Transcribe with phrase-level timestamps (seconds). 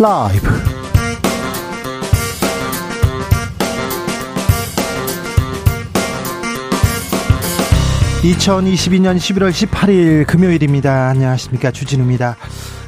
[0.00, 0.48] 라이브.
[8.22, 11.08] 2022년 11월 18일 금요일입니다.
[11.08, 11.72] 안녕하십니까.
[11.72, 12.36] 주진우입니다.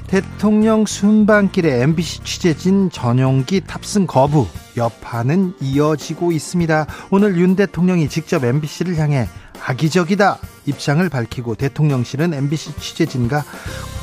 [0.07, 4.47] 대통령 순방길에 MBC 취재진 전용기 탑승 거부
[4.77, 6.87] 여파는 이어지고 있습니다.
[7.11, 9.27] 오늘 윤 대통령이 직접 MBC를 향해
[9.65, 13.45] 악의적이다 입장을 밝히고 대통령실은 MBC 취재진과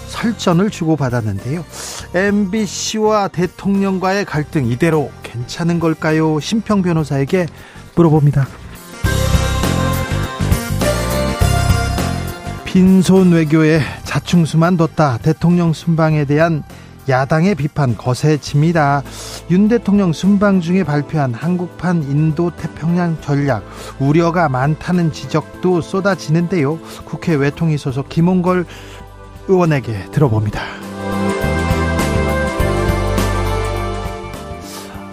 [0.07, 1.63] 설전을 주고받았는데요.
[2.13, 6.39] MBC와 대통령과의 갈등 이대로 괜찮은 걸까요?
[6.39, 7.47] 심평 변호사에게
[7.95, 8.47] 물어봅니다.
[12.65, 15.17] 빈손 외교에 자충수만 뒀다.
[15.19, 16.63] 대통령 순방에 대한
[17.09, 19.01] 야당의 비판 거세집니다.
[19.49, 23.63] 윤 대통령 순방 중에 발표한 한국판 인도 태평양 전략
[23.99, 26.77] 우려가 많다는 지적도 쏟아지는데요.
[27.05, 28.65] 국회 외통위 소속 김홍걸
[29.47, 30.61] 의원에게 들어봅니다.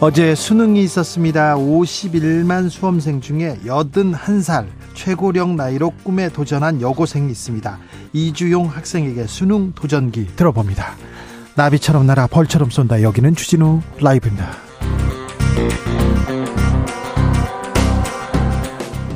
[0.00, 1.56] 어제 수능이 있었습니다.
[1.56, 7.78] 51만 수험생 중에 81살 최고령 나이로 꿈에 도전한 여고생이 있습니다.
[8.12, 10.96] 이주용 학생에게 수능 도전기 들어봅니다.
[11.54, 13.02] 나비처럼 날아 벌처럼 쏜다.
[13.02, 14.50] 여기는 추진우 라이브입니다.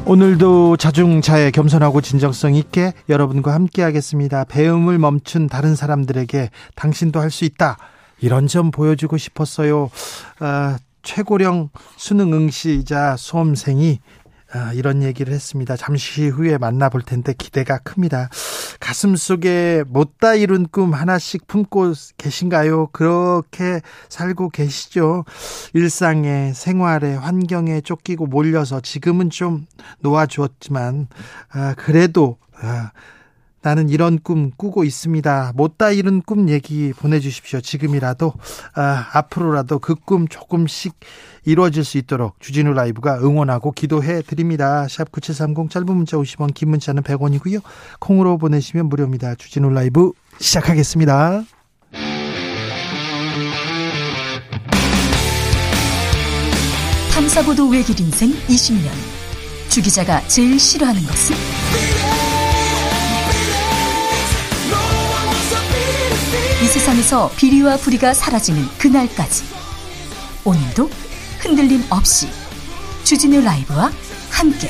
[0.09, 4.45] 오늘도 자중자애 겸손하고 진정성 있게 여러분과 함께 하겠습니다.
[4.45, 7.77] 배움을 멈춘 다른 사람들에게 당신도 할 수 있다.
[8.19, 9.91] 이런 점 보여주고 싶었어요.
[10.41, 14.01] 아, 최고령 수능 응시자 수험생이
[14.51, 15.77] 아, 이런 얘기를 했습니다.
[15.77, 18.31] 잠시 후에 만나볼 텐데 기대가 큽니다.
[18.81, 22.87] 가슴 속에 못다 이룬 꿈 하나씩 품고 계신가요?
[22.93, 25.27] 그렇게 살고 계시죠?
[25.75, 29.67] 일상에, 생활에, 환경에 쫓기고 몰려서 지금은 좀
[30.01, 31.09] 놓아주었지만,
[31.51, 32.93] 아, 그래도, 아,
[33.61, 35.53] 나는 이런 꿈 꾸고 있습니다.
[35.57, 37.61] 못다 이룬 꿈 얘기 보내주십시오.
[37.61, 38.33] 지금이라도,
[38.75, 40.95] 아, 앞으로라도 그 꿈 조금씩
[41.49, 44.87] 이루어질 수 있도록 주진우 라이브가 응원하고 기도해 드립니다.
[44.87, 47.63] 샵 9730 짧은 문자 50원 긴 문자는 100원이고요.
[48.01, 49.35] 콩으로 보내시면 무료입니다.
[49.35, 51.45] 주진우 라이브 시작하겠습니다.
[57.15, 58.91] 탐사보도 외길 인생 20년
[59.71, 61.35] 주 기자가 제일 싫어하는 것은?
[66.63, 69.45] 이 세상에서 비리와 부리가 사라지는 그날까지
[70.45, 71.08] 오늘도
[71.39, 72.29] 흔들림 없이
[73.05, 73.91] 주진우 라이브와
[74.31, 74.69] 함께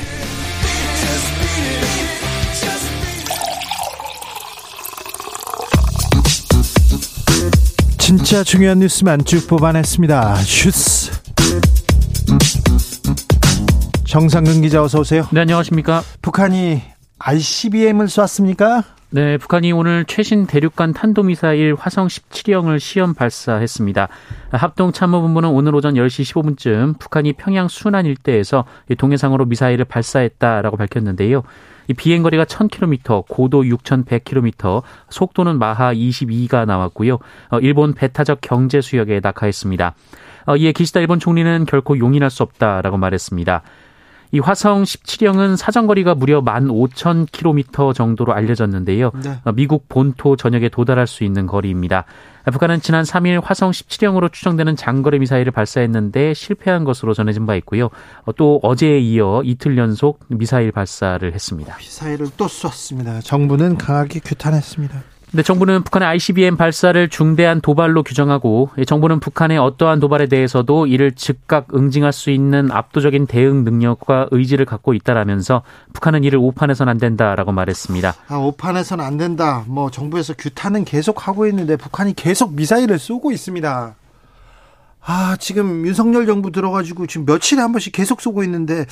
[7.97, 10.35] 진짜 중요한 뉴스만 쭉 뽑아냈습니다.
[10.37, 11.11] 슈스
[14.05, 15.27] 정상근 기자 어서 오세요.
[15.31, 16.03] 네 안녕하십니까.
[16.21, 16.81] 북한이
[17.19, 18.83] ICBM을 쐈습니까?
[19.11, 24.07] 네, 북한이 오늘 최신 대륙간 탄도미사일 화성 17형을 시험 발사했습니다.
[24.51, 28.65] 합동참모본부는 오늘 오전 10시 15분쯤 북한이 평양 순안 일대에서
[28.99, 31.41] 동해상으로 미사일을 발사했다라고 밝혔는데요.
[31.87, 37.17] 이 비행거리가 1000km, 고도 6100km, 속도는 마하 22가 나왔고요.
[37.49, 39.95] 어, 일본 배타적 경제 수역에 낙하했습니다.
[40.45, 43.63] 어, 이에 기시다 일본 총리는 결코 용인할 수 없다라고 말했습니다.
[44.31, 49.11] 이 화성 17형은 사정거리가 무려 15,000km 정도로 알려졌는데요.
[49.23, 49.39] 네.
[49.43, 52.05] 어, 미국 본토 전역에 도달할 수 있는 거리입니다.
[52.51, 57.89] 북한은 지난 3일 화성 17형으로 추정되는 장거리 미사일을 발사했는데 실패한 것으로 전해진 바 있고요.
[58.25, 61.77] 어, 또 어제에 이어 이틀 연속 미사일 발사를 했습니다.
[61.77, 63.21] 미사일을 또 쐈습니다.
[63.21, 65.03] 정부는 강하게 규탄했습니다.
[65.31, 71.67] 네, 정부는 북한의 ICBM 발사를 중대한 도발로 규정하고 정부는 북한의 어떠한 도발에 대해서도 이를 즉각
[71.75, 75.61] 응징할 수 있는 압도적인 대응 능력과 의지를 갖고 있다라면서
[75.93, 78.15] 북한은 이를 오판해서는 안 된다라고 말했습니다.
[78.27, 79.63] 아, 오판해서는 안 된다.
[79.67, 83.95] 뭐 정부에서 규탄은 계속 하고 있는데 북한이 계속 미사일을 쏘고 있습니다.
[85.05, 88.85] 아, 지금 윤석열 정부 들어가지고 지금 며칠에 한 번씩 계속 쏘고 있는데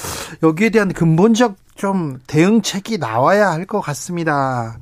[0.44, 4.78] 여기에 대한 근본적 좀 대응책이 나와야 할 것 같습니다.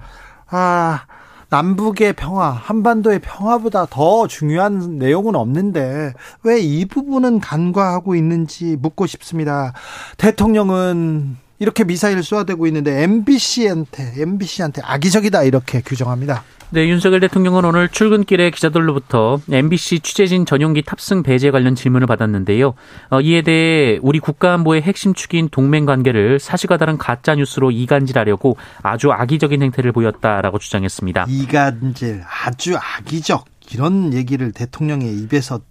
[0.49, 1.05] 아,
[1.49, 6.13] 남북의 평화, 한반도의 평화보다 더 중요한 내용은 없는데
[6.43, 9.73] 왜 이 부분은 간과하고 있는지 묻고 싶습니다.
[10.17, 16.43] 대통령은 이렇게 미사일을 쏘아대고 있는데 MBC한테 MBC한테 악의적이다 이렇게 규정합니다.
[16.71, 22.73] 네, 윤석열 대통령은 오늘 출근길에 기자들로부터 MBC 취재진 전용기 탑승 배제 관련 질문을 받았는데요.
[23.11, 29.11] 어, 이에 대해 우리 국가안보의 핵심 축인 동맹 관계를 사실과 다른 가짜 뉴스로 이간질하려고 아주
[29.11, 31.27] 악의적인 행태를 보였다라고 주장했습니다.
[31.29, 35.61] 이간질, 아주 악의적 이런 얘기를 대통령의 입에서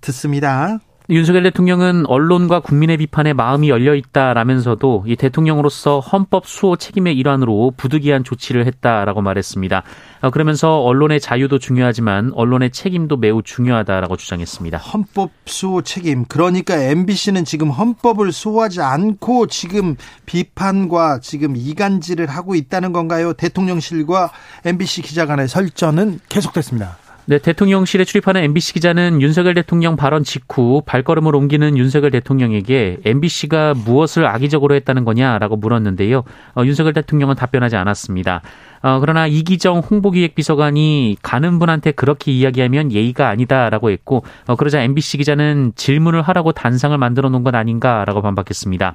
[0.00, 0.78] 듣습니다.
[1.08, 8.24] 윤석열 대통령은 언론과 국민의 비판에 마음이 열려 있다라면서도 이 대통령으로서 헌법 수호 책임의 일환으로 부득이한
[8.24, 9.84] 조치를 했다라고 말했습니다.
[10.22, 14.78] 어, 그러면서 언론의 자유도 중요하지만 언론의 책임도 매우 중요하다라고 주장했습니다.
[14.78, 16.24] 헌법 수호 책임.
[16.24, 19.94] 그러니까 MBC는 지금 헌법을 수호하지 않고 지금
[20.26, 23.32] 비판과 지금 이간질을 하고 있다는 건가요?
[23.32, 24.32] 대통령실과
[24.64, 27.05] MBC 기자 간의 설전은 계속됐습니다.
[27.28, 34.26] 네, 대통령실에 출입하는 MBC 기자는 윤석열 대통령 발언 직후 발걸음을 옮기는 윤석열 대통령에게 MBC가 무엇을
[34.26, 36.22] 악의적으로 했다는 거냐라고 물었는데요.
[36.54, 38.42] 어, 윤석열 대통령은 답변하지 않았습니다.
[38.82, 45.72] 어, 그러나 이기정 홍보기획비서관이 가는 분한테 그렇게 이야기하면 예의가 아니다라고 했고 어, 그러자 MBC 기자는
[45.74, 48.94] 질문을 하라고 단상을 만들어 놓은 건 아닌가라고 반박했습니다.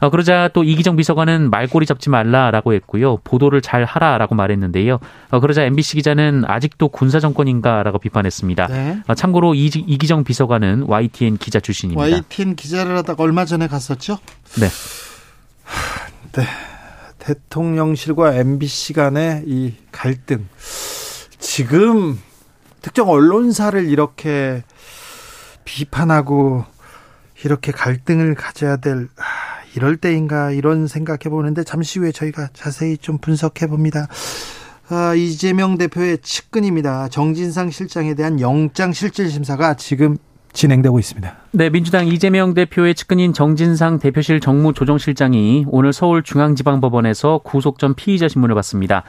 [0.00, 3.18] 어, 그러자 또 이기정 비서관은 말꼬리 잡지 말라라고 했고요.
[3.18, 4.98] 보도를 잘 하라라고 말했는데요.
[5.30, 8.66] 어, 그러자 MBC 기자는 아직도 군사 정권인가라고 비판했습니다.
[8.68, 9.02] 네.
[9.06, 12.02] 어, 참고로 이, 이기정 비서관은 YTN 기자 출신입니다.
[12.02, 14.18] YTN 기자를 하다가 얼마 전에 갔었죠?
[14.58, 14.68] 네.
[16.32, 16.46] 네.
[17.18, 20.48] 대통령실과 MBC 간의 이 갈등.
[21.38, 22.18] 지금
[22.80, 24.62] 특정 언론사를 이렇게
[25.64, 26.64] 비판하고
[27.44, 29.08] 이렇게 갈등을 가져야 될
[29.76, 34.08] 이럴 때인가 이런 생각해 보는데 잠시 후에 저희가 자세히 좀 분석해 봅니다.
[34.88, 37.08] 아, 이재명 대표의 측근입니다.
[37.08, 40.16] 정진상 실장에 대한 영장 실질 심사가 지금
[40.52, 41.36] 진행되고 있습니다.
[41.52, 49.04] 네, 민주당 이재명 대표의 측근인 정진상 대표실 정무조정실장이 오늘 서울중앙지방법원에서 구속 전 피의자 신문을 받습니다.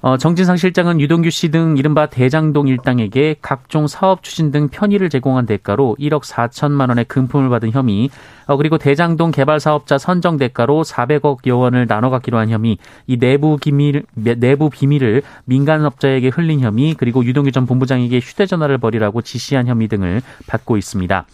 [0.00, 5.44] 어, 정진상 실장은 유동규 씨 등 이른바 대장동 일당에게 각종 사업 추진 등 편의를 제공한
[5.44, 8.08] 대가로 1억 4천만 원의 금품을 받은 혐의,
[8.46, 12.78] 어, 그리고 대장동 개발 사업자 선정 대가로 400억 여 원을 나눠 갖기로 한 혐의,
[13.08, 19.66] 이 내부 기밀 내부 비밀을 민간업자에게 흘린 혐의, 그리고 유동규 전 본부장에게 휴대전화를 버리라고 지시한
[19.66, 21.26] 혐의 등을 받고 있습니다.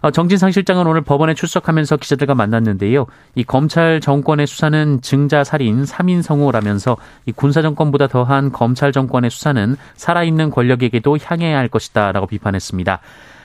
[0.00, 3.06] 어, 정진상 실장은 오늘 법원에 출석하면서 기자들과 만났는데요.
[3.34, 6.96] 이 검찰 정권의 수사는 증자 살인 3인 성호라면서
[7.26, 13.00] 이 군사 정권보다 더한 검찰 정권의 수사는 살아있는 권력에게도 향해야 할 것이다라고 비판했습니다.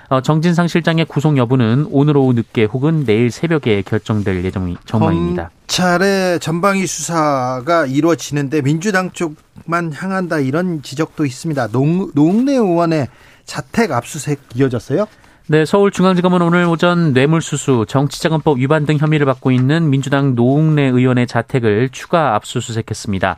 [0.09, 5.49] 어, 정진상 실장의 구속 여부는 오늘 오후 늦게 혹은 내일 새벽에 결정될 예정 전망입니다.
[5.67, 11.69] 검찰의 전방위 수사가 이루어지는데 민주당 쪽만 향한다 이런 지적도 있습니다.
[11.69, 13.07] 농, 농내 의원의
[13.45, 15.07] 자택 압수수색 이어졌어요?
[15.47, 21.89] 네, 서울중앙지검은 오늘 오전 뇌물수수, 정치자금법 위반 등 혐의를 받고 있는 민주당 노웅래 의원의 자택을
[21.89, 23.35] 추가 압수수색했습니다.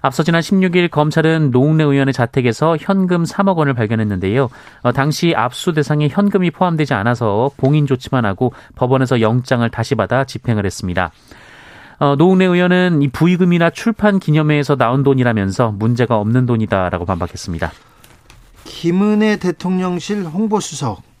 [0.00, 4.50] 앞서 지난 16일 검찰은 노웅래 의원의 자택에서 현금 3억 원을 발견했는데요.
[4.82, 10.66] 어, 당시 압수 대상에 현금이 포함되지 않아서 봉인 조치만 하고 법원에서 영장을 다시 받아 집행을
[10.66, 11.12] 했습니다.
[12.00, 17.70] 어, 노웅래 의원은 이 부의금이나 출판 기념회에서 나온 돈이라면서 문제가 없는 돈이다라고 반박했습니다.
[18.64, 21.13] 김은혜 대통령실 홍보수석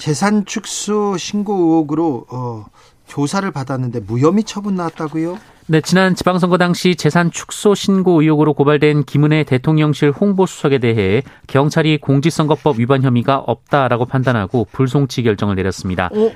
[0.00, 2.64] 재산 축소 신고 의혹으로 어,
[3.06, 5.38] 조사를 받았는데 무혐의 처분 나왔다고요?
[5.66, 12.78] 네, 지난 지방선거 당시 재산 축소 신고 의혹으로 고발된 김은혜 대통령실 홍보수석에 대해 경찰이 공직선거법
[12.78, 16.06] 위반 혐의가 없다라고 판단하고 불송치 결정을 내렸습니다.
[16.14, 16.32] 어?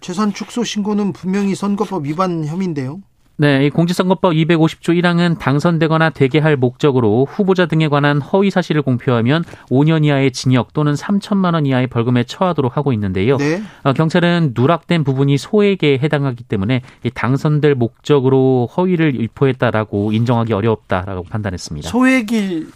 [0.00, 3.00] 재산 축소 신고는 분명히 선거법 위반 혐의인데요.
[3.40, 9.44] 네, 이 공직선거법 250조 1항은 당선되거나 되게 할 목적으로 후보자 등에 관한 허위 사실을 공표하면
[9.70, 13.38] 5년 이하의 징역 또는 3천만 원 이하의 벌금에 처하도록 하고 있는데요.
[13.38, 13.62] 네.
[13.82, 16.82] 어, 경찰은 누락된 부분이 소액에 해당하기 때문에
[17.14, 21.88] 당선될 목적으로 허위를 유포했다라고 인정하기 어렵다라고 판단했습니다.
[21.88, 22.66] 소액이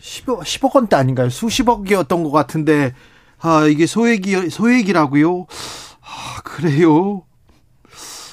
[0.00, 1.28] 10억, 10억 원대 아닌가요?
[1.28, 2.94] 수십억이었던 것 같은데
[3.42, 5.46] 아, 이게 소액이 소액이라고요?
[6.00, 7.24] 아, 그래요?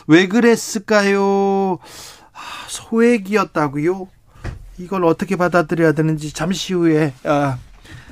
[0.09, 1.77] 왜 그랬을까요?
[2.33, 4.07] 아, 소액이었다고요?
[4.79, 7.59] 이걸 어떻게 받아들여야 되는지 잠시 후에 아,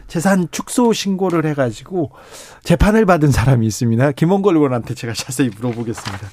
[0.08, 2.12] 재산 축소 신고를 해가지고
[2.64, 4.12] 재판을 받은 사람이 있습니다.
[4.12, 6.28] 김원걸 의원한테 제가 자세히 물어보겠습니다.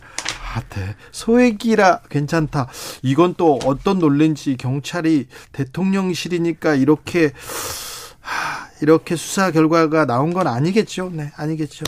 [0.55, 0.97] 아, 네.
[1.13, 2.69] 소액이라 괜찮다.
[3.01, 7.33] 이건 또 어떤 논리인지 경찰이 대통령실이니까 이렇게
[8.83, 11.11] 이렇게 수사 결과가 나온 건 아니겠죠.
[11.15, 11.85] 네, 아니겠죠.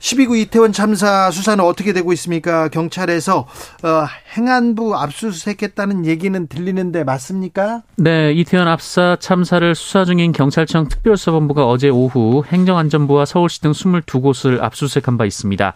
[0.00, 2.68] 12구 이태원 참사 수사는 어떻게 되고 있습니까?
[2.68, 7.82] 경찰에서 어, 행안부 압수수색했다는 얘기는 들리는데 맞습니까?
[7.96, 15.18] 네, 이태원 압사 참사를 수사 중인 경찰청 특별수사본부가 어제 오후 행정안전부와 서울시 등 22곳을 압수수색한
[15.18, 15.74] 바 있습니다.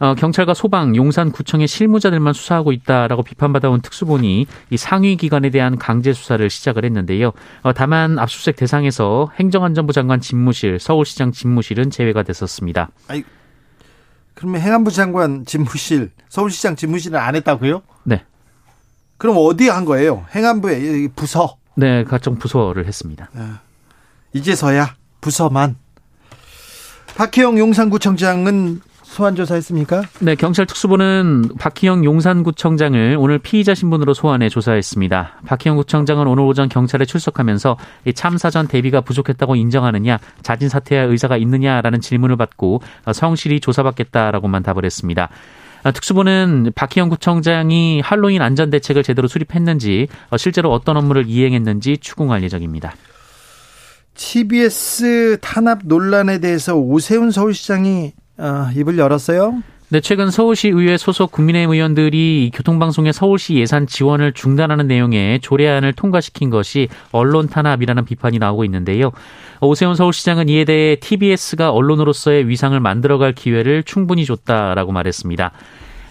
[0.00, 6.48] 어, 경찰과 소방, 용산구청의 실무자들만 수사하고 있다라고 비판받아온 특수본이 이 상위 기관에 대한 강제 수사를
[6.50, 7.32] 시작을 했는데요.
[7.62, 12.90] 어, 다만 압수수색 대상에서 행정안전부 장관 집무실, 서울시장 집무실은 제외가 됐었습니다.
[13.08, 13.22] 아이.
[14.34, 17.82] 그러면 행안부 장관 집무실, 서울시장 집무실은 안 했다고요?
[18.04, 18.24] 네.
[19.18, 20.26] 그럼 어디에 한 거예요?
[20.34, 21.56] 행안부의 부서?
[21.76, 23.28] 네, 각종 부서를 했습니다.
[23.32, 23.42] 네.
[24.32, 25.76] 이제서야 부서만.
[27.16, 28.80] 박희영 용산구청장은
[29.12, 30.02] 소환 조사했습니까?
[30.20, 35.40] 네, 경찰 특수부는 박희영 용산구청장을 오늘 피의자 신분으로 소환해 조사했습니다.
[35.44, 37.76] 박희영 구청장은 오늘 오전 경찰에 출석하면서
[38.14, 42.80] 참사 전 대비가 부족했다고 인정하느냐, 자진 사퇴할 의사가 있느냐라는 질문을 받고
[43.12, 45.28] 성실히 조사받겠다라고만 답을 했습니다.
[45.92, 52.94] 특수부는 박희영 구청장이 할로윈 안전 대책을 제대로 수립했는지 실제로 어떤 업무를 이행했는지 추궁할 예정입니다.
[54.14, 59.62] TBS 탄압 논란에 대해서 오세훈 서울시장이 어, 입을 열었어요.
[59.92, 66.48] 네, 최근 서울시 의회 소속 국민의힘 의원들이 교통방송의 서울시 예산 지원을 중단하는 내용의 조례안을 통과시킨
[66.48, 69.12] 것이 언론 탄압이라는 비판이 나오고 있는데요.
[69.60, 75.52] 오세훈 서울시장은 이에 대해 TBS가 언론으로서의 위상을 만들어갈 기회를 충분히 줬다라고 말했습니다.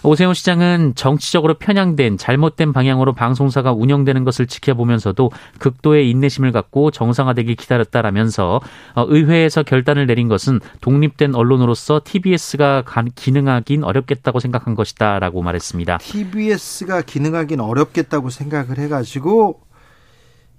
[0.04, 8.62] 오세훈 시장은 정치적으로 편향된 잘못된 방향으로 방송사가 운영되는 것을 지켜보면서도 극도의 인내심을 갖고 정상화되길 기다렸다라면서
[8.96, 12.84] 어, 의회에서 결단을 내린 것은 독립된 언론으로서 TBS가
[13.16, 16.00] 기능하긴 어렵겠다고 생각한 것이다라고 말했습니다.
[16.00, 19.62] TBS가 기능하긴 어렵겠다고 생각을 해가지고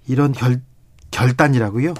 [0.07, 0.61] 이런 결,
[1.11, 1.93] 결단이라고요?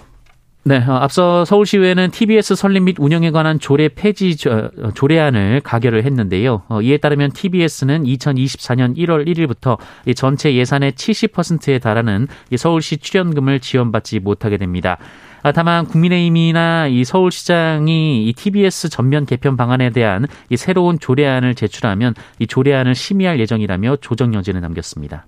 [0.66, 6.64] 네, 어, 앞서 서울시의회는 TBS 설립 및 운영에 관한 조례 폐지 어, 조례안을 가결을 했는데요.
[6.70, 9.78] 어, 이에 따르면 TBS는 2024년 1월 1일부터
[10.16, 14.98] 전체 예산의 70%에 달하는 서울시 출연금을 지원받지 못하게 됩니다.
[15.42, 22.14] 아, 다만 국민의힘이나 이 서울시장이 이 TBS 전면 개편 방안에 대한 이 새로운 조례안을 제출하면
[22.40, 25.26] 이 조례안을 심의할 예정이라며 조정 여지는 남겼습니다.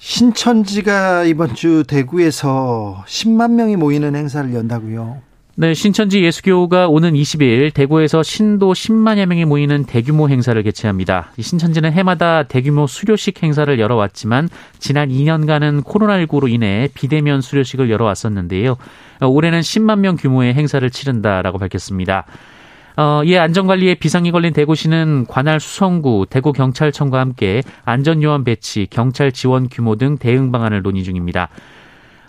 [0.00, 5.18] 신천지가 이번 주 대구에서 10만 명이 모이는 행사를 연다고요.
[5.56, 11.32] 네, 신천지 예수교가 오는 20일 대구에서 신도 10만여 명이 모이는 대규모 행사를 개최합니다.
[11.38, 18.78] 신천지는 해마다 대규모 수료식 행사를 열어왔지만 지난 2년간은 코로나19로 인해 비대면 수료식을 열어왔었는데요.
[19.20, 22.24] 올해는 10만 명 규모의 행사를 치른다라고 밝혔습니다.
[23.00, 29.96] 어, 이에 안전관리에 비상이 걸린 대구시는 관할 수성구, 대구경찰청과 함께 안전요원 배치, 경찰 지원 규모
[29.96, 31.48] 등 대응 방안을 논의 중입니다.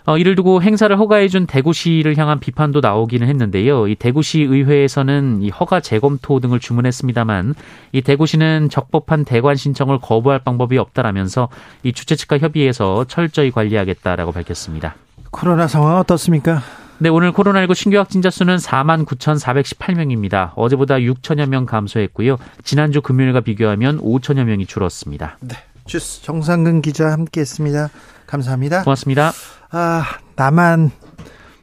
[0.06, 3.86] 어, 이를 두고 행사를 허가해준 대구시를 향한 비판도 나오기는 했는데요.
[3.86, 7.54] 이 대구시 의회에서는 이 허가 재검토 등을 주문했습니다만
[7.92, 11.50] 이 대구시는 적법한 대관 신청을 거부할 방법이 없다라면서
[11.82, 14.94] 이 주최 측과 협의해서 철저히 관리하겠다라고 밝혔습니다.
[15.30, 16.62] 코로나 상황 어떻습니까?
[17.02, 20.52] 네, 오늘 코로나19 신규 확진자 수는 4만 9,418명입니다.
[20.54, 22.36] 어제보다 6천여 명 감소했고요.
[22.62, 25.36] 지난주 금요일과 비교하면 5천여 명이 줄었습니다.
[25.40, 25.56] 네.
[25.84, 27.90] 주스 정상근 기자 함께했습니다.
[28.28, 28.84] 감사합니다.
[28.84, 29.32] 고맙습니다.
[29.72, 30.04] 아,
[30.36, 30.92] 나만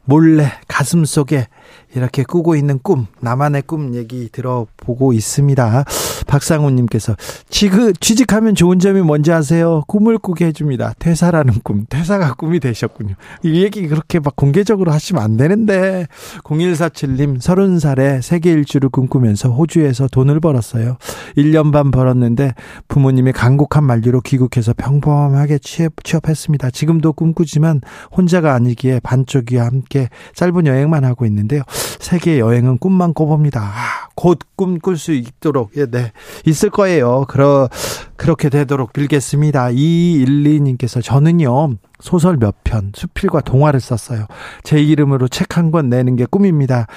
[0.04, 1.48] 몰래 가슴 속에
[1.96, 5.86] 이렇게 꾸고 있는 꿈, 나만의 꿈 얘기 들어보고 있습니다.
[6.28, 7.16] 박상훈님께서
[7.50, 9.84] 지그 취직 하면 좋은 점이 뭔지 아세요?
[9.88, 10.94] 꿈을 꾸게 해줍니다.
[11.00, 13.16] 퇴사라는 꿈, 퇴사가 꿈이 되셨군요.
[13.44, 16.06] 이 얘기 그렇게 막 공개적으로 하시면 안 되는데
[16.44, 20.98] 0147님 30살에 세계 일주를 꿈꾸면서 호주에서 돈을 벌었어요.
[21.38, 22.54] 1년 반 벌었는데
[22.88, 26.70] 부모님의 간곡한 만류로 귀국해서 평범하게 취업, 취업했습니다.
[26.70, 27.82] 지금도 꿈꾸지만
[28.16, 31.64] 혼자가 아니기에 반쪽이와 함께 짧은 여행만 하고 있는데요.
[32.00, 33.62] 세계 여행은 꿈만 꿔봅니다.
[33.62, 36.12] 아, 곧 꿈 꿀 수 있도록 예, 네
[36.46, 37.26] 있을 거예요.
[37.28, 37.70] 그러
[38.18, 39.68] 그렇게 되도록 빌겠습니다.
[39.70, 44.26] 212님께서 저는요 소설 몇 편, 수필과 동화를 썼어요.
[44.64, 46.88] 제 이름으로 책 한 권 내는 게 꿈입니다.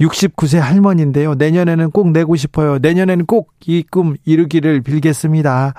[0.00, 1.34] 69세 할머니인데요.
[1.34, 2.78] 내년에는 꼭 내고 싶어요.
[2.78, 5.74] 내년에는 꼭 이 꿈 이루기를 빌겠습니다.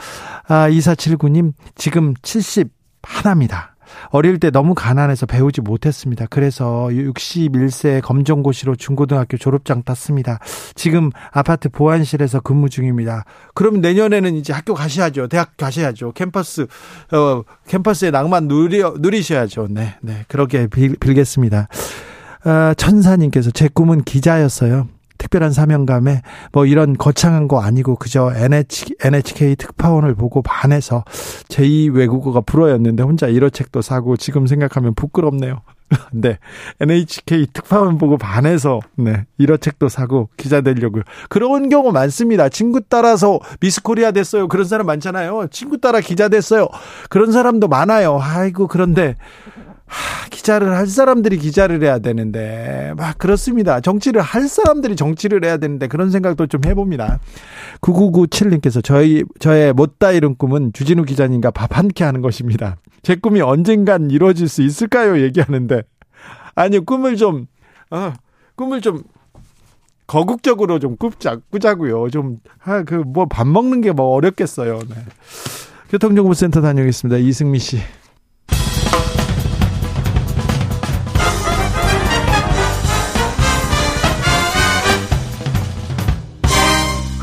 [0.47, 2.69] 아, 2479님, 지금 70
[3.03, 3.74] 하나입니다.
[4.09, 6.25] 어릴 때 너무 가난해서 배우지 못했습니다.
[6.29, 10.39] 그래서 61세 검정고시로 중고등학교 졸업장 땄습니다.
[10.75, 13.25] 지금 아파트 보안실에서 근무 중입니다.
[13.53, 15.27] 그럼 내년에는 이제 학교 가셔야죠.
[15.27, 16.11] 대학 가셔야죠.
[16.13, 16.67] 캠퍼스
[17.11, 19.67] 어 캠퍼스의 낭만 누리 누리셔야죠.
[19.69, 19.95] 네.
[20.01, 20.25] 네.
[20.27, 21.67] 그렇게 빌, 빌겠습니다.
[22.45, 24.87] 어, 천사님께서 제 꿈은 기자였어요.
[25.17, 31.03] 특별한 사명감에 뭐 이런 거창한 거 아니고 그저 NH, NHK 특파원을 보고 반해서
[31.49, 35.61] 제2 외국어가 불어였는데 혼자 1호 책도 사고 지금 생각하면 부끄럽네요.
[36.11, 36.37] 네.
[36.79, 39.25] NHK 특파원 보고 반해서, 네.
[39.39, 41.03] 1호 책도 사고 기자 되려고요.
[41.29, 42.49] 그런 경우 많습니다.
[42.49, 44.47] 친구 따라서 미스 코리아 됐어요.
[44.47, 45.47] 그런 사람 많잖아요.
[45.51, 46.67] 친구 따라 기자 됐어요.
[47.09, 48.19] 그런 사람도 많아요.
[48.19, 49.15] 아이고, 그런데
[49.87, 53.79] 하, 기자를 할 사람들이 기자를 해야 되는데 막 그렇습니다.
[53.81, 57.19] 정치를 할 사람들이 정치를 해야 되는데 그런 생각도 좀 해봅니다.
[57.81, 62.77] 9997님께서 저희 저의 못다 이룬 꿈은 주진우 기자님과 밥 한 끼 하는 것입니다.
[63.03, 65.21] 제 꿈이 언젠간 이루어질 수 있을까요?
[65.21, 65.83] 얘기하는데
[66.55, 67.45] 아니 꿈을 좀
[67.91, 68.13] 어,
[68.55, 69.03] 꿈을 좀
[70.07, 72.09] 거국적으로 좀 꾸자 꾸자고요.
[72.09, 74.79] 좀그 뭐 밥 먹는 게 뭐 어렵겠어요.
[74.89, 74.95] 네.
[75.89, 77.17] 교통정보센터 다녀오겠습니다.
[77.17, 77.77] 이승미 씨.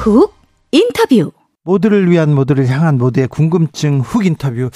[0.02, 0.34] 훅
[0.72, 1.30] 인터뷰.
[1.62, 4.68] 모두를 위한 모두를 향한 모두의 궁금증 훅 인터뷰.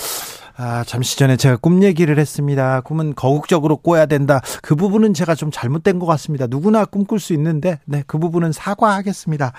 [0.56, 2.80] 아, 잠시 전에 제가 꿈 얘기를 했습니다.
[2.83, 4.40] 꿈은 거국적으로 꿔야 된다.
[4.62, 6.47] 그 부분은 제가 좀 잘못된 것 같습니다.
[6.47, 9.52] 누구나 꿈꿀 수 있는데, 네, 그 부분은 사과하겠습니다.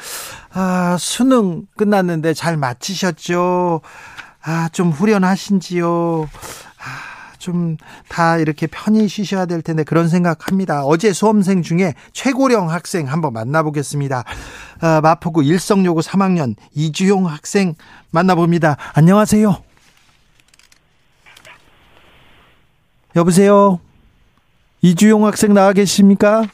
[0.54, 3.82] 아, 수능 끝났는데 잘 마치셨죠?
[4.44, 6.30] 아, 좀 후련하신지요?
[7.48, 7.78] 아,
[8.08, 10.84] 좀다 이렇게 편히 쉬셔야 될 텐데 그런 생각합니다.
[10.86, 14.24] 어제 수험생 중에 최고령 학생 한번 만나보겠습니다.
[14.82, 17.76] 아, 마포구 일성여고 3학년 이주용 학생
[18.12, 18.78] 만나봅니다.
[18.94, 19.64] 안녕하세요.
[23.16, 23.80] 여보세요?
[24.82, 26.46] 이주용 학생 나와 계십니까?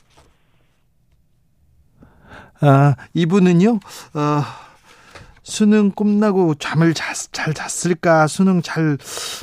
[2.62, 3.80] 아, 이분은요,
[4.14, 4.44] 어,
[5.44, 8.98] 수능 끝나고 잠을 자, 잘 잤을까, 수능 잘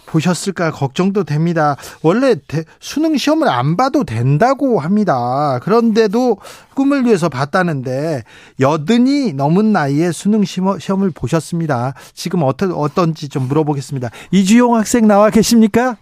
[0.07, 1.77] 보셨을까 걱정도 됩니다.
[2.03, 5.59] 원래 대, 수능 시험을 안 봐도 된다고 합니다.
[5.63, 6.39] 그런데도
[6.75, 8.25] 꿈을 위해서 봤다는데
[8.59, 11.95] 여든이 넘은 나이에 수능 시험을 보셨습니다.
[12.15, 14.09] 지금 어떤 어떤지 좀 물어보겠습니다.
[14.31, 15.99] 이주용 학생 나와 계십니까?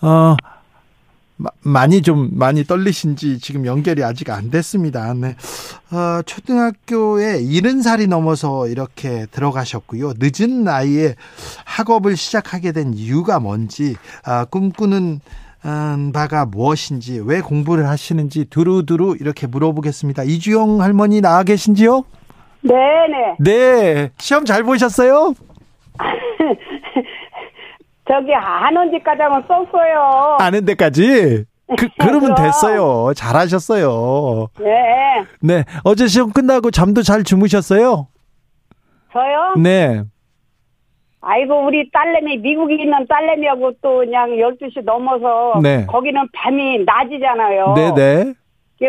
[0.00, 0.36] 어,
[1.62, 5.14] 많이 좀 많이 떨리신지 지금 연결이 아직 안 됐습니다.
[5.14, 5.36] 네.
[5.90, 10.14] 어, 초등학교에 70살이 넘어서 이렇게 들어가셨고요.
[10.18, 11.14] 늦은 나이에
[11.64, 15.20] 학업을 시작하게 된 이유가 뭔지, 아, 꿈꾸는
[15.64, 20.24] 음, 바가 무엇인지, 왜 공부를 하시는지 두루두루 이렇게 물어보겠습니다.
[20.24, 22.02] 이주영 할머니 나와 계신지요?
[22.62, 23.36] 네네.
[23.38, 24.10] 네.
[24.18, 25.34] 시험 잘 보셨어요?
[28.12, 30.36] 저기 아는 데까지는 썼어요.
[30.38, 31.46] 아는 데까지?
[31.78, 33.14] 그, 그러면 됐어요.
[33.16, 34.48] 잘하셨어요.
[34.60, 35.24] 네.
[35.40, 35.64] 네.
[35.82, 38.08] 어제 시험 끝나고 잠도 잘 주무셨어요?
[39.14, 39.54] 저요?
[39.56, 40.02] 네.
[41.22, 45.58] 아이고, 우리 딸내미, 미국에 있는 딸내미하고 또 그냥 12시 넘어서.
[45.62, 45.86] 네.
[45.86, 47.74] 거기는 밤이 낮이잖아요.
[47.74, 48.34] 네네.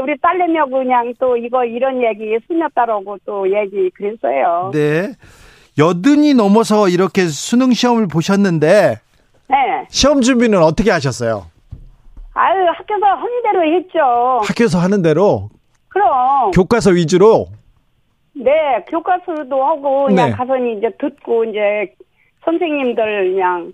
[0.02, 4.72] 우리 딸내미하고 그냥 또 이거 이런 얘기, 수녀딸하고 또 얘기 그랬어요.
[4.74, 5.14] 네.
[5.78, 8.98] 여든이 넘어서 이렇게 수능 시험을 보셨는데,
[9.54, 9.86] 네.
[9.90, 11.46] 시험 준비는 어떻게 하셨어요?
[12.34, 14.00] 아유, 학교에서 하는 대로 했죠.
[14.48, 15.50] 학교에서 하는 대로
[15.90, 16.52] 그럼.
[16.52, 17.48] 교과서 위주로
[18.34, 20.36] 네, 교과서도 하고 그냥 네.
[20.36, 21.94] 가서 이제 듣고 이제
[22.44, 23.72] 선생님들 그냥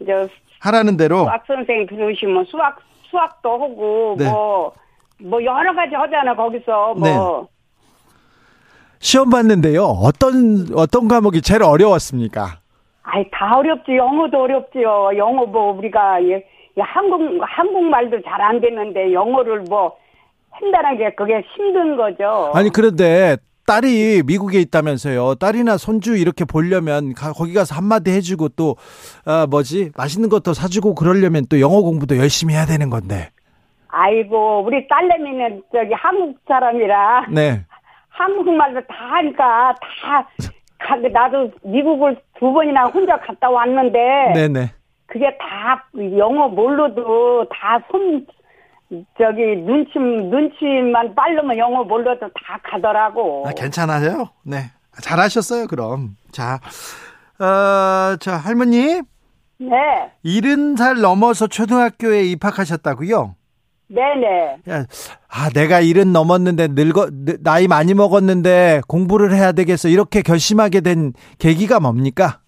[0.00, 0.12] 이제
[0.60, 2.78] 하라는 대로 수학 선생 들으시면 수학
[3.10, 4.30] 수학도 하고 네.
[4.30, 4.72] 뭐
[5.20, 7.48] 뭐 여러 가지 하잖아 거기서 뭐
[9.00, 9.84] 시험 봤는데요.
[9.84, 12.60] 어떤 어떤 과목이 제일 어려웠습니까?
[13.10, 16.34] 아이 다 어렵지 영어도 어렵지요 영어 뭐 우리가 예,
[16.76, 19.96] 예, 한국 한국말도 잘 안 되는데 영어를 뭐
[20.50, 22.52] 한다는 게 그게 힘든 거죠.
[22.54, 25.36] 아니 그런데 딸이 미국에 있다면서요.
[25.36, 28.76] 딸이나 손주 이렇게 보려면 가- 거기 가서 한마디 해주고 또
[29.24, 33.28] 아, 뭐지 맛있는 것도 사주고 그러려면 또 영어 공부도 열심히 해야 되는 건데.
[33.88, 37.64] 아이고 우리 딸내미는 저기 한국 사람이라 네.
[38.10, 40.28] 한국말도 다 하니까 다
[40.78, 43.98] 가, 나도 미국을 두 번이나 혼자 갔다 왔는데
[44.34, 44.70] 네네.
[45.06, 45.84] 그게 다
[46.16, 48.26] 영어 몰라도 다 손
[49.18, 53.44] 저기 눈치 눈치만 빨르면 영어 몰라도 다 가더라고.
[53.46, 54.30] 아, 괜찮아요.
[54.42, 54.70] 네.
[55.02, 56.16] 잘하셨어요, 그럼.
[56.32, 56.58] 자,
[57.38, 59.02] 어, 저 할머니,
[59.58, 63.34] 네, 70살 넘어서 초등학교에 입학하셨다고요?
[63.88, 64.56] 네네.
[64.68, 64.84] 야,
[65.30, 69.88] 아, 내가 일은 넘었는데 늙어, 늙- 나이 많이 먹었는데 공부를 해야 되겠어.
[69.88, 72.40] 이렇게 결심하게 된 계기가 뭡니까?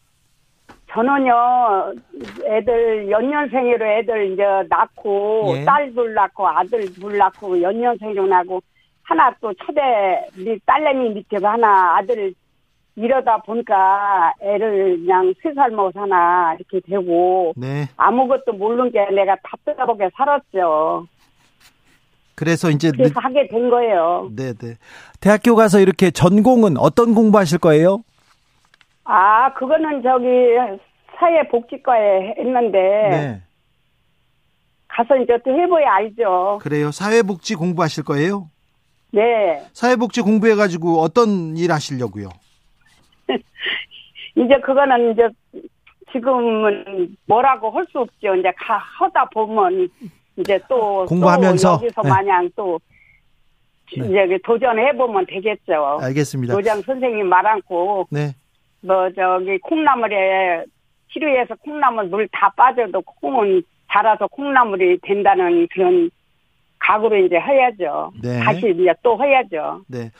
[0.93, 1.33] 저는요
[2.45, 5.65] 애들 연년생으로 애들 이제 낳고 예.
[5.65, 8.61] 딸둘 낳고 아들 둘 낳고 연년생으로 낳고
[9.05, 9.81] 하나 또 초대
[10.37, 12.35] 우리 딸내미 밑에서 하나 아들
[12.97, 17.85] 이러다 보니까 애를 그냥 세 살 먹어서 하나 이렇게 되고 네.
[17.97, 21.07] 아무것도 모르는 게 내가 답답하게 살았죠.
[22.41, 24.31] 그래서 이제, 그래서 하게 된 거예요.
[24.35, 24.77] 네, 네.
[25.21, 28.03] 대학교 가서 이렇게 전공은 어떤 공부하실 거예요?
[29.05, 30.27] 아, 그거는 저기
[31.19, 32.79] 사회복지과에 했는데
[33.11, 33.43] 네.
[34.89, 36.61] 가서 이제 또 해봐야 알죠.
[36.63, 36.91] 그래요.
[36.91, 38.49] 사회복지 공부하실 거예요?
[39.13, 39.63] 네.
[39.75, 42.31] 사회복지 공부해가지고 어떤 일 하시려고요?
[44.35, 45.29] 이제 그거는 이제
[46.11, 48.35] 지금은 뭐라고 할 수 없죠.
[48.35, 49.91] 이제 가 하다 보면
[50.41, 51.79] 이제 또 공부하면서?
[51.79, 52.09] 또 여기서 네.
[52.09, 52.81] 마냥 또
[53.97, 54.07] 네.
[54.07, 55.99] 이제 도전해 보면 되겠죠.
[56.01, 56.55] 알겠습니다.
[56.55, 58.35] 도장 선생님 말 않고 네.
[58.83, 60.65] 뭐 저기 콩나물에
[61.13, 66.11] 치료해서 콩나물 물 다 빠져도 콩은 자라서 콩나물이 된다는 그런
[66.79, 68.13] 각오로 이제 해야죠.
[68.23, 68.39] 네.
[68.41, 69.83] 다시 이제 또 해야죠.
[69.89, 70.11] 네.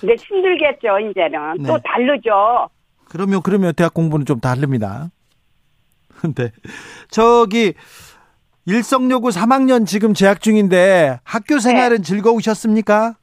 [0.00, 1.58] 근데 힘들겠죠, 이제는.
[1.58, 1.68] 네.
[1.68, 2.68] 또 다르죠.
[3.08, 5.08] 그러면 그러면 대학 공부는 좀 다릅니다.
[6.20, 6.50] 근데
[7.10, 7.72] 저기
[8.70, 13.14] 일성여고 3학년 지금 재학 중인데 학교 생활은 즐거우셨습니까?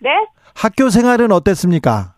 [0.00, 0.10] 네?
[0.54, 2.14] 학교 생활은 어땠습니까?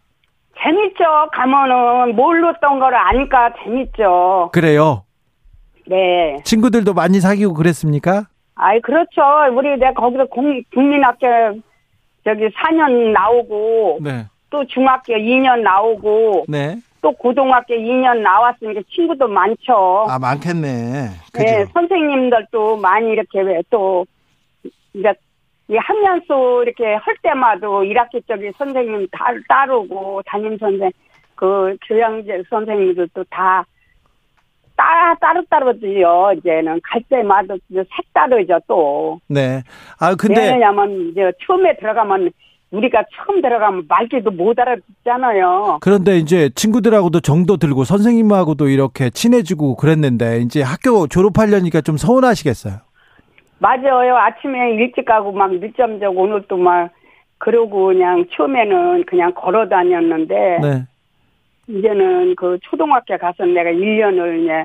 [0.63, 1.05] 재밌죠.
[1.33, 4.51] 가면은 몰랐던 걸 아니까 재밌죠.
[4.53, 5.05] 그래요.
[5.89, 6.37] 네.
[6.45, 8.27] 친구들도 많이 사귀고 그랬습니까?
[8.55, 9.23] 아이 그렇죠.
[9.53, 11.27] 우리 내가 거기서 공, 국민학교
[12.25, 14.27] 저기 4년 나오고 네.
[14.51, 16.77] 또 중학교 2년 나오고 네.
[17.01, 20.07] 또 고등학교 2년 나왔으니까 친구도 많죠.
[20.09, 21.09] 아, 많겠네.
[21.33, 21.45] 그죠?
[21.45, 24.05] 네, 선생님들도 많이 이렇게 왜 또
[24.95, 25.13] 이제
[25.69, 30.91] 이 학년수 이렇게 할 때마다 1학기 쪽에 선생님 다 따르고 담임 선생
[31.35, 33.65] 그 교양제 선생님들도 다
[34.77, 36.35] 따, 따로따로지요.
[36.39, 39.21] 이제는 갈 때마다 색다르죠, 또.
[39.29, 39.61] 네.
[39.99, 42.31] 아, 근데 왜냐면 이제 처음에 들어가면
[42.71, 45.79] 우리가 처음 들어가면 말귀도 못 알아듣잖아요.
[45.81, 52.75] 그런데 이제 친구들하고도 정도 들고 선생님하고도 이렇게 친해지고 그랬는데 이제 학교 졸업하려니까 좀 서운하시겠어요.
[53.61, 54.17] 맞아요.
[54.17, 56.91] 아침에 일찍 가고 막 늦잠 자고 오늘 또 막
[57.39, 60.85] 그러고 그냥 처음에는 그냥 걸어 다녔는데 네.
[61.69, 64.65] 이제는 그 초등학교 가서 내가 1년을 이제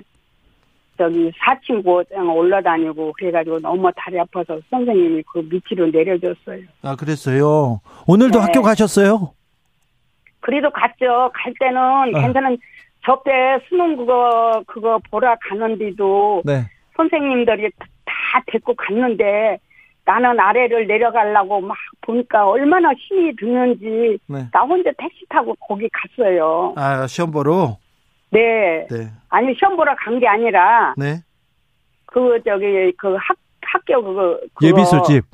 [0.98, 6.62] 저기 4층 고장 올라다니고 그래가지고 너무 다리 아파서 선생님이 그 밑으로 내려줬어요.
[6.84, 7.82] 아, 그랬어요.
[8.08, 8.46] 오늘도 네.
[8.46, 9.34] 학교 가셨어요?
[10.40, 11.32] 그래도 갔죠.
[11.34, 11.80] 갈 때는
[12.16, 12.22] 아.
[12.22, 12.58] 괜찮은
[13.06, 13.32] 저때
[13.68, 16.66] 수능 그거 그거 보러 가는데도 네.
[16.96, 17.70] 선생님들이
[18.06, 19.58] 다 데리고 갔는데
[20.06, 24.48] 나는 아래를 내려가려고 막 보니까 얼마나 힘이 드는지 네.
[24.52, 26.74] 나 혼자 택시 타고 거기 갔어요.
[26.76, 27.78] 아, 시험 보러?
[28.34, 28.88] 네.
[28.90, 29.10] 네.
[29.30, 31.22] 아니 시험 보러 간 게 아니라 네.
[32.06, 35.26] 그 저기 그 학 학교 그거, 그거 예비 술집.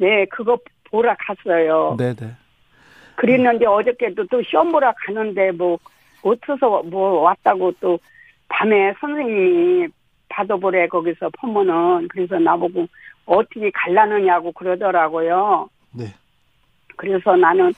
[0.00, 0.58] 네 그거
[0.90, 1.96] 보러 갔어요.
[1.98, 2.32] 네, 네.
[3.16, 5.78] 그랬는데 어저께도 또 시험 보러 가는데 뭐
[6.22, 7.98] 어디서 뭐 왔다고 또
[8.48, 9.88] 밤에 선생님이
[10.28, 12.86] 받아보래 거기서 포문은 그래서 나보고
[13.26, 15.68] 어떻게 갈라느냐고 그러더라고요.
[15.92, 16.06] 네.
[16.96, 17.72] 그래서 나는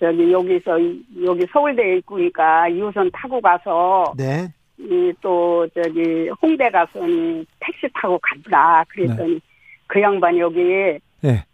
[0.00, 4.48] 저기 여기서 이- 여기 서울대에 있으니까 2호선 타고 가서 네.
[4.78, 9.40] 이또 저기 홍대 가서 이 택시 타고 간다 그랬더니
[9.86, 11.44] 그 양반 여기 네.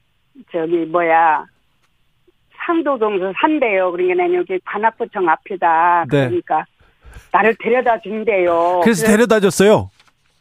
[0.52, 1.44] 저기 뭐야
[2.66, 3.92] 상도동에서 산대요.
[3.92, 6.04] 그러니까 난 여기 관악구청 앞이다.
[6.10, 6.26] 네.
[6.28, 6.64] 그러니까
[7.32, 8.80] 나를 데려다 준대요.
[8.82, 9.90] 그래서 데려다 줬어요.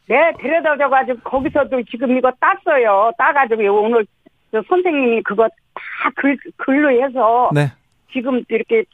[0.08, 3.10] 네, 데려다 줘가지고 거기서도 지금 이거 땄어요.
[3.18, 4.06] 따가지고 오늘
[4.50, 7.70] 저 선생님이 그거 다 글, 글로 해서 네.
[8.12, 8.84] 지금 이렇게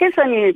[0.00, 0.52] 해선이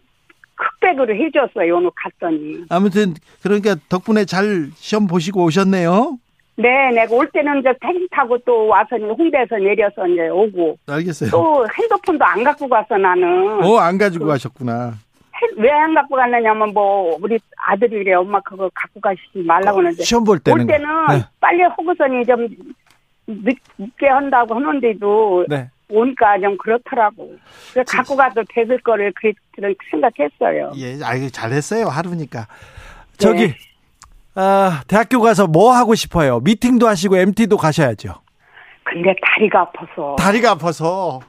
[0.57, 1.77] 흑백으로 해줬어요.
[1.77, 2.65] 오늘 갔더니.
[2.71, 6.19] 아무튼 그러니까 덕분에 잘 시험 보시고 오셨네요.
[6.59, 11.31] 네, 내가 올 때는 이제 택시 타고 또 와서 홍대에서 내려서 이제 오고 알겠어요.
[11.31, 14.95] 또 핸드폰도 안 갖고 가서 나는 어, 안 가지고 가셨구나.
[15.59, 20.25] 왜 안 갖고 갔느냐면 뭐 우리 아들이 그래 엄마 그거 갖고 가시지 말라고 하는데 시험
[20.25, 20.61] 볼 때는.
[20.63, 21.25] 올 때는 네.
[21.41, 22.49] 빨리 호구선이 좀
[23.27, 25.69] 늦, 늦게 한다고 하는데도 네.
[25.89, 27.35] 오니까 좀 그렇더라고.
[27.73, 30.73] 그래서 갖고 가도 됐을 거를 그, 그렇게 생각했어요.
[30.77, 31.87] 예, 아이 잘했어요.
[31.87, 32.47] 하루니까.
[33.19, 33.55] 저기 네.
[34.35, 36.41] 아, 대학교 가서 뭐 하고 싶어요?
[36.41, 38.15] 미팅도 하시고 MT도 가셔야죠.
[38.85, 41.21] 근데 다리가 아파서 다리가 아파서.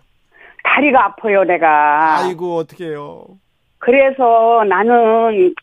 [0.64, 2.18] 다리가 아파요 내가.
[2.20, 3.26] 아이고 어떡해요.
[3.80, 5.54] 그래서 나는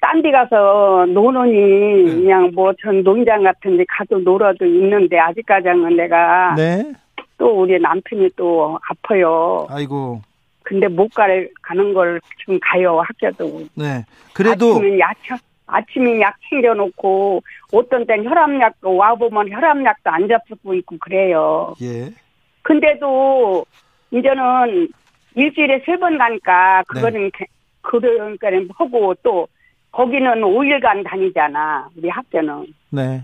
[0.00, 2.14] 딴 데 가서 노느니 네.
[2.14, 6.92] 그냥 뭐 전 농장 같은 데 가도 놀아도 있는데 아직까지는 내가 네.
[7.38, 9.66] 또 우리 남편이 또 아파요.
[9.70, 10.20] 아이고.
[10.64, 11.24] 근데 못 가,
[11.62, 13.62] 가는 걸 지금 가요, 학교도.
[13.74, 14.04] 네.
[14.34, 15.16] 그래도 아침에 약,
[15.66, 21.74] 아침에 약 챙겨놓고, 어떤 땐 혈압약도 와보면 혈압약도 안 잡수고 있고 그래요.
[21.80, 22.10] 예.
[22.62, 23.64] 근데도,
[24.10, 24.88] 이제는
[25.36, 27.46] 일주일에 세 번 가니까, 그거는, 게-
[27.80, 29.48] 그러니까 하고 또,
[29.92, 32.66] 거기는 5일간 다니잖아, 우리 학교는.
[32.90, 33.22] 네.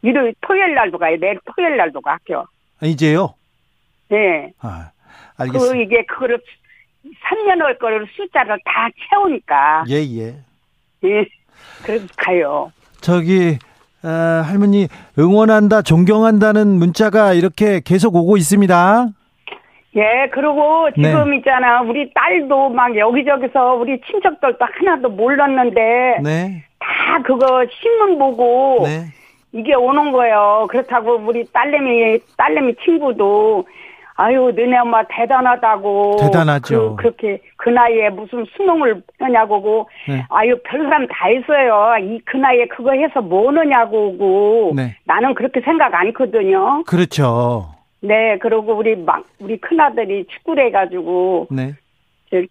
[0.00, 1.16] 일요일, 토요일 날도 가요.
[1.20, 2.46] 내일 토요일 날도 가, 학교.
[2.80, 3.34] 아, 이제요.
[4.08, 4.52] 네.
[4.60, 4.90] 아,
[5.36, 5.76] 그, 알겠습니다.
[5.82, 6.40] 이게, 그거를,
[7.04, 9.84] 3년 할 거를 숫자를 다 채우니까.
[9.88, 10.36] 예, 예.
[11.04, 11.26] 예.
[11.84, 12.72] 그래서 가요.
[13.00, 13.58] 저기
[14.02, 19.06] 아, 할머니 응원한다, 존경한다는 문자가 이렇게 계속 오고 있습니다.
[19.96, 21.08] 예, 그리고 네.
[21.08, 21.80] 지금 있잖아.
[21.80, 26.18] 우리 딸도 막 여기저기서 우리 친척들도 하나도 몰랐는데.
[26.22, 26.64] 네.
[26.78, 28.84] 다 그거 신문 보고.
[28.84, 29.06] 네.
[29.56, 30.66] 이게 오는 거예요.
[30.68, 33.64] 그렇다고 우리 딸내미, 딸내미 친구도.
[34.18, 36.16] 아유, 너네 엄마 대단하다고.
[36.20, 36.96] 대단하죠.
[36.96, 39.88] 그, 그렇게, 그 나이에 무슨 수능을 하냐고.
[40.08, 40.24] 네.
[40.30, 41.96] 아유, 별 사람 다 있어요.
[42.02, 44.72] 이, 그 나이에 그거 해서 뭐 하느냐고.
[44.74, 44.96] 네.
[45.04, 46.82] 나는 그렇게 생각 안 하거든요.
[46.86, 47.68] 그렇죠.
[48.00, 51.72] 네, 그리고 우리 막, 우리 큰 아들이 축구를 해가지고, 네.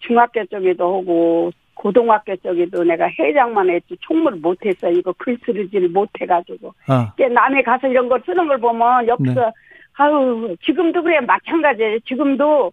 [0.01, 4.89] 중학교 쪽에도 하고, 고등학교 쪽에도 내가 회장만 했지, 총무를 못했어.
[4.89, 6.73] 이거 글 쓰지를 못해가지고.
[6.88, 9.51] 아, 남에 가서 이런 거 쓰는 걸 보면 옆에서, 네.
[9.97, 11.99] 아유, 지금도 그래, 마찬가지예요.
[11.99, 12.71] 지금도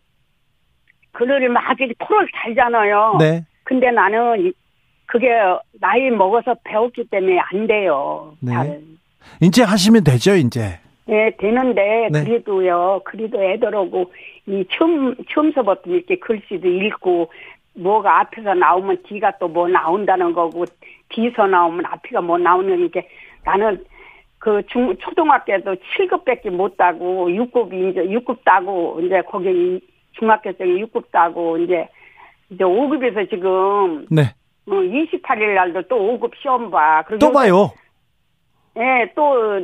[1.13, 3.17] 글을 막 이렇게 토를 달잖아요.
[3.19, 3.45] 네.
[3.65, 4.53] 근데 나는 이-
[5.07, 5.29] 그게
[5.81, 8.35] 나이 먹어서 배웠기 때문에 안 돼요.
[8.41, 8.53] 네.
[8.53, 8.81] 잘.
[9.43, 10.79] 이제 하시면 되죠, 이제.
[11.09, 12.25] 예, 되는데 네.
[12.25, 13.03] 그래도요.
[13.05, 14.11] 그래도 애들하고
[14.47, 17.31] 이 처음 처음서부터 이렇게 글씨도 읽고
[17.75, 20.65] 뭐가 앞에서 나오면 뒤가 또 뭐 나온다는 거고
[21.09, 23.09] 뒤서 나오면 앞이가 뭐 나오는 게
[23.45, 23.85] 나는
[24.39, 29.81] 그 중 초등학교도 7급밖에 못 따고 6급이 이제 6급 따고 이제 거기
[30.13, 31.89] 중학교 쪽에 6급 따고 이제
[32.51, 34.23] 이제 5급에서 지금 네.
[34.67, 37.03] 어, 28일 날도 또 5급 시험 봐.
[37.21, 37.71] 또 봐요.
[38.77, 39.61] 예, 또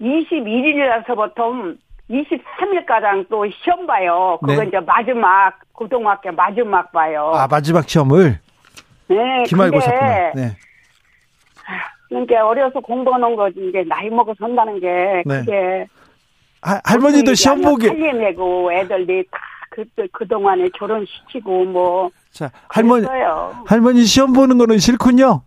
[0.00, 1.76] 21일에서부터
[2.12, 4.38] 23일가량 또 시험 봐요.
[4.40, 4.68] 그거 네.
[4.68, 7.32] 이제 마지막 고등학교 마지막 봐요.
[7.34, 8.38] 아, 마지막 시험을
[9.08, 10.32] 네, 기말고사구나.
[10.34, 10.56] 네.
[12.08, 15.38] 그러니까 어려서 공부하는 거지 이게 나이 먹어서 한다는 게 네.
[15.40, 15.86] 그게
[16.60, 17.86] 하- 할머니도 시험 보기.
[17.88, 19.38] 살림내고 애들이 다
[19.74, 23.64] 그 그 동안에 결혼시키고 뭐 자, 할머니 그랬어요.
[23.66, 25.40] 할머니 시험 보는 거는 싫군요.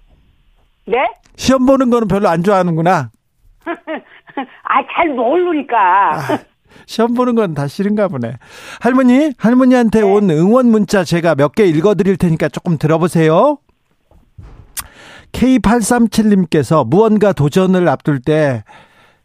[0.87, 0.97] 네?
[1.35, 3.11] 시험 보는 거는 별로 안 좋아하는구나.
[4.63, 5.77] 아 잘 모르니까.
[6.15, 6.19] 아,
[6.85, 8.33] 시험 보는 건 다 싫은가 보네.
[8.81, 10.05] 할머니, 할머니한테 네.
[10.05, 13.57] 온 응원 문자 제가 몇 개 읽어 드릴 테니까 조금 들어보세요.
[15.31, 18.63] K837님께서 무언가 도전을 앞둘 때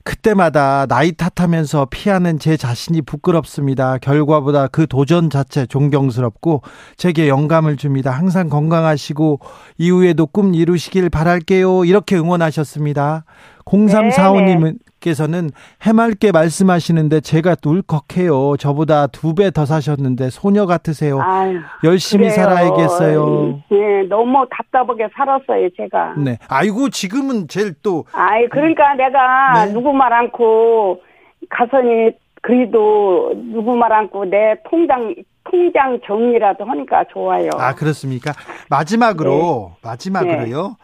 [0.03, 3.99] 그때마다 나이 탓하면서 피하는 제 자신이 부끄럽습니다.
[3.99, 6.63] 결과보다 그 도전 자체 존경스럽고
[6.97, 8.11] 제게 영감을 줍니다.
[8.11, 9.41] 항상 건강하시고
[9.79, 11.85] 이후에도 꿈 이루시길 바랄게요.
[11.85, 13.25] 이렇게 응원하셨습니다.
[13.71, 15.51] 0345님께서는
[15.83, 18.57] 해맑게 말씀하시는데 제가 울컥해요.
[18.59, 21.21] 저보다 두 배 더 사셨는데 소녀 같으세요.
[21.21, 22.35] 아유, 열심히 그래요.
[22.37, 23.63] 살아야겠어요.
[23.73, 26.15] 예, 너무 답답하게 살았어요, 제가.
[26.19, 26.39] 네.
[26.49, 29.73] 아이고 지금은 제일 또 아이, 그러니까 내가 네.
[29.73, 31.01] 누구 말 않고
[31.49, 32.11] 가서니
[32.43, 37.51] 그래도 누구 말 않고 내 통장, 통장 정리라도 하니까 좋아요.
[37.59, 38.33] 아, 그렇습니까?
[38.69, 40.77] 마지막으로, 마지막으로요.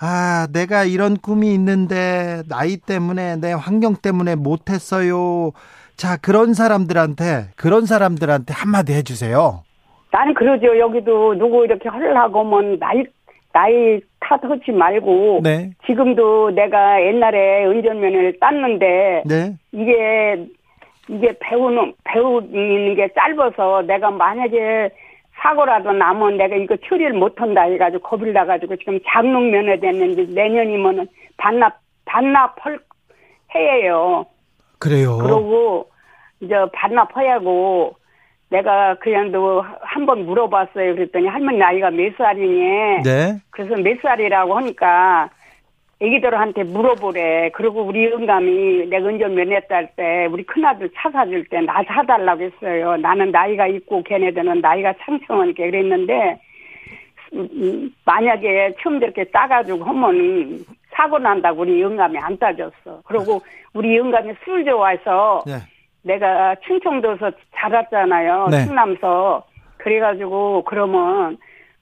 [0.00, 5.52] 아, 내가 이런 꿈이 있는데, 나이 때문에, 내 환경 때문에 못 했어요.
[5.96, 9.62] 자, 그런 사람들한테, 그런 사람들한테 한마디 해 주세요.
[10.12, 10.78] 나는 그러죠.
[10.78, 13.04] 여기도 누구 이렇게 하려고 하면 나이,
[13.52, 15.40] 나이 탓하지 말고.
[15.42, 15.70] 네.
[15.86, 19.22] 지금도 내가 옛날에 운전면허를 땄는데.
[19.26, 19.54] 네.
[19.72, 20.46] 이게
[21.08, 24.90] 이게 배우는 배우는 게 짧아서 내가 만약에
[25.38, 31.78] 사고라도 나면 내가 이거 처리를 못한다 해가지고 겁을 나가지고 지금 장롱 면허 됐는데 내년이면은 반납
[32.06, 32.78] 반납할
[33.54, 34.26] 해예요.
[34.78, 35.18] 그래요.
[35.18, 35.88] 그러고
[36.40, 37.94] 이제 반납하야고
[38.50, 40.94] 내가 그냥도 한 번 물어봤어요.
[40.94, 43.02] 그랬더니 할머니 나이가 몇 살이니?
[43.02, 43.36] 네.
[43.50, 45.30] 그래서 몇 살이라고 하니까
[46.00, 47.50] 애기들한테 물어보래.
[47.54, 52.96] 그리고 우리 영감이 내가 운전면허 딸때 우리 큰아들 차 사줄 때 나 사달라고 했어요.
[52.98, 56.38] 나는 나이가 있고 걔네들은 나이가 창청하니까 그랬는데
[57.32, 60.58] 음, 음, 만약에 처음 저렇게 따가지고 하면
[60.92, 63.00] 사고 난다고 우리 영감이 안 따졌어.
[63.06, 63.40] 그리고
[63.72, 65.54] 우리 영감이 술 좋아해서 네.
[66.02, 68.48] 내가 충청도에서 자랐잖아요.
[68.50, 68.64] 네.
[68.66, 69.44] 충남서.
[69.78, 71.36] 그래가지고 그러면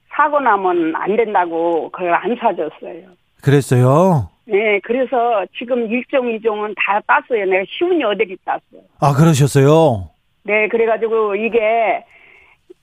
[0.09, 3.07] 사고 나면 안 된다고 그걸 안 사줬어요.
[3.45, 4.29] 그랬어요.
[4.45, 7.45] 네, 그래서 지금 일종 이종은 다 땄어요.
[7.45, 8.81] 내가 시운이 어디리 땄어요.
[8.99, 10.09] 아, 그러셨어요.
[10.43, 12.03] 네, 그래가지고 이게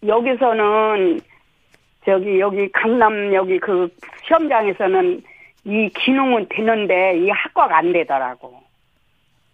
[0.07, 1.21] 여기서는
[2.05, 3.89] 저기 여기 강남 여기 그
[4.27, 5.23] 시험장에서는
[5.65, 8.55] 이 기능은 되는데 이 학과가 안 되더라고.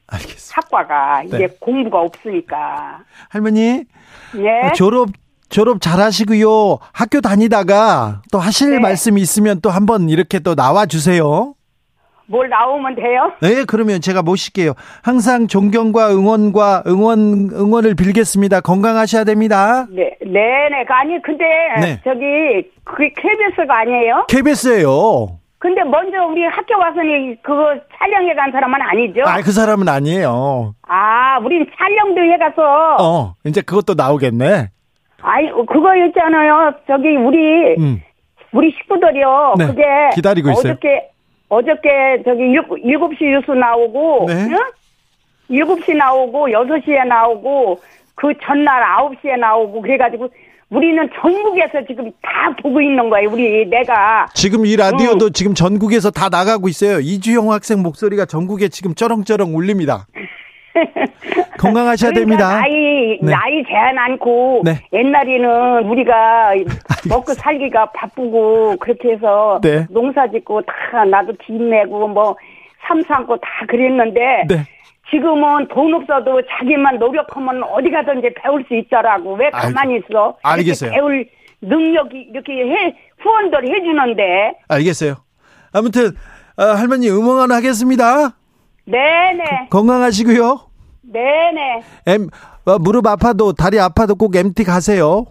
[0.08, 0.56] 알겠습니다.
[0.56, 1.48] 학과가 이게 네.
[1.58, 3.00] 공부가 없으니까.
[3.30, 3.84] 할머니,
[4.34, 4.72] 네.
[4.74, 5.08] 졸업,
[5.48, 6.78] 졸업 잘 하시고요.
[6.92, 8.78] 학교 다니다가 또 하실 네.
[8.80, 11.54] 말씀이 있으면 또 한번 이렇게 또 나와 주세요.
[12.30, 13.32] 뭘 나오면 돼요?
[13.40, 14.74] 네, 그러면 제가 모실게요.
[15.02, 18.60] 항상 존경과 응원과 응원, 응원을 빌겠습니다.
[18.60, 19.86] 건강하셔야 됩니다.
[19.90, 20.84] 네, 네네.
[20.86, 21.44] 그 아니, 근데,
[21.80, 22.00] 네.
[22.04, 24.26] 저기, 그게 KBS가 아니에요?
[24.28, 25.38] KBS예요.
[25.58, 29.22] 근데 먼저 우리 학교 와서는 그거 촬영해 간 사람은 아니죠?
[29.24, 30.74] 아, 그 사람은 아니에요.
[30.86, 34.68] 아, 우린 촬영도 해 가서, 어, 이제 그것도 나오겠네.
[35.22, 36.74] 아니, 그거 있잖아요.
[36.86, 38.00] 저기, 우리, 음.
[38.52, 39.54] 우리 식구들이요.
[39.58, 39.82] 네, 그게.
[40.14, 40.72] 기다리고 있어요.
[40.72, 41.10] 어저께,
[41.48, 42.42] 어저께 저기
[42.84, 44.34] 일곱, 시 뉴스 나오고, 네.
[44.34, 44.56] 응?
[45.48, 47.80] 일곱 시 나오고, 여섯 시에 나오고,
[48.14, 50.28] 그 전날 아홉 시에 나오고, 그래가지고,
[50.70, 53.30] 우리는 전국에서 지금 다 보고 있는 거예요.
[53.30, 54.26] 우리 내가.
[54.34, 57.00] 지금 이 라디오도 지금 전국에서 다 나가고 있어요.
[57.00, 60.06] 이주영 학생 목소리가 전국에 지금 쩌렁쩌렁 울립니다.
[61.58, 62.60] 건강하셔야 그러니까 됩니다.
[62.60, 63.32] 나이 네.
[63.32, 64.80] 나이 제한 않고 네.
[64.92, 66.54] 옛날에는 우리가
[67.08, 69.86] 먹고 살기가 바쁘고 그렇게 해서 네.
[69.90, 72.36] 농사 짓고 다 나도 빚 내고 뭐
[72.86, 74.64] 삼삼고 다 그랬는데 네.
[75.10, 79.34] 지금은 돈 없어도 자기만 노력하면 어디 가든지 배울 수 있더라고.
[79.34, 80.36] 왜 가만히 있어?
[80.42, 80.90] 알겠어요.
[80.90, 81.26] 배울
[81.62, 84.52] 능력이 이렇게 해, 후원들 해주는데.
[84.68, 85.14] 알겠어요.
[85.72, 86.10] 아무튼,
[86.56, 88.36] 어, 할머니 응원 하겠습니다.
[88.84, 89.68] 네네.
[89.70, 90.67] 건강하시고요.
[91.12, 91.82] 네네.
[92.06, 92.28] 엠,
[92.64, 95.24] 어, 무릎 아파도, 다리 아파도 꼭 MT 가세요.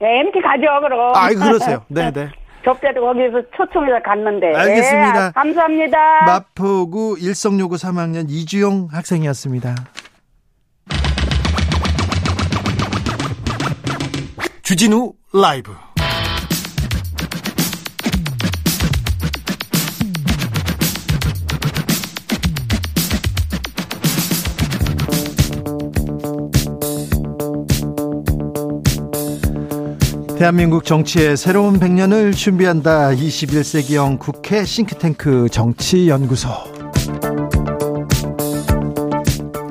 [0.00, 1.14] 네, MT 가죠, 그럼.
[1.14, 1.84] 아, 그러세요.
[1.88, 2.30] 네네.
[2.64, 4.54] 접대도 거기서 초청해서 갔는데.
[4.54, 5.26] 알겠습니다.
[5.26, 5.98] 네, 감사합니다.
[6.26, 9.74] 마포구 일성요구 3학년 이주용 학생이었습니다.
[14.62, 15.72] 주진우 라이브.
[30.42, 33.10] 대한민국 정치의 새로운 100년을 준비한다.
[33.10, 36.48] 21세기형 국회 싱크탱크 정치연구소.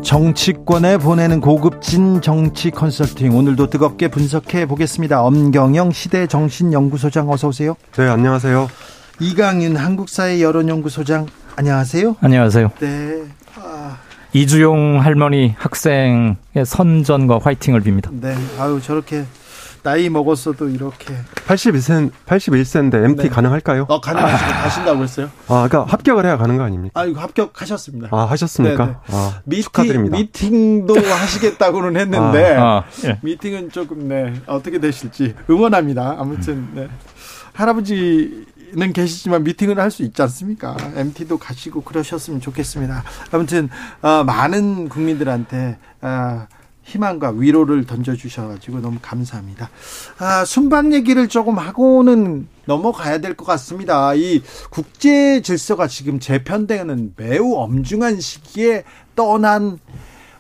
[0.02, 5.22] 정치권에 보내는 고급진 정치 컨설팅 오늘도 뜨겁게 분석해 보겠습니다.
[5.24, 7.76] 엄경영 시대 정신연구소장 어서 오세요.
[7.98, 8.70] 네, 안녕하세요.
[9.20, 12.16] 이강윤 한국사회 여론연구소장 안녕하세요.
[12.22, 12.72] 안녕하세요.
[12.80, 13.24] 네.
[13.58, 13.98] 아,
[14.32, 18.10] 이주용 할머니 학생의 선전과 화이팅을 빕니다.
[18.14, 18.34] 네.
[18.58, 19.26] 아유 저렇게
[19.84, 21.14] 나이 먹었어도 이렇게
[21.48, 23.30] 81세, 81세인데 MT 네.
[23.30, 23.86] 가능할까요?
[23.90, 25.32] 어 가능하시고 가신다고 했어요?
[25.48, 27.00] 아, 그러니까 합격을 해야 가는 거 아닙니까?
[27.00, 28.10] 아 이거 합격하셨습니다.
[28.12, 28.86] 아, 하셨습니까?
[28.86, 28.98] 네, 네.
[29.08, 30.18] 아, 미팅, 축하드립니다.
[30.18, 33.20] 미팅도 하시겠다고는 했는데 아, 예.
[33.22, 36.16] 미팅은 조금 네 어떻게 되실지 응원합니다.
[36.20, 36.88] 아무튼 네.
[37.54, 40.78] 할아버지 는 계시지만 미팅을 할수 있지 않습니까?
[40.96, 43.04] MT도 가시고 그러셨으면 좋겠습니다.
[43.32, 43.68] 아무튼
[44.02, 46.48] 어, 많은 국민들한테 아,
[46.84, 49.70] 희망과 위로를 던져주셔가지고 너무 감사합니다.
[50.18, 54.14] 아, 순방 얘기를 조금 하고는 넘어가야 될 것 같습니다.
[54.14, 58.84] 이 국제 질서가 지금 재편되는 매우 엄중한 시기에
[59.16, 59.80] 떠난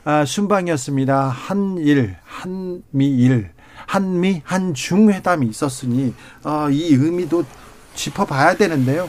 [0.04, 1.28] 아, 순방이었습니다.
[1.30, 3.52] 한일, 한미일,
[3.86, 7.44] 한미, 한중 회담이 있었으니 어, 이 의미도
[7.94, 9.08] 짚어봐야 되는데요.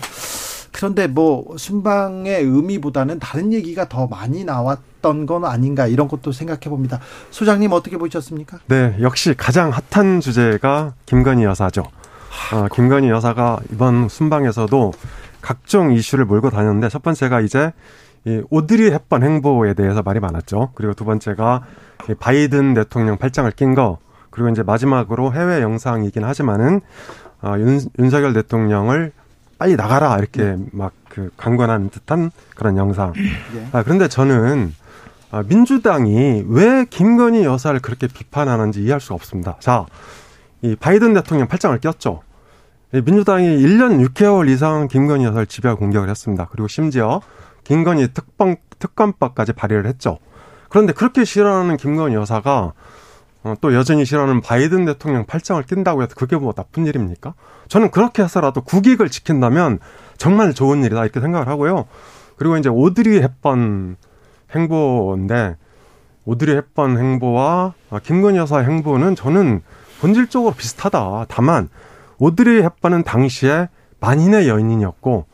[0.70, 6.60] 그런데 뭐 순방의 의미보다는 다른 얘기가 더 많이 나왔 던 건 아닌가 이런 것도 생각해
[6.70, 6.98] 봅니다.
[7.30, 8.58] 소장님 어떻게 보셨습니까?
[8.66, 11.82] 네, 역시 가장 핫한 주제가 김건희 여사죠.
[12.52, 14.92] 아, 김건희 여사가 이번 순방에서도
[15.42, 17.72] 각종 이슈를 몰고 다녔는데 첫 번째가 이제
[18.24, 20.70] 이 오드리 헵번 행보에 대해서 말이 많았죠.
[20.74, 21.62] 그리고 두 번째가
[22.08, 23.98] 이 바이든 대통령 팔짱을 낀 거.
[24.30, 26.80] 그리고 이제 마지막으로 해외 영상이긴 하지만은
[27.40, 29.12] 아, 윤, 윤석열 대통령을
[29.58, 33.12] 빨리 나가라 이렇게 막 그 강권하는 듯한 그런 영상.
[33.54, 33.68] 예.
[33.72, 34.81] 아, 그런데 저는 아,
[35.40, 39.56] 민주당이 왜 김건희 여사를 그렇게 비판하는지 이해할 수가 없습니다.
[39.60, 39.86] 자,
[40.60, 42.22] 이 바이든 대통령 팔짱을 꼈죠.
[42.92, 46.48] 이 민주당이 1년 6개월 이상 김건희 여사를 집요하게 공격을 했습니다.
[46.50, 47.22] 그리고 심지어
[47.64, 50.18] 김건희 특검, 특검법까지 발의를 했죠.
[50.68, 52.74] 그런데 그렇게 싫어하는 김건희 여사가
[53.44, 57.34] 어, 또 여전히 싫어하는 바이든 대통령 팔짱을 낀다고 해서 그게 뭐 나쁜 일입니까?
[57.68, 59.80] 저는 그렇게 해서라도 국익을 지킨다면
[60.16, 61.86] 정말 좋은 일이다 이렇게 생각을 하고요.
[62.36, 63.96] 그리고 이제 오드리 헵번
[64.54, 65.56] 행보인데
[66.24, 69.62] 오드리 헵번 행보와 김건희 여사 행보는 저는
[70.00, 71.26] 본질적으로 비슷하다.
[71.28, 71.68] 다만
[72.18, 73.68] 오드리 헵번은 당시에
[74.00, 75.26] 만인의 여인이었고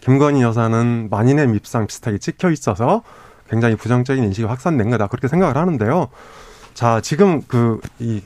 [0.00, 3.02] 김건희 여사는 만인의 밉상 비슷하게 찍혀 있어서
[3.48, 6.08] 굉장히 부정적인 인식이 확산된 거다 그렇게 생각을 하는데요.
[6.74, 8.22] 자 지금 그 이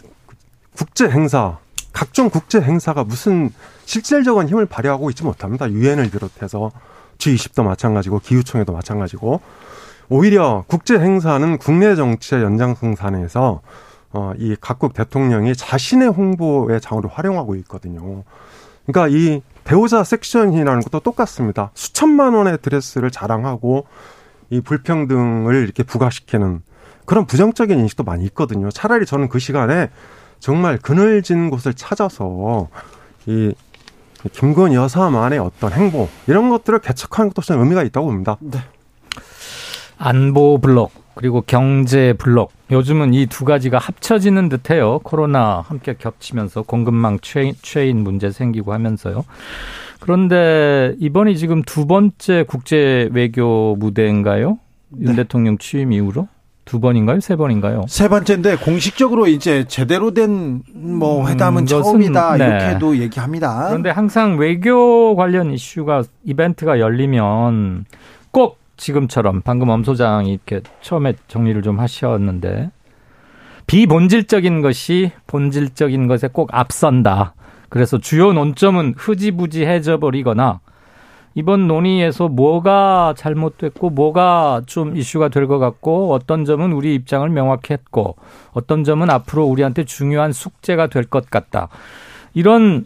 [0.76, 1.58] 국제 행사
[1.92, 3.50] 각종 국제 행사가 무슨
[3.84, 5.70] 실질적인 힘을 발휘하고 있지 못합니다.
[5.70, 6.72] 유엔을 비롯해서
[7.18, 9.40] G20도 마찬가지고 기후총회도 마찬가지고
[10.08, 13.60] 오히려 국제 행사는 국내 정치의 연장선상에서
[14.12, 18.22] 어, 이 각국 대통령이 자신의 홍보의 장으로 활용하고 있거든요.
[18.86, 21.70] 그러니까 이 배우자 섹션이라는 것도 똑같습니다.
[21.74, 23.86] 수천만 원의 드레스를 자랑하고
[24.50, 26.62] 이 불평등을 이렇게 부각시키는
[27.06, 28.70] 그런 부정적인 인식도 많이 있거든요.
[28.70, 29.90] 차라리 저는 그 시간에
[30.38, 32.68] 정말 그늘진 곳을 찾아서
[33.26, 33.54] 이
[34.32, 38.36] 김건희 여사만의 어떤 행보 이런 것들을 개척하는 것도 저는 의미가 있다고 봅니다.
[38.40, 38.58] 네.
[39.98, 44.98] 안보 블록 그리고 경제 블록 요즘은 이 두 가지가 합쳐지는 듯해요.
[45.04, 49.24] 코로나 함께 겹치면서 공급망 최, 최인 문제 생기고 하면서요.
[50.00, 54.58] 그런데 이번이 지금 두 번째 국제 외교 무대인가요?
[55.00, 55.16] 윤 네.
[55.16, 56.28] 대통령 취임 이후로
[56.64, 57.20] 두 번인가요?
[57.20, 57.84] 세 번인가요?
[57.88, 62.44] 세 번째인데 공식적으로 이제 제대로 된뭐 음, 회담은 것은, 처음이다 네.
[62.46, 63.66] 이렇게도 얘기합니다.
[63.68, 67.84] 그런데 항상 외교 관련 이슈가 이벤트가 열리면
[68.30, 72.70] 꼭 지금처럼 방금 엄 소장이 이렇게 처음에 정리를 좀 하셨는데
[73.66, 77.34] 비본질적인 것이 본질적인 것에 꼭 앞선다.
[77.68, 80.60] 그래서 주요 논점은 흐지부지해져 버리거나
[81.34, 87.72] 이번 논의에서 뭐가 잘못됐고 뭐가 좀 이슈가 될 것 같고 어떤 점은 우리 입장을 명확히
[87.72, 88.16] 했고
[88.52, 91.68] 어떤 점은 앞으로 우리한테 중요한 숙제가 될 것 같다.
[92.34, 92.84] 이런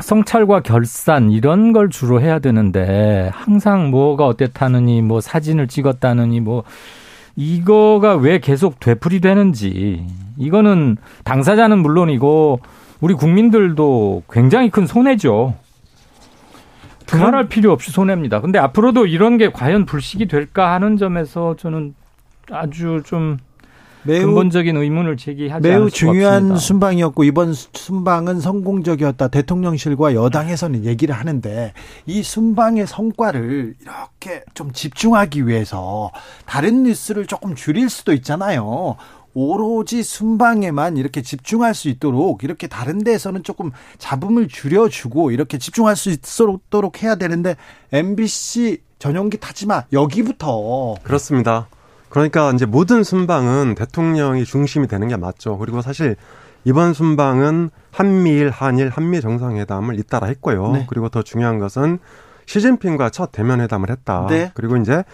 [0.00, 6.64] 성찰과 결산 이런 걸 주로 해야 되는데 항상 뭐가 어땠다느니 뭐 사진을 찍었다느니 뭐
[7.36, 10.06] 이거가 왜 계속 되풀이되는지
[10.38, 12.60] 이거는 당사자는 물론이고
[13.00, 15.54] 우리 국민들도 굉장히 큰 손해죠.
[17.06, 18.40] 두말할 필요 없이 손해입니다.
[18.40, 21.94] 근데 앞으로도 이런 게 과연 불식이 될까 하는 점에서 저는
[22.50, 23.38] 아주 좀
[24.04, 26.58] 매우 근본적인 의문을 제기하지 매우 중요한 없습니다.
[26.58, 29.28] 순방이었고 이번 순방은 성공적이었다.
[29.28, 31.72] 대통령실과 여당에서는 얘기를 하는데
[32.06, 36.10] 이 순방의 성과를 이렇게 좀 집중하기 위해서
[36.46, 38.96] 다른 뉴스를 조금 줄일 수도 있잖아요.
[39.34, 46.10] 오로지 순방에만 이렇게 집중할 수 있도록 이렇게 다른 데에서는 조금 잡음을 줄여주고 이렇게 집중할 수
[46.10, 47.56] 있도록 해야 되는데
[47.92, 51.66] MBC 전용기 타지 마 여기부터 그렇습니다.
[52.12, 55.56] 그러니까 이제 모든 순방은 대통령이 중심이 되는 게 맞죠.
[55.56, 56.14] 그리고 사실
[56.62, 60.72] 이번 순방은 한미일, 한일, 한미 정상회담을 잇따라 했고요.
[60.72, 60.86] 네.
[60.90, 61.98] 그리고 더 중요한 것은
[62.44, 64.26] 시진핑과 첫 대면 회담을 했다.
[64.28, 64.50] 네.
[64.52, 65.04] 그리고 이제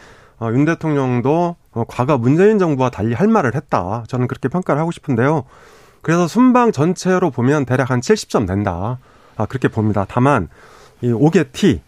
[0.40, 4.02] 어, 윤 대통령도 어, 과거 문재인 정부와 달리 할 말을 했다.
[4.08, 5.44] 저는 그렇게 평가를 하고 싶은데요.
[6.02, 8.98] 그래서 순방 전체로 보면 대략 한 70점 된다.
[9.36, 10.04] 아, 그렇게 봅니다.
[10.08, 10.48] 다만
[11.00, 11.80] 이 5개 T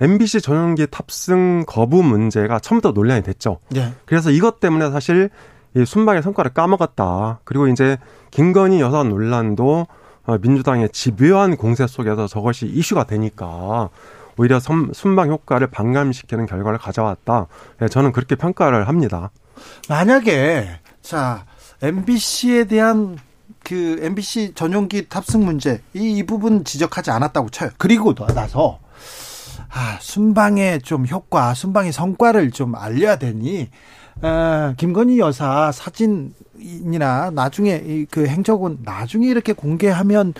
[0.00, 3.58] MBC 전용기 탑승 거부 문제가 처음부터 논란이 됐죠.
[3.70, 3.92] 네.
[4.04, 5.30] 그래서 이것 때문에 사실
[5.76, 7.40] 이 순방의 성과를 까먹었다.
[7.44, 7.98] 그리고 이제
[8.30, 9.86] 김건희 여사 논란도
[10.26, 13.88] 어, 민주당의 집요한 공세 속에서 저것이 이슈가 되니까
[14.36, 17.46] 오히려 순방 효과를 반감시키는 결과를 가져왔다.
[17.80, 19.30] 네, 저는 그렇게 평가를 합니다.
[19.88, 21.44] 만약에 자
[21.82, 23.18] MBC에 대한
[23.64, 27.70] 그 MBC 전용기 탑승 문제 이, 이 부분 지적하지 않았다고 쳐요.
[27.78, 28.78] 그리고 나서
[29.70, 33.68] 아, 순방의 좀 효과, 순방의 성과를 좀 알려야 되니,
[34.22, 40.34] 아, 김건희 여사 사진이나 나중에 그 행적은 나중에 이렇게 공개하면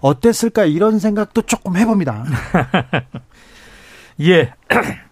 [0.00, 2.24] 어땠을까 이런 생각도 조금 해봅니다.
[4.22, 4.52] 예.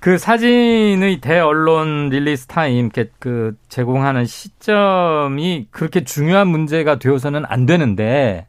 [0.00, 8.46] 그 사진의 대언론 release time 그 제공하는 시점이 그렇게 중요한 문제가 되어서는 안 되는데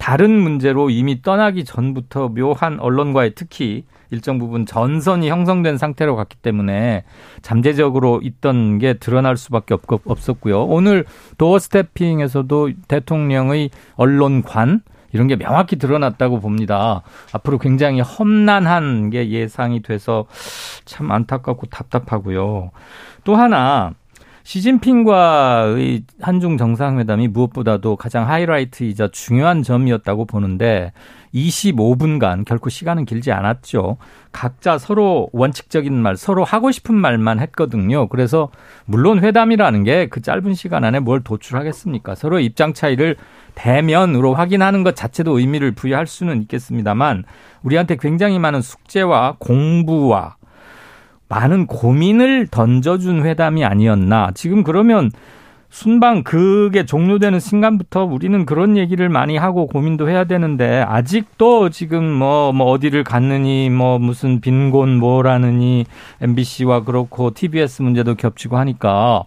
[0.00, 7.04] 다른 문제로 이미 떠나기 전부터 묘한 언론과의 특히 일정 부분 전선이 형성된 상태로 갔기 때문에
[7.42, 10.64] 잠재적으로 있던 게 드러날 수밖에 없었고요.
[10.64, 11.04] 오늘
[11.36, 14.80] 도어 스태핑에서도 대통령의 언론관
[15.12, 17.02] 이런 게 명확히 드러났다고 봅니다.
[17.32, 20.24] 앞으로 굉장히 험난한 게 예상이 돼서
[20.86, 22.70] 참 안타깝고 답답하고요.
[23.24, 23.92] 또 하나
[24.42, 30.92] 시진핑과의 한중 정상회담이 무엇보다도 가장 하이라이트이자 중요한 점이었다고 보는데
[31.32, 33.98] 25분간 결코 시간은 길지 않았죠.
[34.32, 38.08] 각자 서로 원칙적인 말, 서로 하고 싶은 말만 했거든요.
[38.08, 38.50] 그래서
[38.84, 42.14] 물론 회담이라는 게 그 짧은 시간 안에 뭘 도출하겠습니까?
[42.14, 43.16] 서로 입장 차이를
[43.54, 47.24] 대면으로 확인하는 것 자체도 의미를 부여할 수는 있겠습니다만
[47.62, 50.36] 우리한테 굉장히 많은 숙제와 공부와
[51.30, 54.32] 많은 고민을 던져준 회담이 아니었나.
[54.34, 55.10] 지금 그러면
[55.70, 62.52] 순방 그게 종료되는 순간부터 우리는 그런 얘기를 많이 하고 고민도 해야 되는데 아직도 지금 뭐,
[62.52, 65.86] 뭐 어디를 갔느니 뭐 무슨 빈곤 뭐라느니
[66.20, 69.22] MBC와 그렇고 TBS 문제도 겹치고 하니까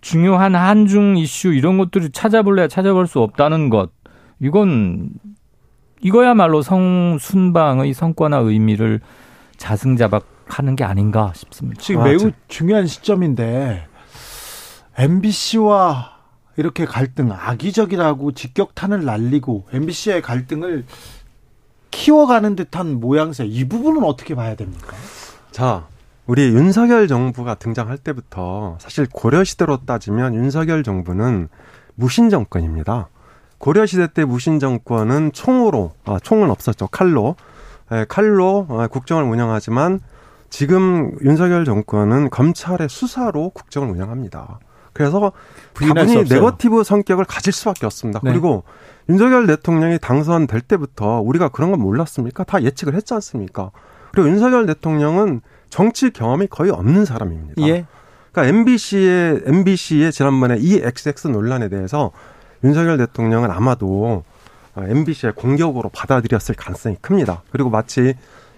[0.00, 3.90] 중요한 한중 이슈 이런 것들을 찾아볼래 찾아볼 수 없다는 것
[4.40, 5.10] 이건
[6.00, 9.00] 이거야말로 성 순방의 성과나 의미를
[9.58, 11.80] 자승자박 하는 게 아닌가 싶습니다.
[11.80, 12.30] 지금 아, 매우 저...
[12.48, 13.86] 중요한 시점인데
[14.96, 16.16] MBC와
[16.56, 20.84] 이렇게 갈등 악의적이라고 직격탄을 날리고 MBC의 갈등을
[21.90, 24.96] 키워가는 듯한 모양새 이 부분은 어떻게 봐야 됩니까?
[25.50, 25.86] 자,
[26.26, 31.48] 우리 윤석열 정부가 등장할 때부터 사실 고려 시대로 따지면 윤석열 정부는
[31.94, 33.08] 무신 정권입니다.
[33.58, 37.36] 고려 시대 때 무신 정권은 총으로 아 총은 없었죠 칼로
[37.90, 40.00] 에, 칼로 아, 국정을 운영하지만
[40.50, 44.58] 지금 윤석열 정권은 검찰의 수사로 국정을 운영합니다.
[44.92, 45.32] 그래서
[45.74, 48.20] 다분히 네거티브 성격을 가질 수밖에 없습니다.
[48.22, 48.30] 네.
[48.30, 48.64] 그리고
[49.08, 52.44] 윤석열 대통령이 당선될 때부터 우리가 그런 건 몰랐습니까?
[52.44, 53.70] 다 예측을 했지 않습니까?
[54.12, 57.62] 그리고 윤석열 대통령은 정치 경험이 거의 없는 사람입니다.
[57.68, 57.86] 예.
[58.32, 62.12] 그러니까 MBC의 MBC의 지난번에 이 XX 논란에 대해서
[62.64, 64.24] 윤석열 대통령은 아마도
[64.76, 67.42] MBC의 공격으로 받아들였을 가능성이 큽니다.
[67.50, 68.14] 그리고 마치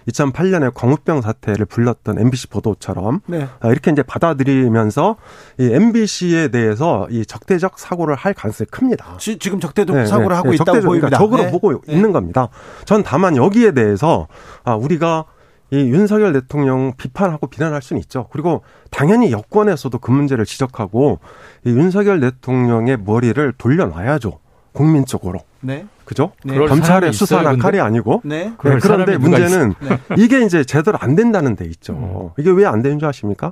[0.07, 3.47] 2008년에 광우병 사태를 불렀던 MBC 보도처럼 네.
[3.59, 5.17] 아, 이렇게 이제 받아들이면서
[5.59, 9.17] 이 MBC에 대해서 이 적대적 사고를 할 가능성이 큽니다.
[9.17, 11.07] 지, 금 적대적 네, 사고를 네, 하고 네, 있다고 적대적, 보입니다.
[11.09, 11.51] 그러니까 적으로 네.
[11.51, 11.93] 보고 네.
[11.93, 12.49] 있는 겁니다.
[12.85, 14.27] 전 다만 여기에 대해서
[14.63, 15.25] 아 우리가
[15.71, 18.27] 이 윤석열 대통령 비판하고 비난할 수는 있죠.
[18.31, 21.19] 그리고 당연히 여권에서도 그 문제를 지적하고
[21.65, 24.39] 이 윤석열 대통령의 머리를 돌려놔야죠.
[24.73, 25.85] 국민 적으로 네.
[26.05, 26.31] 그죠?
[26.43, 26.57] 네.
[26.57, 28.21] 검찰의 수사나 칼이 아니고.
[28.23, 28.45] 네.
[28.45, 29.99] 네, 그럴 그런데 문제는 네.
[30.17, 32.33] 이게 이제 제대로 안 된다는 데 있죠.
[32.37, 33.51] 이게 왜 안 되는 줄 아십니까?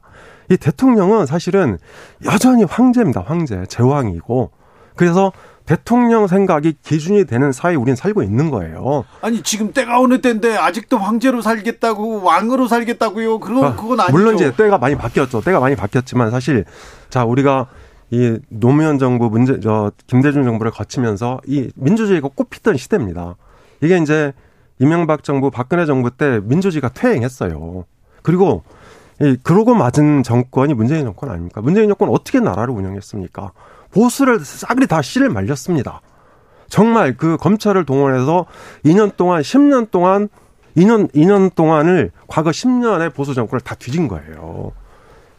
[0.50, 1.78] 이 대통령은 사실은
[2.26, 3.24] 여전히 황제입니다.
[3.26, 3.66] 황제.
[3.68, 4.52] 제왕이고.
[4.96, 5.32] 그래서
[5.66, 9.04] 대통령 생각이 기준이 되는 사회에 우린 살고 있는 거예요.
[9.22, 13.40] 아니 지금 때가 어느 때인데 아직도 황제로 살겠다고 왕으로 살겠다고요.
[13.40, 14.14] 그건 아, 그건 아니죠.
[14.14, 15.42] 물론 이제 때가 많이 바뀌었죠.
[15.42, 16.64] 때가 많이 바뀌었지만 사실
[17.10, 17.68] 자 우리가
[18.10, 23.36] 이 노무현 정부 문제 저 김대중 정부를 거치면서 이 민주주의가 꽃피던 시대입니다.
[23.82, 24.34] 이게 이제
[24.80, 27.86] 이명박 정부 박근혜 정부 때 민주주의가 퇴행했어요.
[28.22, 28.64] 그리고
[29.22, 31.62] 이 그러고 맞은 정권이 문재인 정권 아닙니까?
[31.62, 33.52] 문재인 정권 어떻게 나라를 운영했습니까?
[33.92, 36.02] 보수를 싸그리 다 씨를 말렸습니다.
[36.70, 38.46] 정말 그 검찰을 동원해서
[38.86, 40.30] 2년 동안 10년 동안
[40.76, 44.72] 2년 2년 동안을 과거 10년의 보수 정권을 다 뒤진 거예요.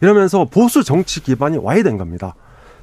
[0.01, 2.35] 이러면서 보수 정치 기반이 와야 된 겁니다.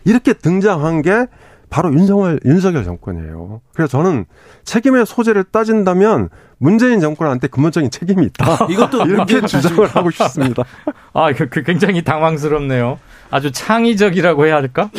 [0.06, 1.26] 이렇게 등장한 게
[1.68, 3.60] 바로 윤석열 윤석열 정권이에요.
[3.74, 4.24] 그래서 저는
[4.64, 8.66] 책임의 소재를 따진다면 문재인 정권한테 근본적인 책임이 있다.
[8.70, 10.62] 이것도 이렇게 주장을 하고 싶습니다.
[11.12, 12.98] 아, 그, 그 굉장히 당황스럽네요.
[13.30, 14.90] 아주 창의적이라고 해야 할까?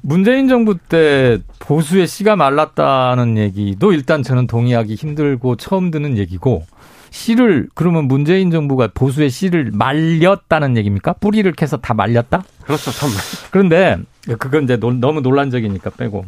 [0.00, 6.64] 문재인 정부 때 보수의 씨가 말랐다는 얘기도 일단 저는 동의하기 힘들고 처음 듣는 얘기고
[7.10, 11.14] 씨를 그러면 문재인 정부가 보수의 씨를 말렸다는 얘기입니까?
[11.14, 12.44] 뿌리를 캐서 다 말렸다?
[12.64, 12.90] 그렇죠.
[12.92, 13.08] 참.
[13.50, 13.98] 그런데
[14.38, 16.24] 그건 이제 논- 너무 논란적이니까 빼고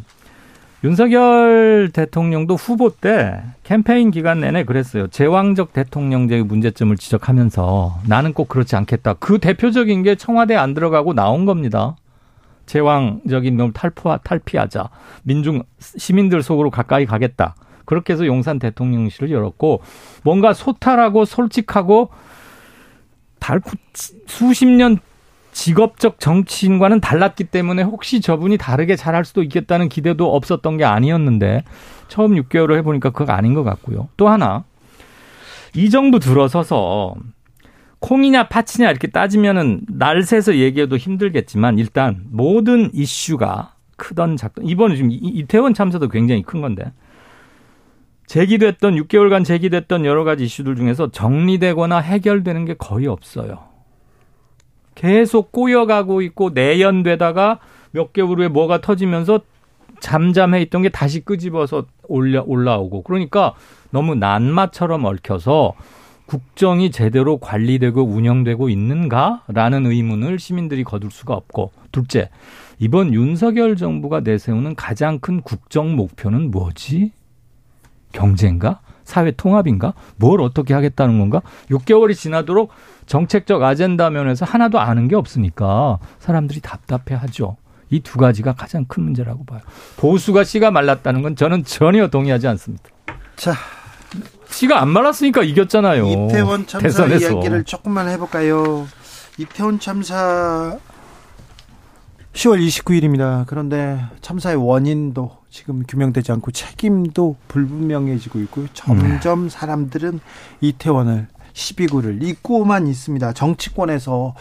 [0.83, 5.07] 윤석열 대통령도 후보 때 캠페인 기간 내내 그랬어요.
[5.07, 9.13] 제왕적 대통령제의 문제점을 지적하면서 나는 꼭 그렇지 않겠다.
[9.13, 11.95] 그 대표적인 게 청와대 안 들어가고 나온 겁니다.
[12.65, 14.89] 제왕적인 놈 탈포 탈피하자.
[15.23, 17.55] 민중 시민들 속으로 가까이 가겠다.
[17.85, 19.81] 그렇게 해서 용산 대통령실을 열었고
[20.23, 22.09] 뭔가 소탈하고 솔직하고
[23.39, 23.71] 달고
[24.27, 24.97] 수십 년
[25.51, 31.63] 직업적 정치인과는 달랐기 때문에 혹시 저분이 다르게 잘할 수도 있겠다는 기대도 없었던 게 아니었는데
[32.07, 34.09] 처음 6개월을 해보니까 그거 아닌 것 같고요.
[34.17, 34.63] 또 하나
[35.75, 37.15] 이 정부 들어서서
[37.99, 45.11] 콩이냐 팥이냐 이렇게 따지면은 날 새서 얘기해도 힘들겠지만 일단 모든 이슈가 크던 작던 이번에 지금
[45.11, 46.91] 이- 이태원 참사도 굉장히 큰 건데
[48.27, 53.59] 제기됐던 6개월간 제기됐던 여러 가지 이슈들 중에서 정리되거나 해결되는 게 거의 없어요.
[54.95, 57.59] 계속 꼬여가고 있고 내연되다가
[57.91, 59.41] 몇 개월 후에 뭐가 터지면서
[59.99, 63.53] 잠잠해 있던 게 다시 끄집어서 올려 올라오고 그러니까
[63.89, 65.73] 너무 난마처럼 얽혀서
[66.25, 72.29] 국정이 제대로 관리되고 운영되고 있는가라는 의문을 시민들이 거둘 수가 없고 둘째
[72.79, 77.11] 이번 윤석열 정부가 내세우는 가장 큰 국정 목표는 뭐지?
[78.13, 78.79] 경제인가?
[79.03, 79.93] 사회 통합인가?
[80.15, 81.41] 뭘 어떻게 하겠다는 건가?
[81.69, 82.69] 6개월이 지나도록
[83.05, 87.57] 정책적 아젠다 면에서 하나도 아는 게 없으니까 사람들이 답답해 하죠.
[87.89, 89.59] 이 두 가지가 가장 큰 문제라고 봐요.
[89.97, 92.85] 보수가 씨가 말랐다는 건 저는 전혀 동의하지 않습니다.
[93.35, 93.53] 자,
[94.47, 96.07] 씨가 안 말랐으니까 이겼잖아요.
[96.07, 97.31] 이태원 참사 대선에서.
[97.33, 98.87] 이야기를 조금만 해볼까요?
[99.37, 100.77] 이태원 참사
[102.33, 103.43] 10월 29일입니다.
[103.45, 108.65] 그런데 참사의 원인도 지금 규명되지 않고 책임도 불분명해지고 있고요.
[108.73, 110.19] 점점 사람들은
[110.61, 113.33] 이태원을 12구를 잊고만 있습니다.
[113.33, 114.33] 정치권에서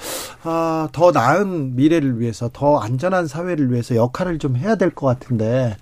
[0.44, 5.76] 아, 더 나은 미래를 위해서 더 안전한 사회를 위해서 역할을 좀 해야 될 것 같은데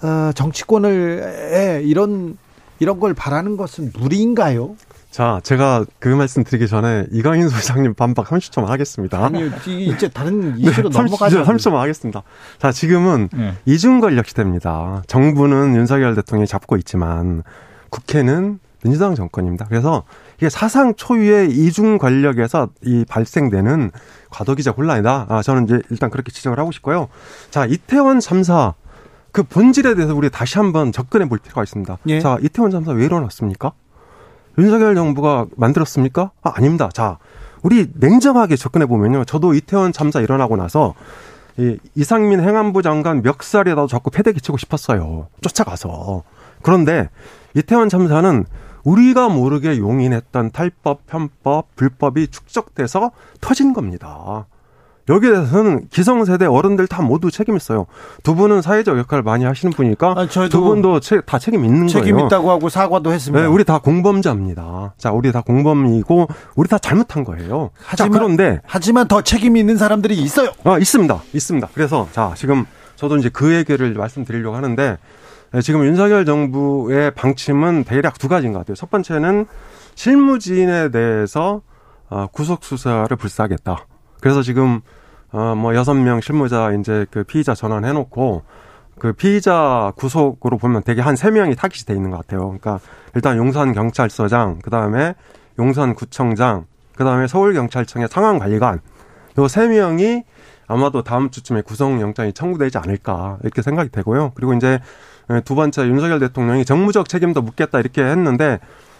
[0.00, 2.38] 아, 정치권을 에, 이런
[2.78, 4.76] 이런 걸 바라는 것은 무리인가요?
[5.18, 9.24] 자, 제가 그 말씀 드리기 전에 이강인 소장님 반박 30초만 하겠습니다.
[9.24, 11.42] 아니 이제 다른 이슈로 네, 넘어가자.
[11.42, 12.22] 30초만 하겠습니다.
[12.60, 13.54] 자, 지금은 네.
[13.64, 15.02] 이중 권력 시대입니다.
[15.08, 17.42] 정부는 윤석열 대통령이 잡고 있지만
[17.90, 19.66] 국회는 민주당 정권입니다.
[19.68, 20.04] 그래서
[20.36, 23.90] 이게 사상 초유의 이중 권력에서 이 발생되는
[24.30, 25.26] 과도기적 혼란이다.
[25.30, 27.08] 아, 저는 이제 일단 그렇게 지적을 하고 싶고요.
[27.50, 28.74] 자, 이태원 참사
[29.32, 31.98] 그 본질에 대해서 우리 다시 한번 접근해 볼 필요가 있습니다.
[32.06, 32.20] 예.
[32.20, 33.72] 자, 이태원 참사 왜 일어났습니까?
[34.58, 36.32] 윤석열 정부가 만들었습니까?
[36.42, 36.90] 아, 아닙니다.
[36.92, 37.18] 자,
[37.62, 39.24] 우리 냉정하게 접근해 보면요.
[39.24, 40.94] 저도 이태원 참사 일어나고 나서
[41.56, 45.28] 이 이상민 행안부 장관 멱살에다 자꾸 패대기 치고 싶었어요.
[45.40, 46.22] 쫓아가서.
[46.62, 47.08] 그런데
[47.54, 48.44] 이태원 참사는
[48.84, 54.46] 우리가 모르게 용인했던 탈법, 편법, 불법이 축적돼서 터진 겁니다.
[55.08, 57.86] 여기에 대해서는 기성세대 어른들 다 모두 책임 있어요.
[58.22, 61.88] 두 분은 사회적 역할을 많이 하시는 분이니까 아, 저희도 두 분도 체- 다 책임 있는
[61.88, 62.26] 책임 거예요.
[62.26, 63.40] 있다고 하고 사과도 했습니다.
[63.42, 64.94] 네, 우리 다 공범자입니다.
[64.98, 67.70] 자, 우리 다 공범이고 우리 다 잘못한 거예요.
[67.76, 70.50] 자, 하지만- 그런데 하지만 더 책임 있는 사람들이 있어요.
[70.64, 71.22] 아, 있습니다.
[71.32, 71.68] 있습니다.
[71.74, 74.98] 그래서 자, 지금 저도 이제 그 얘기를 말씀드리려고 하는데
[75.52, 78.74] 네, 지금 윤석열 정부의 방침은 대략 두 가지인 것 같아요.
[78.74, 79.46] 첫 번째는
[79.94, 81.62] 실무진에 대해서
[82.10, 83.86] 어, 구속 수사를 불사하겠다.
[84.20, 84.80] 그래서 지금
[85.32, 88.42] 어뭐 여섯 명 실무자 이제 그 피의자 전환해 놓고
[88.98, 92.46] 그 피의자 구속으로 보면 되게 한 세 명이 타깃이 돼 있는 것 같아요.
[92.58, 92.80] 그러니까
[93.14, 95.14] 일단 용산 경찰서장, 그 다음에
[95.58, 96.66] 용산 구청장,
[96.96, 98.80] 그 다음에 서울 경찰청의 상황 관리관
[99.38, 100.24] 요 세 명이
[100.66, 104.32] 아마도 다음 주쯤에 구속영장이 청구되지 않을까 이렇게 생각이 되고요.
[104.34, 104.80] 그리고 이제
[105.44, 108.58] 두 번째 윤석열 대통령이 정무적 책임도 묻겠다 이렇게 했는데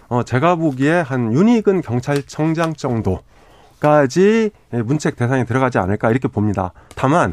[0.09, 3.21] 어 제가 보기에 한 윤희근 경찰청장 정도
[3.81, 6.73] 까지 문책 대상에 들어가지 않을까 이렇게 봅니다.
[6.97, 7.33] 다만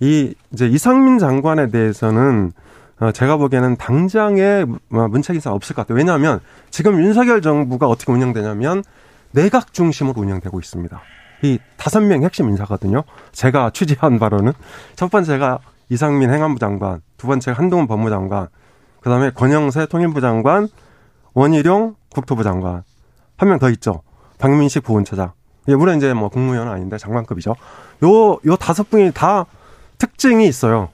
[0.00, 2.52] 이 이제 이상민 장관에 대해서는
[3.00, 5.98] 어 제가 보기에는 당장에 문책 인사 없을 것 같아요.
[5.98, 8.84] 왜냐하면 지금 윤석열 정부가 어떻게 운영되냐면
[9.32, 11.00] 내각 중심으로 운영되고 있습니다.
[11.42, 13.02] 이 다섯 명 핵심 인사거든요.
[13.32, 14.52] 제가 취재한 바로는
[14.94, 15.58] 첫 번째가
[15.88, 18.46] 이상민 행안부 장관, 두 번째가 한동훈 법무장관,
[19.00, 20.68] 그 다음에 권영세 통일부 장관,
[21.34, 22.82] 원희룡 국토부 장관,
[23.36, 24.02] 한 명 더 있죠.
[24.38, 25.32] 박민식 부원처장.
[25.68, 27.54] 예, 물론 이제 뭐 국무위원은 아닌데 장관급이죠.
[28.04, 29.46] 요, 요 다섯 분이 다
[29.98, 30.88] 특징이 있어요.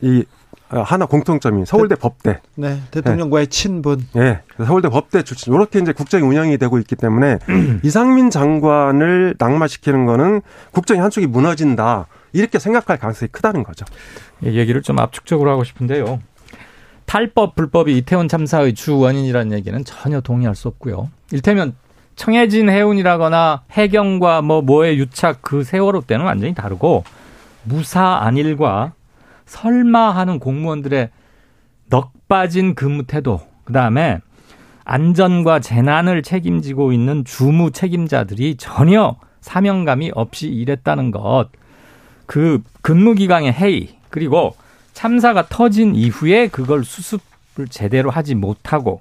[0.00, 0.24] 이
[0.68, 2.40] 하나 공통점이 서울대 대, 법대.
[2.56, 3.50] 네, 대통령과의 네.
[3.50, 4.04] 친분.
[4.14, 5.54] 네, 서울대 법대 출신.
[5.54, 7.38] 이렇게 이제 국정이 운영이 되고 있기 때문에
[7.84, 10.42] 이상민 장관을 낙마시키는 거는
[10.72, 12.06] 국정이 한쪽이 무너진다.
[12.32, 13.84] 이렇게 생각할 가능성이 크다는 거죠.
[14.44, 16.20] 예, 얘기를 좀 압축적으로 하고 싶은데요.
[17.06, 21.08] 탈법 불법이 이태원 참사의 주 원인이라는 얘기는 전혀 동의할 수 없고요.
[21.30, 21.74] 일테면
[22.16, 27.04] 청해진 해운이라거나 해경과 뭐 뭐의 유착 그 세월호 때는 완전히 다르고
[27.62, 28.92] 무사 안일과
[29.44, 31.10] 설마 하는 공무원들의
[31.90, 34.18] 넉 빠진 근무 태도 그다음에
[34.84, 41.48] 안전과 재난을 책임지고 있는 주무 책임자들이 전혀 사명감이 없이 일했다는 것.
[42.26, 44.56] 그 근무 기간의 해이 그리고
[44.92, 49.00] 참사가 터진 이후에 그걸 수습을 제대로 하지 못하고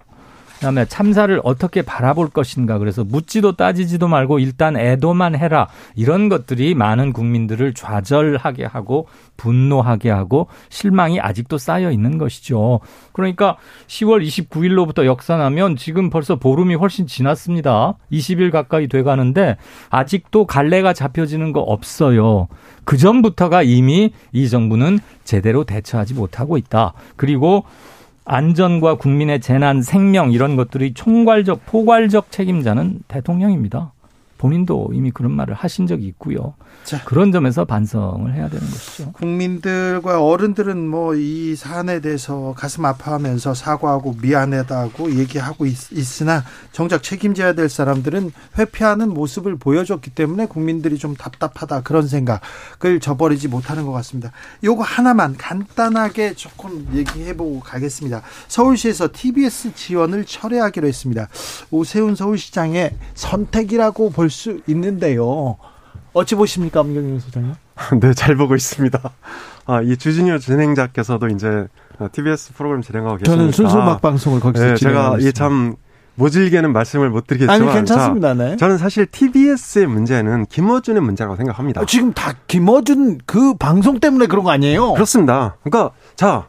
[0.55, 7.13] 그다음에 참사를 어떻게 바라볼 것인가 그래서 묻지도 따지지도 말고 일단 애도만 해라 이런 것들이 많은
[7.13, 12.79] 국민들을 좌절하게 하고 분노하게 하고 실망이 아직도 쌓여 있는 것이죠.
[13.11, 17.97] 그러니까 10월 29일로부터 역산하면 지금 벌써 보름이 훨씬 지났습니다.
[18.11, 19.57] 20일 가까이 돼 가는데
[19.89, 22.47] 아직도 갈래가 잡혀지는 거 없어요.
[22.85, 26.93] 그 전부터가 이미 이 정부는 제대로 대처하지 못하고 있다.
[27.15, 27.65] 그리고
[28.25, 33.93] 안전과 국민의 재난, 생명 이런 것들이 총괄적, 포괄적 책임자는 대통령입니다.
[34.37, 36.53] 본인도 이미 그런 말을 하신 적이 있고요.
[36.83, 39.11] 자, 그런 점에서 반성을 해야 되는 것이죠.
[39.13, 47.53] 국민들과 어른들은 뭐 이 사안에 대해서 가슴 아파하면서 사과하고 미안하다고 얘기하고 있, 으나 정작 책임져야
[47.53, 54.31] 될 사람들은 회피하는 모습을 보여줬기 때문에 국민들이 좀 답답하다 그런 생각을 저버리지 못하는 것 같습니다.
[54.63, 58.21] 요거 하나만 간단하게 조금 얘기해보고 가겠습니다.
[58.47, 61.27] 서울시에서 TBS 지원을 철회하기로 했습니다.
[61.71, 65.57] 오세훈 서울시장의 선택이라고 볼수 있는데요.
[66.13, 67.53] 어찌 보십니까, 엄경영 소장님?
[67.99, 68.99] 네, 잘 보고 있습니다.
[69.65, 71.67] 아, 이 주진우 진행자께서도 이제
[72.11, 75.75] TBS 프로그램 진행하고 계시니까 저는 순수 음악 방송을 거기서 네, 제가 이참
[76.15, 78.33] 모질게는 말씀을 못 드리겠지만 아니 괜찮습니다.
[78.33, 78.55] 네.
[78.57, 81.81] 저는 사실 TBS의 문제는 김어준의 문제라고 생각합니다.
[81.81, 84.93] 아, 지금 다 김어준 그 방송 때문에 그런 거 아니에요?
[84.93, 85.57] 그렇습니다.
[85.63, 86.47] 그러니까 자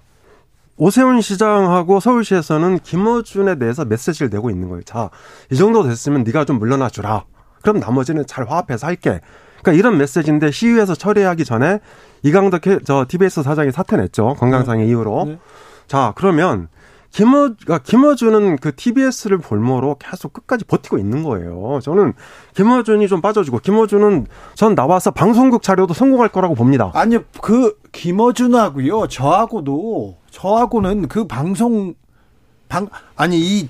[0.77, 4.83] 오세훈 시장하고 서울시에서는 김어준에 대해서 메시지를 내고 있는 거예요.
[4.85, 5.11] 자,
[5.51, 7.25] 이 정도 됐으면 네가 좀 물러나 주라.
[7.67, 9.21] 그럼 나머지는 잘 화합해서 할게.
[9.61, 11.81] 그러니까 이런 메시지인데 시위에서 처리하기 전에
[12.23, 14.37] 이강덕 저 TBS 사장이 사퇴 냈죠.
[14.39, 14.91] 건강상의 네.
[14.91, 15.25] 이유로.
[15.27, 15.39] 네.
[15.89, 16.69] 자, 그러면
[17.11, 21.81] 김어, 그러니까 김어준은 그 TBS를 볼모로 계속 끝까지 버티고 있는 거예요.
[21.83, 22.13] 저는
[22.55, 26.93] 김어준이 좀 빠져주고, 김어준은 전 나와서 방송국 자료도 성공할 거라고 봅니다.
[26.95, 31.95] 아니요, 그, 김어준하고요, 저하고도, 저하고는 그 방송,
[32.69, 33.69] 방, 아니, 이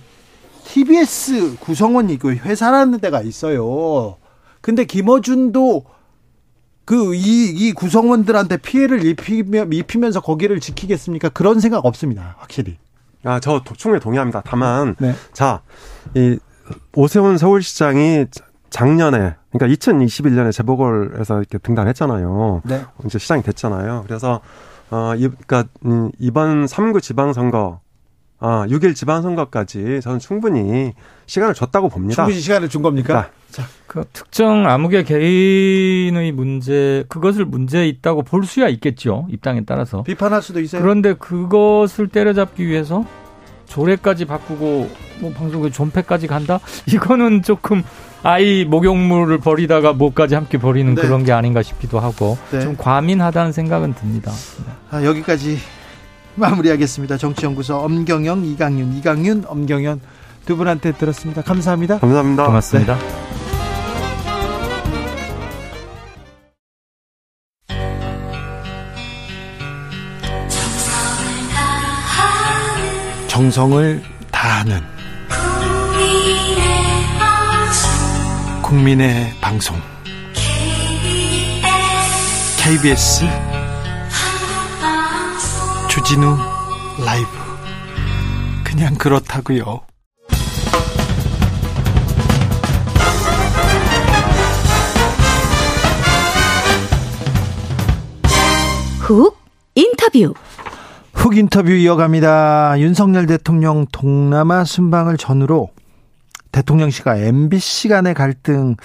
[0.67, 4.17] TBS 구성원이 그 회사라는 데가 있어요.
[4.61, 5.85] 근데 김어준도
[6.85, 11.31] 그이이 구성원들한테 피해를 입히며 입히면서 거기를 지키겠습니까?
[11.31, 12.37] 그런 생각 없습니다.
[12.39, 12.79] 확실히.
[13.25, 14.43] 아, 저 충분히 동의합니다.
[14.45, 15.15] 다만 네.
[15.33, 15.63] 자,
[16.15, 16.39] 이
[16.95, 18.27] 오세훈 서울시장이
[18.71, 22.63] 작년에 그러니까 2021년에 재보궐에서 이렇게 등단했잖아요.
[22.65, 22.85] 네.
[23.05, 24.05] 이제 시장이 됐잖아요.
[24.07, 24.41] 그래서
[24.91, 27.81] 어, 이, 그러니까 음, 이번 3구 지방선거
[28.39, 30.93] 아, 6일 지방선거까지 저는 충분히
[31.27, 32.17] 시간을 줬다고 봅니다.
[32.17, 33.31] 충분히 시간을 준 겁니까?
[33.51, 39.27] 자, 그 특정 암흑의 개인의 문제, 그것을 문제 있다고 볼 수야 있겠죠.
[39.31, 40.03] 입장에 따라서.
[40.03, 40.83] 비판할 수도 있어요.
[40.83, 43.05] 그런데 그것을 때려잡기 위해서
[43.67, 46.61] 조례까지 바꾸고 뭐 방송에 존폐까지 간다?
[46.93, 47.83] 이거는 조금
[48.23, 51.01] 아이 목욕물을 버리다가 뭐까지 함께 버리는 네.
[51.01, 52.61] 그런 게 아닌가 싶기도 하고 네.
[52.61, 54.33] 좀 과민하다는 생각은 듭니다.
[54.91, 55.59] 아, 여기까지
[56.37, 57.17] 마무리하겠습니다.
[57.17, 60.01] 정치연구소 엄경영, 이강윤, 이강윤, 엄경연
[60.45, 61.43] 두 분한테 들었습니다.
[61.43, 61.99] 감사합니다.
[61.99, 62.47] 감사합니다.
[62.47, 62.99] 고맙습니다.
[73.29, 74.81] 정성을 다하는
[78.63, 79.77] 국민의 방송
[82.59, 83.25] KBS
[85.97, 86.37] 주진우
[87.07, 87.29] 라이브
[88.63, 89.81] 그냥 그렇다고요.
[98.99, 99.39] 훅
[99.75, 100.35] 인터뷰.
[101.15, 102.79] 훅 인터뷰 이어갑니다.
[102.81, 105.71] 윤석열 대통령 동남아 순방을 전후로
[106.53, 108.77] 대통령실과 MBC 간의 갈등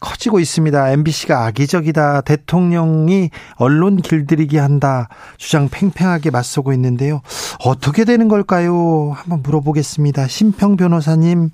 [0.00, 0.90] 커지고 있습니다.
[0.92, 2.22] MBC가 악의적이다.
[2.22, 5.08] 대통령이 언론 길들이기 한다.
[5.36, 7.20] 주장 팽팽하게 맞서고 있는데요.
[7.64, 9.12] 어떻게 되는 걸까요?
[9.14, 10.26] 한번 물어보겠습니다.
[10.26, 11.50] 심평 변호사님,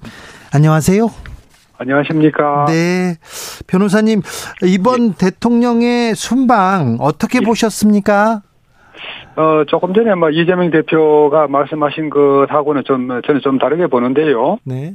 [0.52, 1.10] 안녕하세요.
[1.76, 2.66] 안녕하십니까.
[2.68, 3.16] 네.
[3.66, 4.22] 변호사님,
[4.64, 7.44] 이번 대통령의 순방 어떻게 예.
[7.44, 8.42] 보셨습니까?
[9.36, 14.58] 어, 조금 전에 뭐 이재명 대표가 말씀하신 것하고는 좀, 저는 좀 다르게 보는데요.
[14.64, 14.94] 네.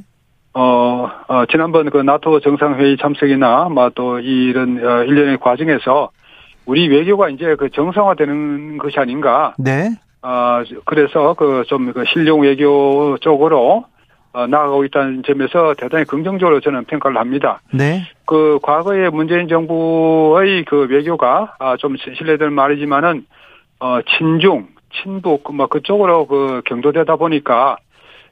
[0.54, 6.10] 어, 어, 지난번 그 나토 정상회의 참석이나, 뭐 또 이런, 어, 일련의 과정에서
[6.66, 9.54] 우리 외교가 이제 그 정상화되는 것이 아닌가.
[9.58, 9.90] 네.
[10.22, 13.84] 아, 그래서 그 좀 그 실용 외교 쪽으로
[14.32, 17.60] 어, 나아가고 있다는 점에서 대단히 긍정적으로 저는 평가를 합니다.
[17.72, 18.02] 네.
[18.26, 23.24] 그 과거에 문재인 정부의 그 외교가 아, 좀 신뢰될 말이지만은
[23.80, 27.76] 어 친중, 친북 뭐 그쪽으로 그 경도되다 보니까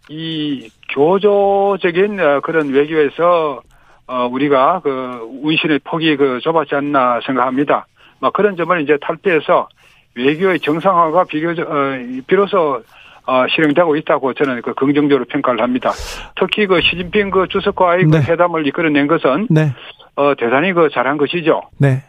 [0.08, 3.62] 이 교조적인 어, 그런 외교에서
[4.06, 7.86] 어 우리가 그 운신의 폭이 그 좁았지 않나 생각합니다.
[8.20, 9.68] 뭐 그런 점을 이제 탈피해서
[10.14, 12.82] 외교의 정상화가 비교적 어 비로소
[13.26, 15.92] 어, 실행되고 있다고 저는 그 긍정적으로 평가를 합니다.
[16.34, 18.22] 특히 그 시진핑 그 주석과의 네.
[18.22, 19.74] 그 회담을 이끌어낸 것은 네.
[20.16, 21.60] 어, 대단히 그 잘한 것이죠.
[21.76, 22.02] 네.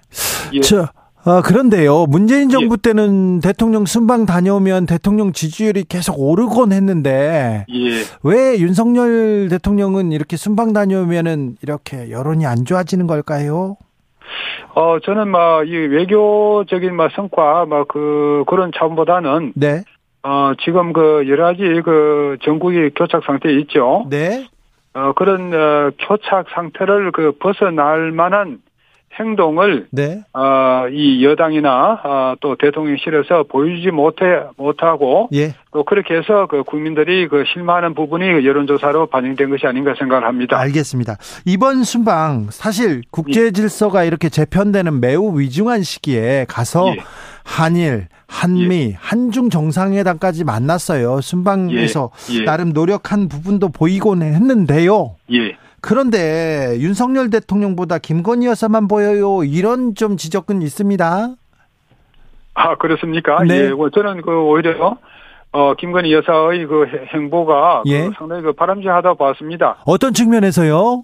[0.53, 0.59] 예.
[0.61, 0.87] 저,
[1.25, 2.05] 아, 그런데요.
[2.05, 7.89] 문재인 정부 때는 대통령 순방 다녀오면 대통령 지지율이 계속 오르곤 했는데 예.
[8.23, 13.75] 왜 윤석열 대통령은 이렇게 순방 다녀오면은 이렇게 여론이 안 좋아지는 걸까요?
[14.75, 19.83] 어, 저는 막, 이 외교적인 막 성과, 막 그, 그런 차원보다는, 네.
[20.23, 24.05] 어, 지금 그 여러 가지 그 전국이 교착 상태에 있죠.
[24.09, 24.47] 네.
[24.93, 28.59] 어, 그런, 어, 교착 상태를 그 벗어날 만한
[29.17, 30.21] 행동을, 네.
[30.33, 34.25] 어, 이 여당이나, 어, 또 대통령실에서 보여주지 못해,
[34.57, 35.53] 못하고, 예.
[35.71, 40.57] 또 그렇게 해서 그 국민들이 그 실망하는 부분이 그 여론조사로 반영된 것이 아닌가 생각을 합니다.
[40.57, 41.17] 알겠습니다.
[41.45, 46.97] 이번 순방 사실 국제 질서가 이렇게 재편되는 매우 위중한 시기에 가서 예.
[47.43, 51.21] 한일, 한미, 한중 정상회담까지 만났어요.
[51.21, 52.39] 순방에서 예.
[52.39, 52.45] 예.
[52.45, 55.15] 나름 노력한 부분도 보이곤 했는데요.
[55.33, 55.57] 예.
[55.81, 59.43] 그런데 윤석열 대통령보다 김건희 여사만 보여요.
[59.43, 61.29] 이런 좀 지적은 있습니다.
[62.55, 63.43] 아, 그렇습니까?
[63.43, 63.65] 네.
[63.65, 63.69] 예.
[63.69, 64.97] 뭐 저는 그 오히려
[65.51, 68.09] 어 김건희 여사의 그 해- 행보가 그 예.
[68.17, 69.77] 상당히 그 바람직하다고 봤습니다.
[69.85, 71.03] 어떤 측면에서요?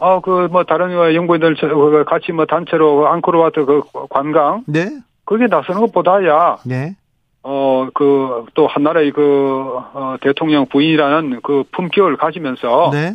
[0.00, 4.88] 어그뭐 다른 어, 연구인들 저- 그 같이 뭐 단체로 앙코르와트 그 관광 네.
[5.26, 6.94] 거기에 나서는 것보다야 네.
[7.42, 13.14] 어 그 또 한나라의 그 어, 대통령 부인이라는 그 품격을 가지면서 네.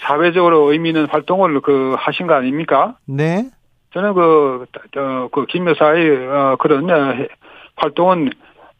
[0.00, 2.96] 사회적으로 의미 있는 활동을 그 하신 거 아닙니까?
[3.06, 3.46] 네.
[3.92, 7.28] 저는 그, 어, 그, 김 여사의, 어, 그런, 어, 해-
[7.76, 8.30] 활동은,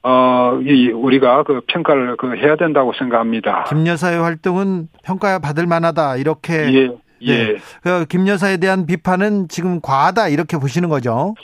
[0.03, 3.65] 어, 이, 우리가 그 평가를 그 해야 된다고 생각합니다.
[3.69, 6.17] 김 여사의 활동은 평가 받을 만하다.
[6.17, 6.89] 이렇게 예,
[7.23, 7.53] 예.
[7.53, 7.57] 네.
[7.83, 11.35] 그 김 여사에 대한 비판은 지금 과하다 이렇게 보시는 거죠.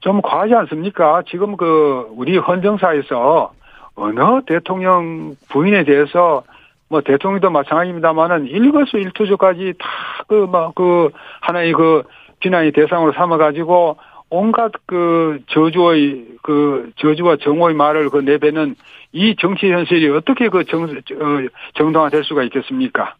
[0.00, 1.22] 좀 과하지 않습니까?
[1.28, 3.52] 지금 그, 우리 헌정사에서
[3.96, 6.42] 어느 대통령 부인에 대해서
[6.88, 9.88] 뭐 대통령도 마찬가지입니다만은 일거수 일투조까지 다
[10.28, 11.10] 그, 막, 그,
[11.40, 12.02] 하나의 그
[12.40, 13.96] 비난의 대상으로 삼아 가지고
[14.30, 18.74] 온갖 그 저주의 그 저주와 정오의 말을 그 내뱉는
[19.12, 23.14] 이 정치 현실이 어떻게 그 정, 어, 정당화될 수가 있겠습니까?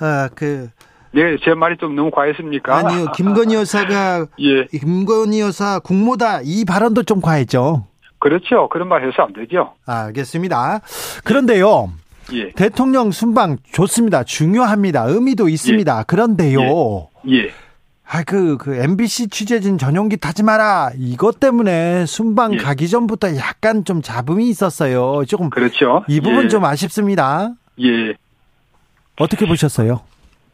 [0.00, 0.68] 아, 그
[1.12, 2.76] 네, 제 말이 좀 너무 과했습니까?
[2.76, 3.06] 아니요.
[3.16, 7.86] 김건희 여사가 예, 김건희 여사 국모다 이 발언도 좀 과했죠.
[8.18, 8.68] 그렇죠.
[8.68, 9.72] 그런 말 해서 안 되죠.
[9.86, 10.80] 알겠습니다.
[11.24, 11.90] 그런데요.
[12.32, 14.24] 예, 대통령 순방 좋습니다.
[14.24, 15.04] 중요합니다.
[15.04, 16.04] 의미도 있습니다.
[16.04, 17.08] 그런데요.
[17.28, 17.50] 예.
[18.12, 20.90] 아, 그, 그, MBC 취재진 전용기 타지 마라.
[20.96, 22.56] 이것 때문에 순방 예.
[22.56, 25.22] 가기 전부터 약간 좀 잡음이 있었어요.
[25.28, 26.04] 조금, 그렇죠.
[26.08, 27.52] 이 부분 예, 좀 아쉽습니다.
[27.80, 28.14] 예.
[29.20, 30.00] 어떻게 보셨어요?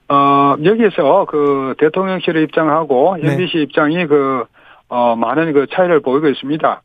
[0.09, 3.33] 어, 여기에서 그 대통령실의 입장하고 네.
[3.33, 4.45] MBC 입장이 그,
[4.89, 6.83] 어, 많은 그 차이를 보이고 있습니다.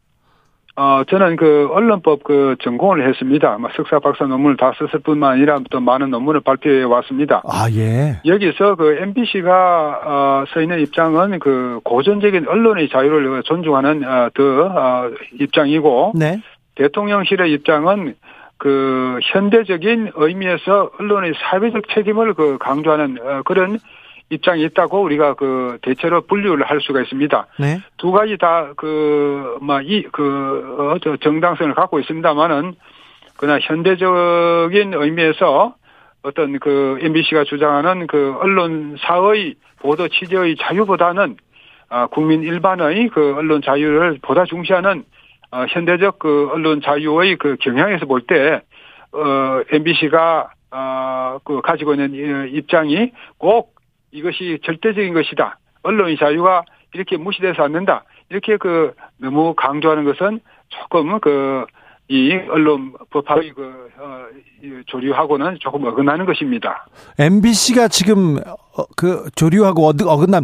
[0.76, 3.58] 어, 저는 그 언론법 그 전공을 했습니다.
[3.58, 7.42] 뭐 석사 박사 논문을 다 썼을 뿐만 아니라 또 많은 논문을 발표해 왔습니다.
[7.46, 8.22] 아, 예.
[8.26, 15.12] 여기서 그 MBC가 어, 서 있는 입장은 그 고전적인 언론의 자유를 존중하는 어, 더 어,
[15.40, 16.42] 입장이고 네.
[16.76, 18.16] 대통령실의 입장은
[18.58, 23.78] 그 현대적인 의미에서 언론의 사회적 책임을 그 강조하는 어, 그런
[24.32, 27.48] 입장이 있다고 우리가 그 대체로 분류를 할 수가 있습니다.
[27.60, 27.80] 네.
[27.98, 32.74] 두 가지 다 그 뭐이그 어, 저 정당성을 갖고 있습니다만은
[33.38, 35.76] 그러나 현대적인 의미에서
[36.24, 41.36] 어떤 그 MBC가 주장하는 그 언론사의 보도 취재의 자유보다는
[41.90, 45.04] 아 국민 일반의 그 언론 자유를 보다 중시하는
[45.52, 48.62] 어 현대적 그 언론 자유의 그 경향에서 볼 때
[49.14, 53.71] 어 MBC가 아그 가지고 있는 이 입장이 꼭
[54.12, 55.58] 이것이 절대적인 것이다.
[55.84, 58.04] 언론의 자유가 이렇게 무시돼서 않는다.
[58.30, 60.40] 이렇게 그 너무 강조하는 것은
[60.70, 61.66] 조금 그
[62.08, 64.26] 이 언론 법학의 그 어,
[64.62, 66.86] 이 조류하고는 조금 어긋나는 것입니다.
[67.18, 70.44] MBC가 지금 어, 그 조류하고 어긋- 어긋남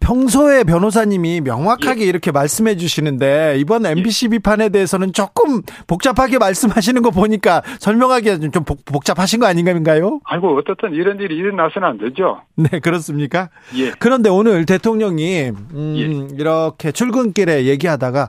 [0.00, 7.62] 평소에 변호사님이 명확하게 이렇게 말씀해 주시는데 이번 MBC 비판에 대해서는 조금 복잡하게 말씀하시는 거 보니까
[7.80, 10.20] 설명하기가 좀 복- 복잡하신 거 아닌가요?
[10.24, 12.40] 아이고 어떻든 이런 일이 일어나서는 안 되죠.
[12.56, 13.50] 네, 그렇습니까?
[13.76, 13.90] 예.
[13.98, 15.94] 그런데 오늘 대통령이 음,
[16.30, 16.34] 예.
[16.36, 18.28] 이렇게 출근길에 얘기하다가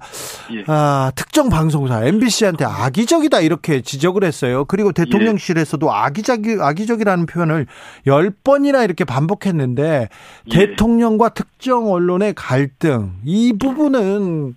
[0.53, 0.63] 예.
[0.67, 4.65] 아, 특정 방송사 MBC한테 악의적이다 이렇게 지적을 했어요.
[4.65, 7.67] 그리고 대통령실에서도 악의적 악의적이라는 표현을
[8.07, 10.09] 열 번이나 이렇게 반복했는데
[10.51, 10.57] 예.
[10.57, 14.55] 대통령과 특정 언론의 갈등 이 부분은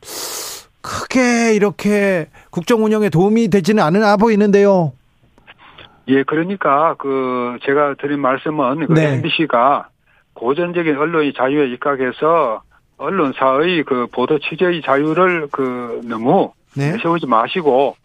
[0.80, 4.92] 크게 이렇게 국정 운영에 도움이 되지는 않으나 보이는데요.
[6.08, 9.14] 예, 그러니까 그 제가 드린 말씀은 그 네.
[9.14, 9.88] MBC가
[10.34, 12.62] 고전적인 언론의 자유에 입각해서
[12.98, 16.96] 언론사의 그 보도 취재의 자유를 그 너무 네.
[16.98, 17.96] 세우지 마시고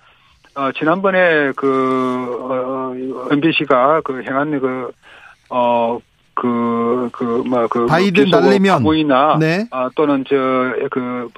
[0.56, 4.60] 어 지난번에 그 어, MBC가 그 행한 어,
[5.50, 6.02] 그어
[6.40, 8.84] 그 그 뭐 그 바이든 날리면.
[8.84, 9.66] 모이나 네.
[9.72, 10.36] 아, 또는 저
[10.92, 11.30] 그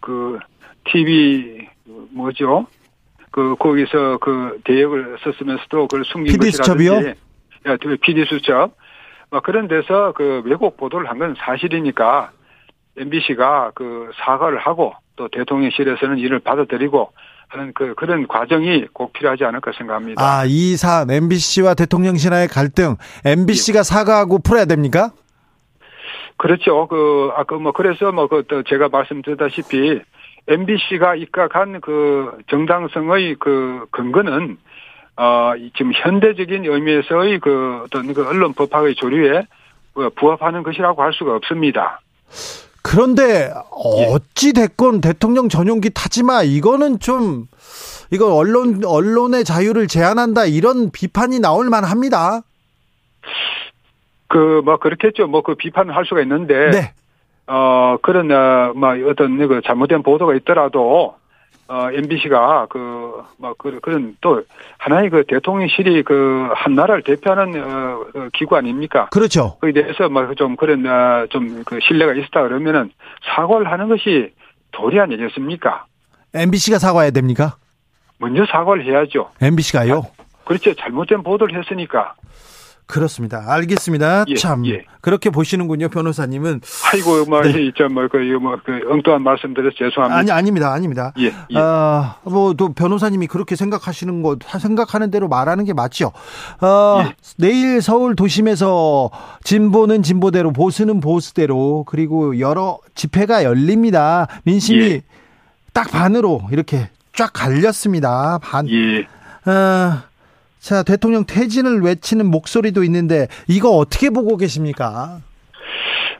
[0.00, 0.38] 그
[0.90, 1.68] TV
[2.12, 2.66] 뭐죠?
[3.30, 6.90] 그 거기서 그 대역을 썼으면서도 그걸 숨긴 PD 수첩이요?
[6.92, 7.20] 것이라든지
[7.66, 8.72] 야, 그 PD 수첩
[9.30, 12.30] 뭐 그런 데서 그 왜곡 보도를 한 건 사실이니까
[12.96, 17.12] MBC가 그 사과를 하고 또 대통령실에서는 이를 받아들이고
[17.50, 20.22] 하는 그 그런 과정이 꼭 필요하지 않을까 생각합니다.
[20.22, 25.10] 아, 이 사안 MBC와 대통령실의 갈등 MBC가 사과하고 풀어야 됩니까?
[26.36, 26.86] 그렇죠.
[26.86, 30.00] 그 아까 뭐 그래서 뭐그 제가 말씀드렸다시피
[30.46, 34.56] MBC가 입각한 그 정당성의 그 근거는
[35.16, 39.42] 어이 지금 현대적인 의미에서의 그 어떤 그 언론 법학의 조류에
[39.92, 42.00] 그 부합하는 것이라고 할 수가 없습니다.
[42.82, 47.46] 그런데 어찌 됐건 대통령 전용기 타지 마 이거는 좀
[48.10, 52.42] 이거 언론 언론의 자유를 제한한다 이런 비판이 나올 만합니다.
[54.28, 55.26] 그 뭐 그렇겠죠.
[55.26, 56.92] 뭐 그 비판을 할 수가 있는데 네.
[57.46, 61.16] 어 그런 어뭐 어떤 그 잘못된 보도가 있더라도
[61.70, 64.42] 어 MBC가 그 뭐 그, 그런 또
[64.78, 69.08] 하나의 그 대통령실이 그 한 나라를 대표하는 어, 어, 기구 아닙니까?
[69.10, 69.56] 그렇죠.
[69.60, 70.84] 거기에 대해서 뭐좀 그런
[71.30, 72.90] 좀그 신뢰가 있었다 그러면은
[73.34, 74.32] 사과를 하는 것이
[74.72, 75.84] 도리 아니겠습니까?
[76.34, 77.56] MBC가 사과해야 됩니까?
[78.18, 79.30] 먼저 사과를 해야죠.
[79.40, 80.06] MBC가요?
[80.44, 80.74] 그렇죠.
[80.74, 82.14] 잘못된 보도를 했으니까.
[82.90, 83.44] 그렇습니다.
[83.46, 84.24] 알겠습니다.
[84.28, 84.84] 예, 참 예.
[85.00, 86.60] 그렇게 보시는군요, 변호사님은.
[86.92, 87.50] 아이고 뭐 네.
[87.62, 90.18] 이저 뭐그 뭐그 엉뚱한 말씀드려서 죄송합니다.
[90.18, 91.12] 아니 아닙니다, 아닙니다.
[91.18, 91.58] 예, 예.
[91.58, 96.12] 아, 뭐, 또 변호사님이 그렇게 생각하시는 거, 생각하는 대로 말하는 게 맞죠.
[96.60, 97.14] 어, 예.
[97.38, 99.10] 내일 서울 도심에서
[99.44, 104.26] 진보는 진보대로, 보수는 보수대로, 그리고 여러 집회가 열립니다.
[104.44, 105.02] 민심이 예.
[105.72, 108.38] 딱 반으로 이렇게 쫙 갈렸습니다.
[108.42, 108.68] 반.
[108.68, 109.06] 예.
[109.50, 110.09] 어,
[110.60, 115.20] 자, 대통령 퇴진을 외치는 목소리도 있는데, 이거 어떻게 보고 계십니까?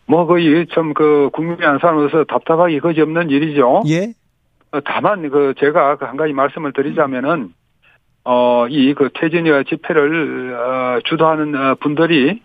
[0.06, 3.82] 뭐 거의 참 그 국민이 한 사람으로서 답답하기 거지없는 일이죠.
[3.88, 4.12] 예?
[4.72, 7.50] 어, 다만 그 제가 그한 가지 말씀을 드리자면은
[8.24, 12.42] 어이 그 퇴진이와 집회를 어 주도하는 어, 분들이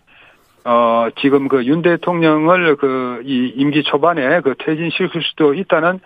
[0.64, 5.98] 어 지금 그 윤 대통령을 그 이 임기 초반에 그 퇴진시킬 수도 있다는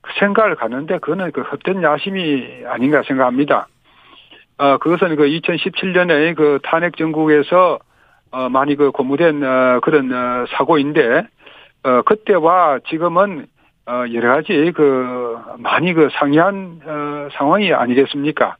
[0.00, 3.68] 그 생각을 갖는데 그거는 그 헛된 야심이 아닌가 생각합니다.
[4.58, 7.78] 어 그것은 그 2017년에 그 탄핵 정국에서
[8.30, 11.26] 어 많이 그 고무된 어 그런 어 사고인데
[11.82, 13.46] 어 그때와 지금은
[13.86, 18.56] 어, 여러 가지, 그, 많이 그 상이한, 어, 상황이 아니겠습니까?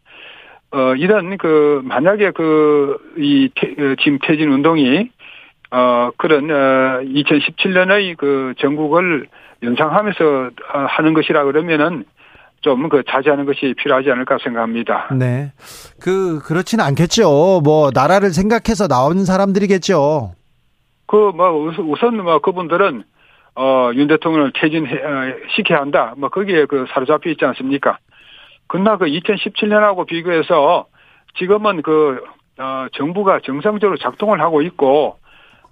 [0.71, 5.11] 어, 이런 그, 만약에 그, 이, 태, 어, 지금 퇴진 운동이,
[5.71, 9.27] 어, 그런, 어, 2017년의 그 전국을
[9.63, 12.05] 연상하면서 어, 하는 것이라 그러면은
[12.65, 15.09] 좀 그 자제하는 것이 필요하지 않을까 생각합니다.
[15.13, 15.53] 네.
[16.01, 17.61] 그 그렇지는 않겠죠.
[17.63, 20.33] 뭐 나라를 생각해서 나온 사람들이겠죠.
[21.07, 23.05] 그 뭐 우선 뭐 그분들은
[23.57, 24.87] 어 윤 대통령을 퇴진
[25.55, 26.15] 시켜야 한다.
[26.17, 27.99] 뭐 거기에 그 사로잡혀 있지 않습니까?
[28.67, 30.87] 그러나 그 2017년하고 비교해서
[31.39, 32.21] 지금은 그
[32.59, 35.19] 어, 정부가 정상적으로 작동을 하고 있고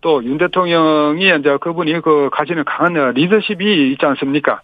[0.03, 4.61] 또 윤 대통령이 이제 그분이 그 가지는 강한 리더십이 있지 않습니까?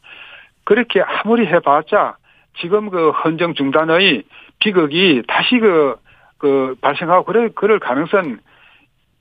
[0.69, 2.19] 그렇게 아무리 해봤자
[2.61, 4.25] 지금 그 헌정 중단의
[4.59, 5.97] 비극이 다시 그,
[6.37, 8.37] 그 발생하고 그럴, 그럴 가능성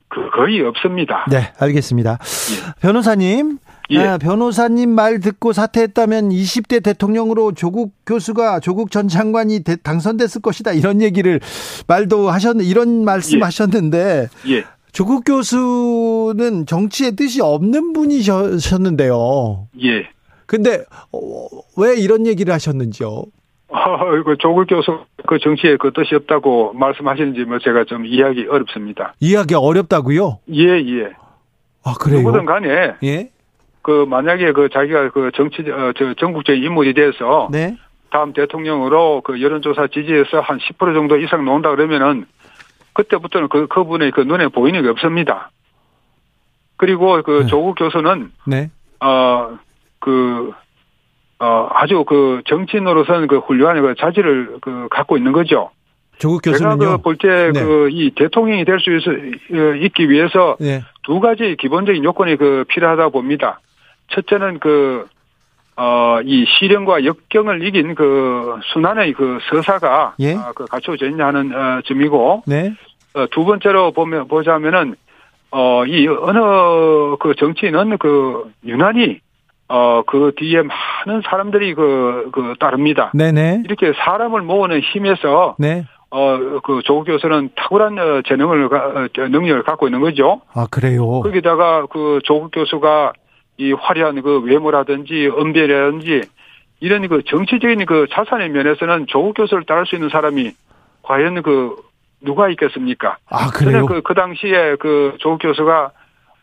[0.08, 1.24] 그 거의 없습니다.
[1.30, 2.18] 네, 알겠습니다.
[2.20, 2.80] 예.
[2.82, 3.56] 변호사님,
[3.88, 3.98] 예.
[3.98, 10.72] 아, 변호사님 말 듣고 사퇴했다면 20대 대통령으로 조국 교수가 조국 전 장관이 대, 당선됐을 것이다
[10.72, 11.40] 이런 얘기를
[11.86, 14.52] 말도 하셨는 이런 말씀하셨는데 예.
[14.52, 14.64] 예.
[14.92, 19.68] 조국 교수는 정치에 뜻이 없는 분이셨는데요.
[19.82, 20.17] 예.
[20.48, 20.82] 근데
[21.12, 21.46] 어,
[21.76, 23.06] 왜 이런 얘기를 하셨는지요?
[23.68, 29.12] 어, 조국 교수 그 정치에 그 뜻이 없다고 말씀하시는지 뭐 제가 좀 이해하기 어렵습니다.
[29.20, 30.38] 이해하기 어렵다고요?
[30.54, 31.12] 예, 예.
[31.84, 32.20] 아, 그래요?
[32.20, 32.94] 누구든 간에.
[33.04, 33.30] 예.
[33.82, 37.48] 그 만약에 그 자기가 그 정치, 어, 저 전국적 인물이 돼서.
[37.52, 37.76] 네.
[38.10, 42.24] 다음 대통령으로 그 여론조사 지지에서 한 10% 정도 이상 나온다 그러면은
[42.94, 45.50] 그때부터는 그, 그분의 그 눈에 보이는 게 없습니다.
[46.78, 47.46] 그리고 그 네.
[47.48, 48.32] 조국 교수는.
[48.46, 48.70] 네.
[49.00, 49.58] 어,
[50.08, 50.52] 그,
[51.40, 55.70] 어, 아주 그 정치인으로서는 그 훌륭한 그 자질을 그 갖고 있는 거죠.
[56.18, 56.78] 조국 교수는요.
[56.78, 58.14] 제가 그 볼 때 그이 네.
[58.16, 58.90] 대통령이 될 수
[59.84, 60.82] 있기 위해서 네.
[61.04, 63.60] 두 가지 기본적인 요건이 그 필요하다 봅니다.
[64.08, 65.06] 첫째는 그,
[65.76, 70.34] 어, 이 시련과 역경을 이긴 그 순환의 그 서사가 예?
[70.34, 72.72] 어, 그 갖춰져 있냐 하는 어, 점이고 네.
[73.14, 74.96] 어, 두 번째로 보면 보자면은
[75.52, 79.20] 어, 이 어느 그 정치인은 그 유난히
[79.68, 83.12] 어, 그 뒤에 많은 사람들이 그, 그, 따릅니다.
[83.14, 83.62] 네네.
[83.64, 85.56] 이렇게 사람을 모으는 힘에서.
[85.58, 85.84] 네.
[86.10, 90.40] 어, 그 조국 교수는 탁월한 어, 재능을, 어, 능력을 갖고 있는 거죠.
[90.54, 91.20] 아, 그래요?
[91.20, 93.12] 거기다가 그 조국 교수가
[93.58, 96.22] 이 화려한 그 외모라든지 언변이라든지
[96.80, 100.52] 이런 그 정치적인 그 자산의 면에서는 조국 교수를 따를 수 있는 사람이
[101.02, 101.76] 과연 그
[102.22, 103.18] 누가 있겠습니까?
[103.28, 103.84] 아, 그래요?
[103.84, 105.90] 그, 그 당시에 그 조국 교수가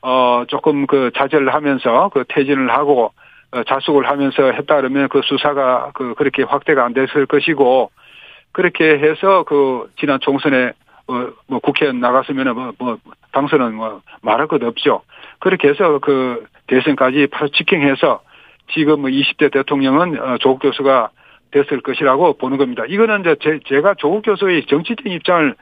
[0.08, 3.12] 어, 조금 그 자제를 하면서 그 퇴진을 하고
[3.52, 7.90] 어, 자숙을 하면서 했다 그러면 그 수사가 그 그렇게 확대가 안 됐을 것이고
[8.52, 10.74] 그렇게 해서 그 지난 총선에
[11.08, 12.98] 어, 뭐 국회 나갔으면 뭐, 뭐
[13.32, 15.02] 당선은 뭐 말할 것 없죠.
[15.40, 18.22] 그렇게 해서 그 대선까지 바로 직행해서
[18.76, 21.10] 지금 뭐 20대 대통령은 어, 조국 교수가
[21.50, 22.84] 됐을 것이라고 보는 겁니다.
[22.88, 25.56] 이거는 이제 제, 제가 조국 교수의 정치적인 입장을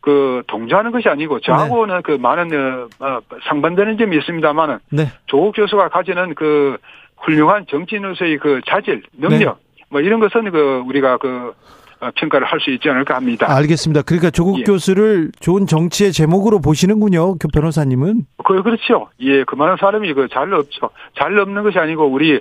[0.00, 2.02] 그 동조하는 것이 아니고 저하고는 네.
[2.02, 5.08] 그 많은 어, 어, 상반되는 점이 있습니다만은 네.
[5.26, 6.76] 조국 교수가 가지는 그
[7.18, 9.84] 훌륭한 정치인으로서의 그 자질, 능력 네.
[9.90, 11.52] 뭐 이런 것은 그 우리가 그
[12.00, 13.46] 어, 평가를 할 수 있지 않을까 합니다.
[13.52, 14.02] 알겠습니다.
[14.02, 14.62] 그러니까 조국 예.
[14.62, 17.34] 교수를 좋은 정치의 제목으로 보시는군요.
[17.38, 18.20] 그 변호사님은.
[18.44, 19.08] 그 그렇죠.
[19.20, 20.90] 예, 그만한 사람이 그 잘 없죠.
[21.18, 22.40] 잘 없는 것이 아니고 우리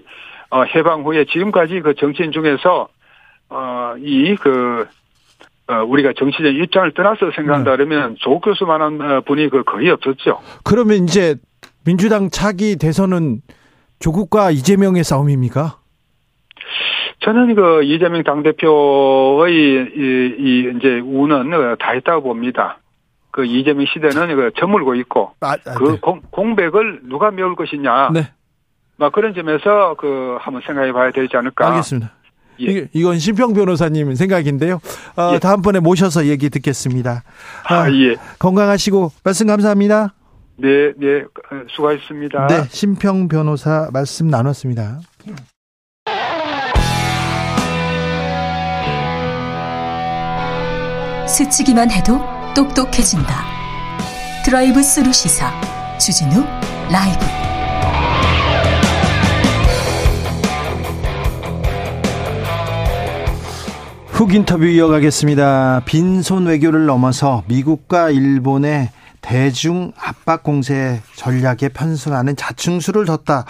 [0.52, 2.88] 어 해방 후에 지금까지 그 정치인 중에서
[3.50, 4.97] 어이그 어,
[5.68, 8.16] 우리가 정치적 입장을 떠나서 생각한다 네.
[8.20, 10.40] 조국 교수만한 어, 분이 그 거의 없었죠.
[10.64, 11.36] 그러면 이제
[11.86, 13.42] 민주당 차기 대선은
[14.00, 15.80] 조국과 이재명의 싸움입니까?
[17.20, 22.80] 저는 그 이재명 당대표의 이, 이 이제 우는 다 했다고 봅니다.
[23.32, 25.98] 그 이재명 시대는 그 저물고 있고 아, 아, 그 네.
[26.00, 28.10] 공, 공백을 누가 메울 것이냐.
[28.14, 28.32] 네.
[28.98, 31.68] 막 그런 점에서 그 한번 생각해 봐야 되지 않을까.
[31.68, 32.12] 알겠습니다.
[32.62, 32.88] 예.
[32.94, 34.80] 이건 심평 변호사님 생각인데요.
[35.16, 35.40] 어, 예.
[35.40, 37.24] 다음번에 모셔서 얘기 듣겠습니다.
[37.66, 38.16] 아, 아, 예.
[38.40, 40.14] 건강하시고 말씀 감사합니다.
[40.58, 41.24] 네, 네,
[41.70, 42.48] 수고하셨습니다.
[42.48, 45.00] 네, 심평 변호사 말씀 나눴습니다.
[51.28, 52.20] 스치기만 해도
[52.56, 53.46] 똑똑해진다.
[54.44, 55.52] 드라이브 스루 시사
[56.00, 56.44] 주진우
[56.90, 57.47] 라이브.
[64.18, 65.84] 훅 인터뷰 이어가겠습니다.
[65.86, 68.90] 빈손 외교를 넘어서 미국과 일본의
[69.22, 73.46] 대중 압박 공세 전략에 편승하는 자충수를 뒀다.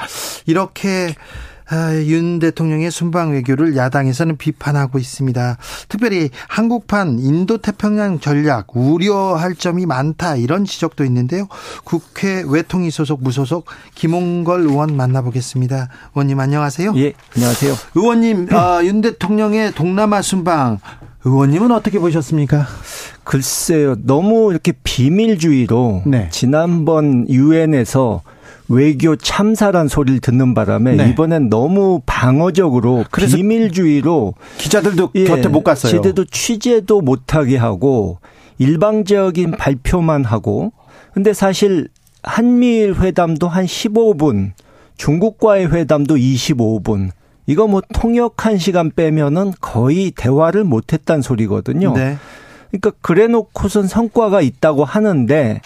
[0.45, 1.15] 이렇게
[1.70, 5.57] 아, 윤 대통령의 순방 외교를 야당에서는 비판하고 있습니다.
[5.89, 11.47] 특별히 한국판 인도 태평양 전략 우려할 점이 많다 이런 지적도 있는데요.
[11.84, 13.65] 국회 외통위 소속 무소속
[13.95, 15.89] 김홍걸 의원 만나보겠습니다.
[16.15, 16.93] 의원님 안녕하세요.
[16.95, 17.76] 예, 안녕하세요.
[17.95, 20.80] 의원님 어, 윤 대통령의 동남아 순방
[21.26, 22.65] 의원님은 어떻게 보셨습니까?
[23.26, 26.30] 글쎄요, 너무 이렇게 비밀주의로 네.
[26.32, 28.22] 지난번 유엔에서
[28.70, 31.09] 외교 참사란 소리를 듣는 바람에 네.
[31.09, 35.91] 이번엔 너무 방어적으로 비밀주의로 기자들도 예, 곁에 못 갔어요.
[35.91, 38.20] 제대로 취재도 못하게 하고
[38.57, 40.74] 일방적인 발표만 하고
[41.13, 41.88] 근데 사실
[42.24, 44.51] 한미일 회담도 한 15분,
[44.97, 47.11] 중국과의 회담도 25분.
[47.45, 51.93] 이거 뭐 통역한 시간 빼면은 거의 대화를 못 했단 소리거든요.
[51.93, 52.18] 네.
[52.70, 55.61] 그러니까 그래 놓고선 성과가 있다고 하는데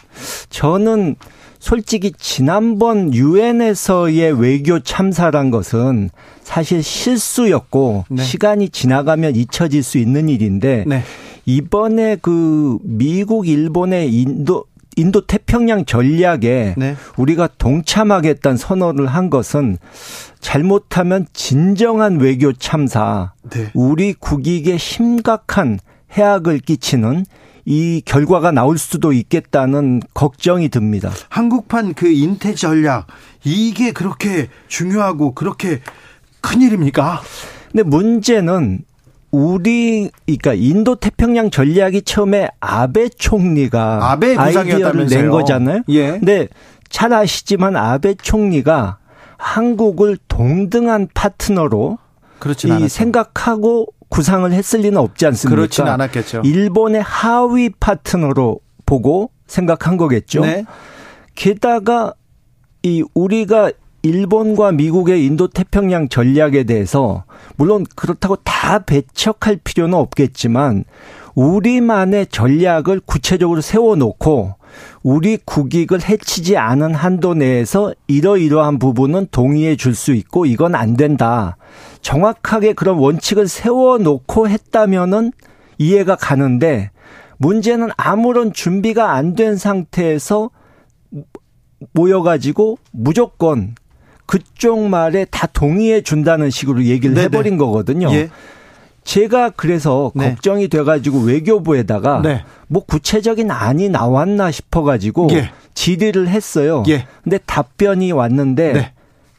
[0.50, 1.16] 저는
[1.62, 6.10] 솔직히 지난번 유엔에서의 외교 참사란 것은
[6.42, 8.24] 사실 실수였고 네.
[8.24, 11.04] 시간이 지나가면 잊혀질 수 있는 일인데 네.
[11.46, 14.66] 이번에 그 미국 일본의 인도
[14.98, 16.96] 인도 태평양 전략에 네.
[17.16, 19.78] 우리가 동참하겠다는 선언을 한 것은
[20.42, 23.70] 잘못하면 진정한 외교 참사, 네.
[23.74, 25.80] 우리 국익에 심각한
[26.12, 27.26] 해악을 끼치는
[27.66, 31.12] 이 결과가 나올 수도 있겠다는 걱정이 듭니다.
[31.30, 33.08] 한국판 그 인태 전략
[33.44, 35.82] 이게 그렇게 중요하고 그렇게
[36.42, 37.22] 큰 일입니까?
[37.72, 38.84] 근데 문제는
[39.32, 45.84] 우리 그러니까 인도 태평양 전략이 처음에 아베 총리가 아베 아이디어를 낸 거잖아요.
[45.90, 46.12] 예.
[46.12, 46.48] 근데
[46.90, 48.98] 잘 아시지만 아베 총리가
[49.38, 51.98] 한국을 동등한 파트너로
[52.66, 52.88] 이 않았죠.
[52.90, 55.56] 생각하고 구상을 했을 리는 없지 않습니까?
[55.56, 56.42] 그렇진 않았겠죠.
[56.44, 60.42] 일본의 하위 파트너로 보고 생각한 거겠죠.
[60.42, 60.66] 네.
[61.34, 62.14] 게다가
[62.84, 63.72] 이 우리가
[64.04, 67.24] 일본과 미국의 인도 태평양 전략에 대해서
[67.56, 70.84] 물론 그렇다고 다 배척할 필요는 없겠지만
[71.36, 74.56] 우리만의 전략을 구체적으로 세워놓고
[75.04, 81.58] 우리 국익을 해치지 않은 한도 내에서 이러이러한 부분은 동의해 줄 수 있고 이건 안 된다.
[82.02, 85.32] 정확하게 그런 원칙을 세워놓고 했다면은
[85.78, 86.92] 이해가 가는데
[87.38, 90.50] 문제는 아무런 준비가 안 된 상태에서
[91.94, 93.76] 모여가지고 무조건
[94.26, 97.26] 그쪽 말에 다 동의해 준다는 식으로 얘기를 네네.
[97.26, 98.12] 해버린 거거든요.
[98.14, 98.30] 예.
[99.04, 100.30] 제가 그래서 네.
[100.30, 102.44] 걱정이 돼가지고 외교부에다가 네.
[102.68, 105.50] 뭐 구체적인 안이 나왔나 싶어가지고 예.
[105.74, 106.84] 질의를 했어요.
[106.88, 107.08] 예.
[107.24, 108.94] 근데 답변이 왔는데 네.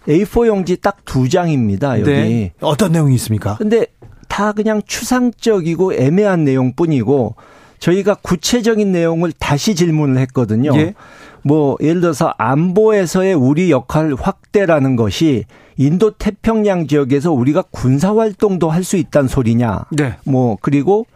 [0.09, 2.01] A4 용지 딱 두 장입니다.
[2.01, 2.53] 여기 네.
[2.61, 3.57] 어떤 내용이 있습니까?
[3.57, 3.87] 근데
[4.29, 7.37] 다 그냥 추상적이고 애매한 내용뿐이고
[7.79, 10.73] 저희가 구체적인 내용을 다시 질문을 했거든요.
[10.77, 10.95] 예.
[11.43, 15.45] 뭐 예를 들어서 안보에서의 우리 역할 확대라는 것이
[15.87, 19.85] 인도 태평양 지역에서 우리가 군사 활동도 할 수 있다는 소리냐.
[19.91, 20.17] 네.
[20.25, 21.07] 뭐 그리고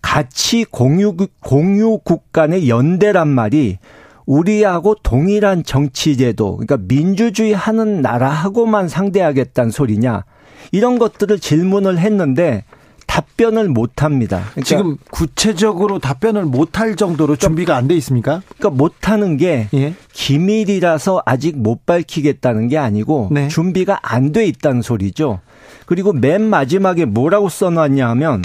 [0.00, 3.78] 가치 공유 공유국 간의 연대란 말이
[4.24, 10.24] 우리하고 동일한 정치 제도, 그러니까 민주주의 하는 나라하고만 상대하겠다는 소리냐.
[10.70, 12.64] 이런 것들을 질문을 했는데
[13.08, 14.44] 답변을 못 합니다.
[14.52, 18.42] 그러니까 지금 구체적으로 답변을 못 할 정도로 그러니까 준비가 안 돼 있습니까?
[18.56, 19.94] 그러니까 못 하는 게 예.
[20.12, 23.48] 기밀이라서 아직 못 밝히겠다는 게 아니고 네.
[23.48, 25.40] 준비가 안 돼 있다는 소리죠.
[25.86, 28.42] 그리고 맨 마지막에 뭐라고 써놨냐 하면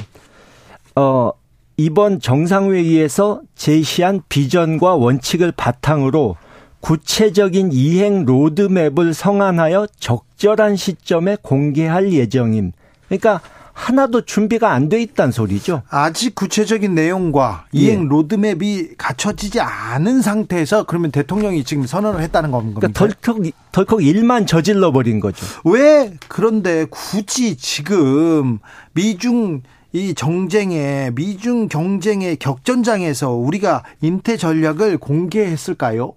[0.96, 1.32] 어
[1.76, 6.38] 이번 정상회의에서 제시한 비전과 원칙을 바탕으로
[6.80, 12.72] 구체적인 이행 로드맵을 성안하여 적절한 시점에 공개할 예정임.
[13.08, 13.42] 그러니까
[13.74, 15.82] 하나도 준비가 안 돼 있다는 소리죠.
[15.90, 18.08] 아직 구체적인 내용과 이행 예.
[18.08, 22.80] 로드맵이 갖춰지지 않은 상태에서 그러면 대통령이 지금 선언을 했다는 겁니까?
[22.80, 25.46] 그러니까 덜컥 덜컥 일만 저질러 버린 거죠.
[25.66, 28.60] 왜 그런데 굳이 지금
[28.94, 29.62] 미중
[29.92, 36.14] 이 정쟁에 미중 경쟁의 격전장에서 우리가 인태 전략을 공개했을까요?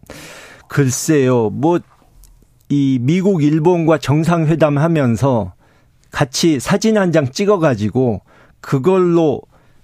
[0.68, 1.51] 글쎄요.
[1.51, 1.78] 뭐
[2.68, 5.52] 이 미국 일본과 정상회담 하면서
[6.16, 8.22] 같이 사진 한 장 찍어가지고
[8.62, 9.43] 그걸로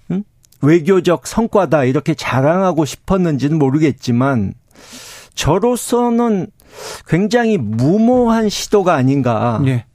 [0.09, 0.23] 응?
[0.63, 4.55] 외교적 성과다 이렇게 자랑하고 싶었는지는 모르겠지만
[5.35, 6.47] 저로서는
[7.07, 9.61] 굉장히 무모한 시도가 아닌가.
[9.63, 9.85] 네.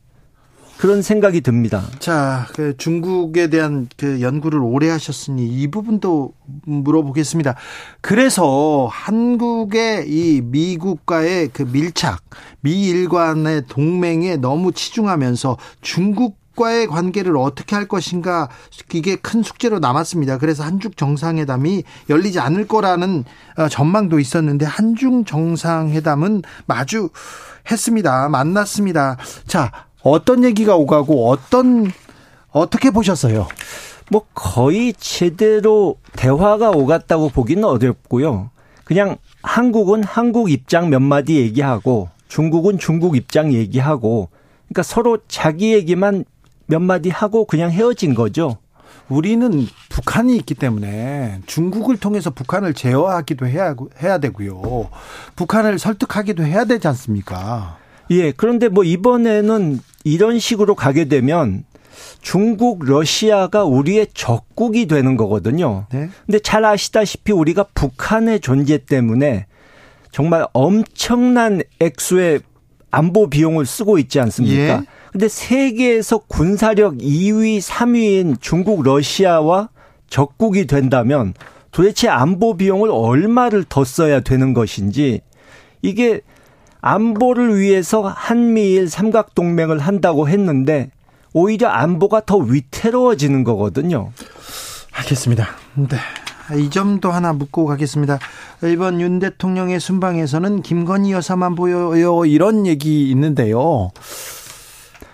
[0.78, 1.82] 그런 생각이 듭니다.
[1.98, 6.32] 자, 그 중국에 대한 그 연구를 오래 하셨으니 이 부분도
[6.66, 7.56] 물어보겠습니다.
[8.00, 12.22] 그래서 한국의 이 미국과의 그 밀착,
[12.60, 18.48] 미일 간의 동맹에 너무 치중하면서 중국 과의 관계를 어떻게 할 것인가
[18.92, 20.38] 이게 큰 숙제로 남았습니다.
[20.38, 23.24] 그래서 한중 정상회담이 열리지 않을 거라는
[23.56, 27.10] 어, 전망도 있었는데 한중 정상회담은 마주
[27.70, 28.28] 했습니다.
[28.28, 29.18] 만났습니다.
[29.46, 29.70] 자,
[30.02, 31.90] 어떤 얘기가 오가고 어떤
[32.50, 33.46] 어떻게 보셨어요?
[34.10, 38.50] 뭐 거의 제대로 대화가 오갔다고 보기는 어렵고요.
[38.84, 44.30] 그냥 한국은 한국 입장 몇 마디 얘기하고 중국은 중국 입장 얘기하고
[44.66, 46.24] 그러니까 서로 자기 얘기만
[46.66, 48.58] 몇 마디 하고 그냥 헤어진 거죠.
[49.08, 54.90] 우리는 북한이 있기 때문에 중국을 통해서 북한을 제어하기도 해야 해야 되고요.
[55.36, 57.78] 북한을 설득하기도 해야 되지 않습니까?
[58.10, 58.32] 예.
[58.32, 61.64] 그런데 뭐 이번에는 이런 식으로 가게 되면
[62.20, 65.86] 중국, 러시아가 우리의 적국이 되는 거거든요.
[65.92, 66.08] 네.
[66.26, 69.46] 근데 잘 아시다시피 우리가 북한의 존재 때문에
[70.10, 72.40] 정말 엄청난 액수의
[72.90, 74.62] 안보 비용을 쓰고 있지 않습니까?
[74.62, 74.80] 예.
[75.12, 79.70] 근데 세계에서 군사력 2위, 3위인 중국, 러시아와
[80.08, 81.34] 적국이 된다면
[81.70, 85.20] 도대체 안보 비용을 얼마를 더 써야 되는 것인지
[85.82, 86.20] 이게
[86.80, 90.90] 안보를 위해서 한미일 삼각동맹을 한다고 했는데
[91.32, 94.10] 오히려 안보가 더 위태로워지는 거거든요.
[94.92, 95.46] 알겠습니다.
[95.74, 95.98] 네.
[96.56, 98.18] 이 점도 하나 묻고 가겠습니다.
[98.64, 102.24] 이번 윤 대통령의 순방에서는 김건희 여사만 보여요.
[102.24, 103.90] 이런 얘기 있는데요.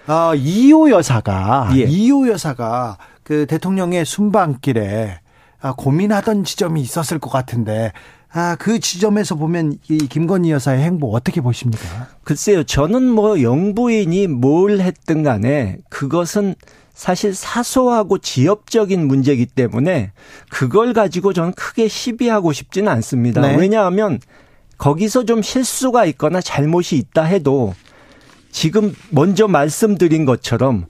[0.06, 1.84] 아, 이호 여사가, 예.
[1.84, 5.20] 이호 여사가 그 대통령의 순방길에
[5.60, 7.92] 아, 고민하던 지점이 있었을 것 같은데
[8.36, 12.08] 아, 그 지점에서 보면 이 김건희 여사의 행보 어떻게 보십니까?
[12.24, 12.64] 글쎄요.
[12.64, 16.56] 저는 뭐 영부인이 뭘 했든 간에 그것은
[16.94, 20.12] 사실 사소하고 지엽적인 문제이기 때문에
[20.50, 23.40] 그걸 가지고 저는 크게 시비하고 싶지는 않습니다.
[23.40, 23.56] 네.
[23.56, 24.18] 왜냐하면
[24.78, 27.74] 거기서 좀 실수가 있거나 잘못이 있다 해도
[28.50, 30.86] 지금 먼저 말씀드린 것처럼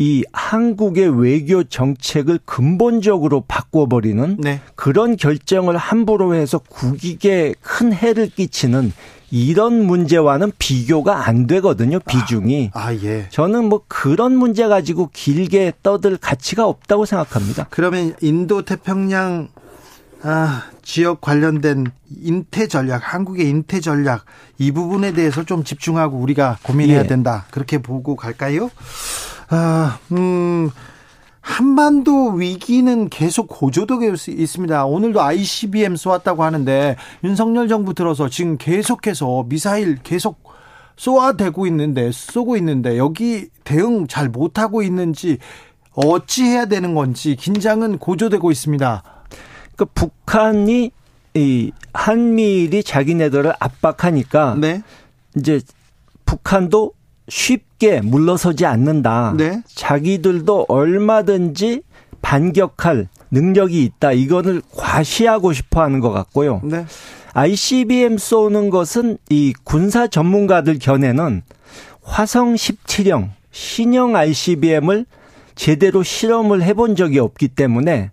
[0.00, 4.62] 이 한국의 외교 정책을 근본적으로 바꿔버리는 네.
[4.74, 8.94] 그런 결정을 함부로 해서 국익에 큰 해를 끼치는
[9.30, 12.70] 이런 문제와는 비교가 안 되거든요, 비중이.
[12.72, 13.28] 아, 아, 예.
[13.28, 17.66] 저는 뭐 그런 문제 가지고 길게 떠들 가치가 없다고 생각합니다.
[17.68, 19.48] 그러면 인도 태평양
[20.22, 21.86] 아, 지역 관련된
[22.22, 24.24] 인태 전략, 한국의 인태 전략
[24.58, 27.06] 이 부분에 대해서 좀 집중하고 우리가 고민해야 예.
[27.06, 27.44] 된다.
[27.50, 28.70] 그렇게 보고 갈까요?
[29.50, 30.70] 아, 음,
[31.40, 34.84] 한반도 위기는 계속 고조되고 있습니다.
[34.86, 40.44] 오늘도 ICBM 쏘았다고 하는데 윤석열 정부 들어서 지금 계속해서 미사일 계속
[40.96, 45.38] 쏘아대고 있는데 쏘고 있는데 여기 대응 잘 못하고 있는지
[45.94, 49.02] 어찌 해야 되는 건지 긴장은 고조되고 있습니다.
[49.76, 50.92] 그 북한이
[51.34, 54.82] 이 한미일이 자기네들을 압박하니까 네.
[55.36, 55.60] 이제
[56.26, 56.92] 북한도
[57.30, 59.34] 쉽게 물러서지 않는다.
[59.36, 59.62] 네.
[59.74, 61.82] 자기들도 얼마든지
[62.20, 64.12] 반격할 능력이 있다.
[64.12, 66.60] 이거를 과시하고 싶어 하는 것 같고요.
[66.64, 66.84] 네.
[67.32, 71.42] ICBM 쏘는 것은 이 군사 전문가들 견해는
[72.02, 75.06] 화성 17형 신형 ICBM을
[75.54, 78.10] 제대로 실험을 해본 적이 없기 때문에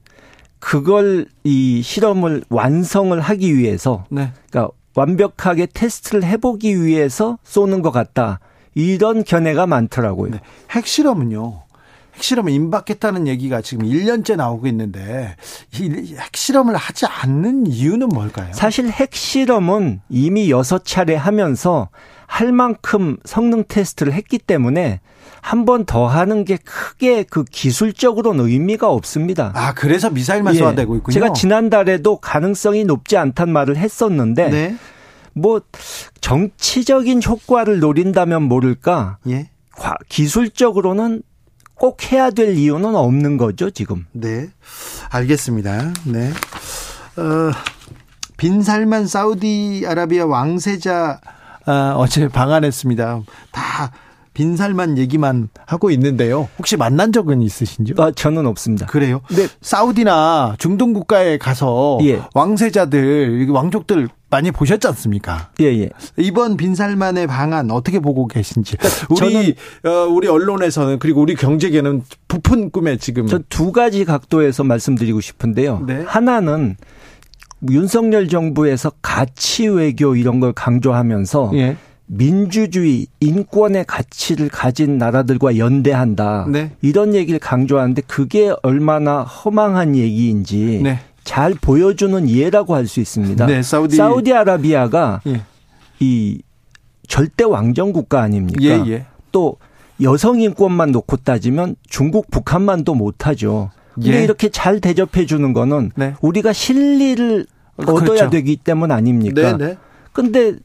[0.59, 4.31] 그걸 이 실험을 완성을 하기 위해서 네.
[4.49, 8.39] 그러니까 완벽하게 테스트를 해보기 위해서 쏘는 것 같다.
[8.77, 10.31] 이런 견해가 많더라고요.
[10.33, 10.39] 네.
[10.69, 11.61] 핵실험은요.
[12.15, 15.35] 핵실험을 임박했다는 얘기가 지금 1년째 나오고 있는데
[15.73, 18.51] 이 핵실험을 하지 않는 이유는 뭘까요?
[18.53, 21.89] 사실 핵실험은 이미 6차례 하면서
[22.27, 24.99] 할 만큼 성능 테스트를 했기 때문에
[25.41, 29.51] 한 번 더 하는 게 크게 그 기술적으로는 의미가 없습니다.
[29.55, 30.59] 아, 그래서 미사일만 예.
[30.59, 31.13] 쏘아대고 있군요.
[31.13, 34.75] 제가 지난달에도 가능성이 높지 않단 말을 했었는데 네.
[35.37, 35.61] 뭐
[36.21, 39.19] 정치적인 효과를 노린다면 모를까?
[39.27, 39.49] 예.
[40.09, 41.21] 기술적으로는
[41.75, 44.05] 꼭 해야 될 이유는 없는 거죠, 지금.
[44.11, 44.49] 네.
[45.09, 45.93] 알겠습니다.
[46.05, 46.31] 네.
[47.17, 47.51] 어,
[48.37, 51.21] 빈살만 사우디아라비아 왕세자
[51.67, 53.21] 어, 어제 방한했습니다.
[53.51, 53.91] 다
[54.37, 56.47] 빈살만 얘기만 하고 있는데요.
[56.59, 57.95] 혹시 만난 적은 있으신지요?
[57.97, 58.85] 아, 저는 없습니다.
[58.85, 59.21] 그래요?
[59.31, 59.47] 네.
[59.61, 62.21] 사우디나 중동 국가에 가서 예.
[62.35, 65.49] 왕세자들, 왕족들 많이 보셨지 않습니까?
[65.59, 65.89] 예, 예.
[66.17, 68.77] 이번 빈살만의 방안 어떻게 보고 계신지.
[69.07, 74.63] 그러니까 우리 어, 우리 언론에서는 그리고 우리 경제계는 부푼 꿈에 지금 저 두 가지 각도에서
[74.63, 75.83] 말씀드리고 싶은데요.
[75.87, 76.03] 네.
[76.05, 76.75] 하나는
[77.71, 81.75] 윤석열 정부에서 가치 외교 이런 걸 강조하면서 예.
[82.07, 86.47] 민주주의, 인권의 가치를 가진 나라들과 연대한다.
[86.49, 86.71] 네.
[86.81, 90.99] 이런 얘기를 강조하는데 그게 얼마나 허망한 얘기인지 네.
[91.23, 93.45] 잘 보여주는 예라고 할 수 있습니다.
[93.45, 95.41] 네, 사우디 사우디아라비아가 예.
[95.99, 96.41] 이
[97.07, 98.63] 절대 왕정 국가 아닙니까?
[98.63, 99.05] 예, 예.
[99.33, 99.57] 또
[100.01, 103.71] 여성 인권만 놓고 따지면 중국, 북한만도 못하죠.
[103.93, 104.23] 근데 예.
[104.23, 106.13] 이렇게 잘 대접해 주는 거는 네.
[106.21, 108.13] 우리가 실리를 그렇죠.
[108.13, 109.57] 얻어야 되기 때문 아닙니까?
[109.57, 109.77] 네, 네.
[110.13, 110.55] 근데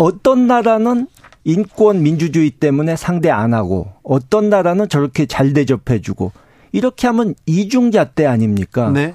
[0.00, 1.06] 어떤 나라는
[1.44, 6.32] 인권 민주주의 때문에 상대 안 하고 어떤 나라는 저렇게 잘 대접해주고
[6.72, 8.90] 이렇게 하면 이중잣대 아닙니까?
[8.90, 9.14] 네.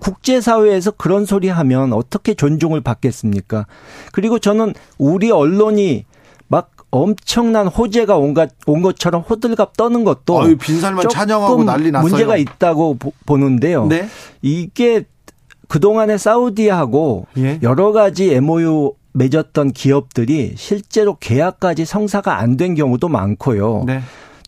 [0.00, 3.66] 국제사회에서 그런 소리 하면 어떻게 존중을 받겠습니까?
[4.12, 6.04] 그리고 저는 우리 언론이
[6.48, 12.08] 막 엄청난 호재가 온, 것, 온 것처럼 호들갑 떠는 것도 아유, 빈살만 찬양하고 난리 났어요.
[12.10, 14.08] 문제가 있다고 보, 는데요 네?
[14.42, 15.04] 이게
[15.68, 17.60] 그동안에 사우디하고 예.
[17.62, 23.84] 여러 가지 MOU 맺었던 기업들이 실제로 계약까지 성사가 안 된 경우도 많고요.
[23.86, 24.00] 네.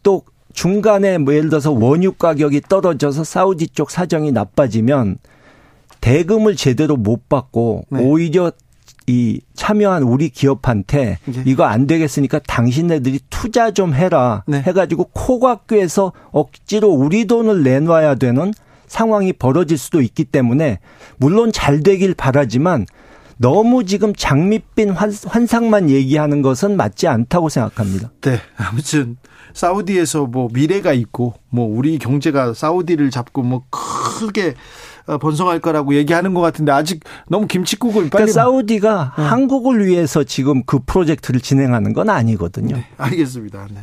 [0.03, 0.23] 또
[0.53, 5.17] 중간에 뭐 예를 들어서 원유 가격이 떨어져서 사우디 쪽 사정이 나빠지면
[6.01, 8.03] 대금을 제대로 못 받고 네.
[8.03, 8.53] 오히려
[9.07, 11.43] 이 참여한 우리 기업한테 네.
[11.47, 14.61] 이거 안 되겠으니까 당신네들이 투자 좀 해라 네.
[14.61, 18.53] 해가지고 코각교에서 억지로 우리 돈을 내놔야 되는
[18.87, 20.79] 상황이 벌어질 수도 있기 때문에
[21.17, 22.87] 물론 잘 되길 바라지만
[23.43, 28.11] 너무 지금 장밋빛 환- 환상만 얘기하는 것은 맞지 않다고 생각합니다.
[28.21, 28.39] 네.
[28.57, 29.17] 아무튼
[29.53, 34.55] 사우디에서 뭐 미래가 있고 뭐 우리 경제가 사우디를 잡고 뭐 크게 어,
[35.21, 39.23] 번성할 거라고 얘기하는 것 같은데 아직 너무 김치국을 빨리 그러니까 사우디가 어.
[39.23, 42.77] 한국을 위해서 지금 그 프로젝트를 진행하는 건 아니거든요.
[42.77, 43.67] 네, 알겠습니다.
[43.71, 43.81] 네.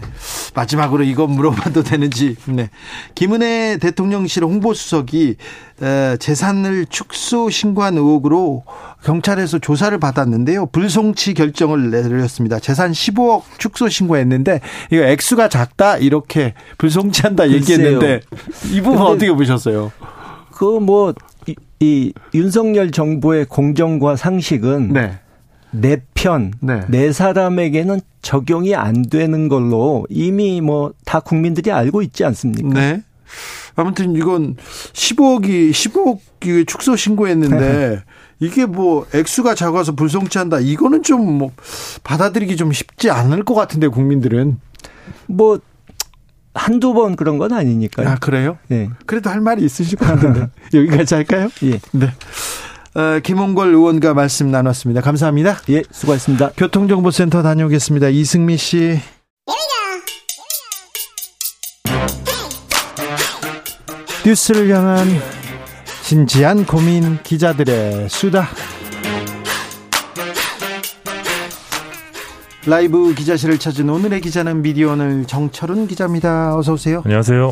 [0.55, 2.35] 마지막으로 이거 물어봐도 되는지.
[2.45, 2.69] 네.
[3.15, 5.35] 김은혜 대통령실 홍보수석이
[5.81, 8.63] 에, 재산을 축소 신고한 의혹으로
[9.03, 10.67] 경찰에서 조사를 받았는데요.
[10.67, 12.59] 불송치 결정을 내렸습니다.
[12.59, 14.59] 재산 15억 축소 신고했는데
[14.91, 18.21] 이거 액수가 작다 이렇게 불송치한다 얘기했는데
[18.71, 19.91] 이 부분 어떻게 보셨어요?
[20.59, 25.19] 그뭐이 윤석열 정부의 공정과 상식은 네.
[25.71, 26.81] 내 편, 네.
[26.89, 32.77] 내 사람에게는 적용이 안 되는 걸로 이미 뭐 다 국민들이 알고 있지 않습니까?
[32.77, 33.01] 네.
[33.75, 34.57] 아무튼 이건
[34.91, 38.03] 15억이 15억 축소 신고했는데
[38.41, 40.59] 이게 뭐 액수가 작아서 불송치한다.
[40.59, 41.51] 이거는 좀 뭐
[42.03, 44.59] 받아들이기 좀 쉽지 않을 것 같은데 국민들은.
[45.27, 45.59] 뭐
[46.53, 48.07] 한두 번 그런 건 아니니까요.
[48.07, 48.57] 아 그래요?
[48.67, 48.89] 네.
[49.05, 51.49] 그래도 할 말이 있으실 것 같은데 여기까지 할까요?
[51.63, 51.79] 예.
[51.91, 52.13] 네.
[52.95, 55.01] 어, 김홍걸 의원과 말씀 나눴습니다.
[55.01, 55.59] 감사합니다.
[55.69, 56.51] 예, 수고하셨습니다.
[56.57, 58.09] 교통정보센터 다녀오겠습니다.
[58.09, 58.99] 이승미 씨.
[64.25, 65.07] 뉴스를 향한
[66.03, 68.47] 진지한 고민 기자들의 수다.
[72.69, 76.55] 라이브 기자실을 찾은 오늘의 기자는 미디어오늘 정철은 기자입니다.
[76.55, 77.01] 어서 오세요.
[77.03, 77.51] 안녕하세요.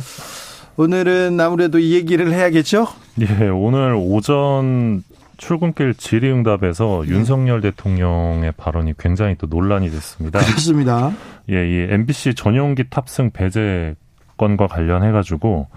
[0.78, 2.86] 오늘은 아무래도 이 얘기를 해야겠죠?
[3.22, 5.04] 예, 오늘 오전
[5.38, 10.38] 출근길 질의응답에서 윤석열 대통령의 발언이 굉장히 또 논란이 됐습니다.
[10.38, 11.12] 그렇습니다.
[11.50, 13.96] 예, 이 MBC 전용기 탑승 배제
[14.38, 15.68] 건과 관련해 가지고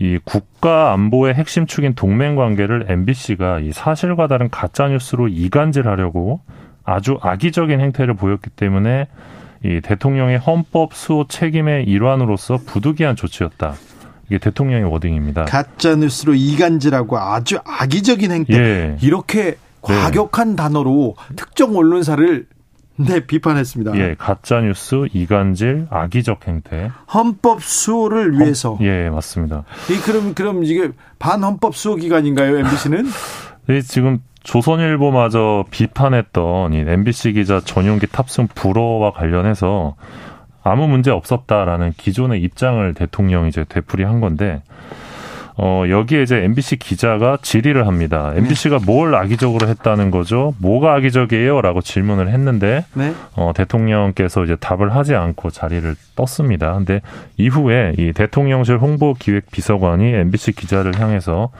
[0.00, 6.40] 이 국가 안보의 핵심 축인 동맹 관계를 MBC가 이 사실과 다른 가짜 뉴스로 이간질하려고
[6.88, 9.08] 아주 악의적인 행태를 보였기 때문에
[9.62, 13.74] 이 대통령의 헌법 수호 책임의 일환으로서 부득이한 조치였다.
[14.26, 15.44] 이게 대통령의 워딩입니다.
[15.44, 18.54] 가짜 뉴스로 이간질하고 아주 악의적인 행태.
[18.54, 18.96] 예.
[19.02, 22.46] 이렇게 과격한 단어로 특정 언론사를
[22.96, 23.96] 네 비판했습니다.
[23.96, 26.90] 예, 가짜 뉴스, 이간질, 악의적 행태.
[27.12, 28.76] 헌법 수호를 위해서.
[28.80, 29.64] 예, 맞습니다.
[29.90, 32.58] 이 그럼 그럼 이게 반헌법 수호 기관인가요?
[32.58, 33.06] MBC는?
[33.70, 39.94] 이 지금 조선일보마저 비판했던 이 MBC 기자 전용기 탑승 불허와 관련해서
[40.64, 44.62] 아무 문제 없었다라는 기존의 입장을 대통령이 이제 되풀이한 건데
[45.60, 48.32] 어 여기에 이제 MBC 기자가 질의를 합니다.
[48.36, 50.54] MBC가 뭘 악의적으로 했다는 거죠?
[50.58, 53.12] 뭐가 악의적이에요?라고 질문을 했는데 네.
[53.34, 56.74] 어, 대통령께서 이제 답을 하지 않고 자리를 떴습니다.
[56.74, 57.00] 근데
[57.38, 61.50] 이후에 이 대통령실 홍보기획 비서관이 MBC 기자를 향해서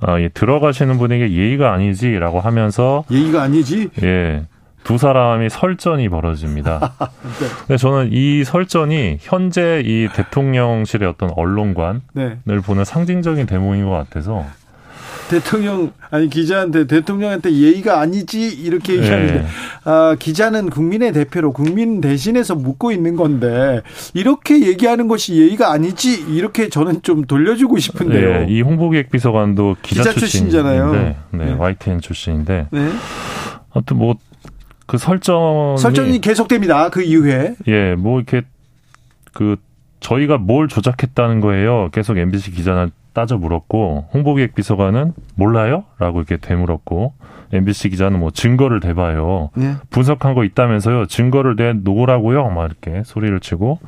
[0.00, 3.90] 어, 이 들어가시는 분에게 예의가 아니지라고 하면서 예의가 아니지.
[4.02, 4.44] 예.
[4.84, 6.94] 두 사람이 설전이 벌어집니다.
[7.66, 12.38] 근데 저는 이 설전이 현재 이 대통령실의 어떤 언론관을 네.
[12.64, 14.44] 보는 상징적인 대목인 것 같아서
[15.30, 19.46] 대통령 아니 기자한테 대통령한테 예의가 아니지 이렇게 얘기하는데 예.
[19.84, 23.80] 아, 기자는 국민의 대표로 국민 대신해서 묻고 있는 건데
[24.12, 28.28] 이렇게 얘기하는 것이 예의가 아니지 이렇게 저는 좀 돌려주고 싶은데요.
[28.28, 30.90] 예, 이 홍보기획 비서관도 기자, 기자 출신이잖아요.
[30.90, 31.52] 출신인데, 네, 네.
[31.52, 32.88] YTN 출신인데 네.
[33.72, 34.16] 아무튼 뭐
[34.90, 36.88] 그 설정이 설전이 계속됩니다.
[36.88, 38.42] 그 이후에 예, 뭐 이렇게
[39.32, 39.54] 그
[40.00, 41.90] 저희가 뭘 조작했다는 거예요.
[41.92, 47.12] 계속 MBC 기자는 따져 물었고 홍보기획 비서관은 몰라요?라고 이렇게 되물었고
[47.52, 49.50] MBC 기자는 뭐 증거를 대봐요.
[49.54, 49.74] 네.
[49.90, 51.06] 분석한 거 있다면서요.
[51.06, 52.50] 증거를 내 놓으라고요.
[52.50, 53.78] 막 이렇게 소리를 치고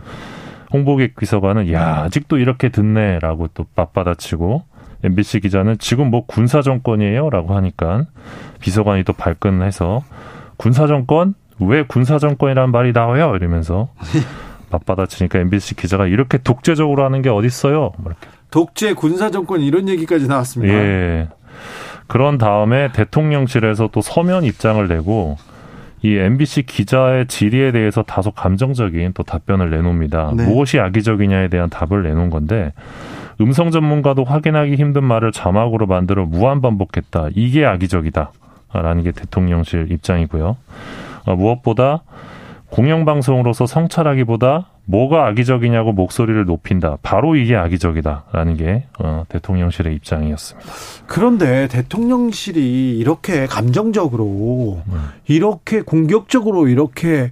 [0.72, 4.62] 홍보기획 비서관은 야 아직도 이렇게 듣네라고 또 맞받아치고
[5.02, 8.04] MBC 기자는 지금 뭐 군사 정권이에요라고 하니까
[8.60, 10.04] 비서관이 또 발끈해서
[10.62, 13.88] 군사 정권 왜 군사 정권이라는 말이 나와요 이러면서
[14.70, 17.92] 맞받아치니까 MBC 기자가 이렇게 독재적으로 하는 게 어딨어요?
[17.98, 20.72] 뭐 이렇게 독재 군사 정권 이런 얘기까지 나왔습니다.
[20.72, 21.28] 예.
[22.06, 25.36] 그런 다음에 대통령실에서 또 서면 입장을 내고
[26.02, 30.32] 이 MBC 기자의 질의에 대해서 다소 감정적인 또 답변을 내놓습니다.
[30.36, 30.44] 네.
[30.44, 32.72] 무엇이 악의적이냐에 대한 답을 내놓은 건데
[33.40, 37.28] 음성 전문가도 확인하기 힘든 말을 자막으로 만들어 무한 반복했다.
[37.34, 38.32] 이게 악의적이다.
[38.72, 40.56] 라는 게 대통령실 입장이고요.
[41.26, 42.02] 어, 무엇보다
[42.70, 46.96] 공영방송으로서 성찰하기보다 뭐가 악의적이냐고 목소리를 높인다.
[47.02, 50.72] 바로 이게 악의적이다라는 게 어, 대통령실의 입장이었습니다.
[51.06, 55.08] 그런데 대통령실이 이렇게 감정적으로 음.
[55.26, 57.30] 이렇게 공격적으로 이렇게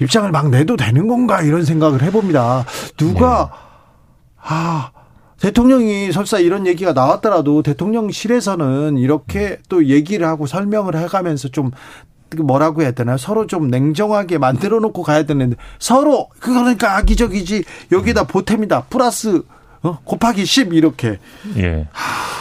[0.00, 2.64] 입장을 막 내도 되는 건가 이런 생각을 해봅니다.
[2.96, 3.50] 누가
[4.40, 4.91] 아
[5.42, 11.72] 대통령이 설사 이런 얘기가 나왔더라도 대통령실에서는 이렇게 또 얘기를 하고 설명을 해가면서 좀
[12.36, 18.84] 뭐라고 해야 되나 서로 좀 냉정하게 만들어 놓고 가야 되는데 서로 그러니까 악의적이지 여기다 보탬이다
[18.84, 19.42] 플러스
[19.82, 19.98] 어?
[20.04, 21.18] 곱하기 10 이렇게
[21.56, 21.88] 예.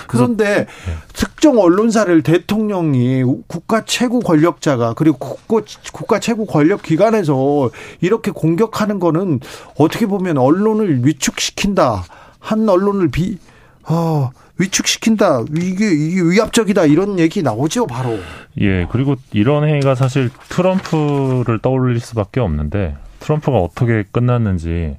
[0.08, 0.68] 그런데
[1.14, 9.40] 특정 언론사를 대통령이 국가 최고 권력자가 그리고 국가, 국가 최고 권력 기관에서 이렇게 공격하는 거는
[9.80, 12.04] 어떻게 보면 언론을 위축시킨다.
[12.42, 13.38] 한 언론을 비,
[13.84, 15.44] 어, 위축시킨다.
[15.58, 16.86] 이게, 이게 위압적이다.
[16.86, 18.20] 이런 얘기 나오죠, 바로.
[18.60, 24.98] 예, 그리고 이런 행위가 사실 트럼프를 떠올릴 수밖에 없는데 트럼프가 어떻게 끝났는지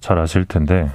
[0.00, 0.90] 잘 아실 텐데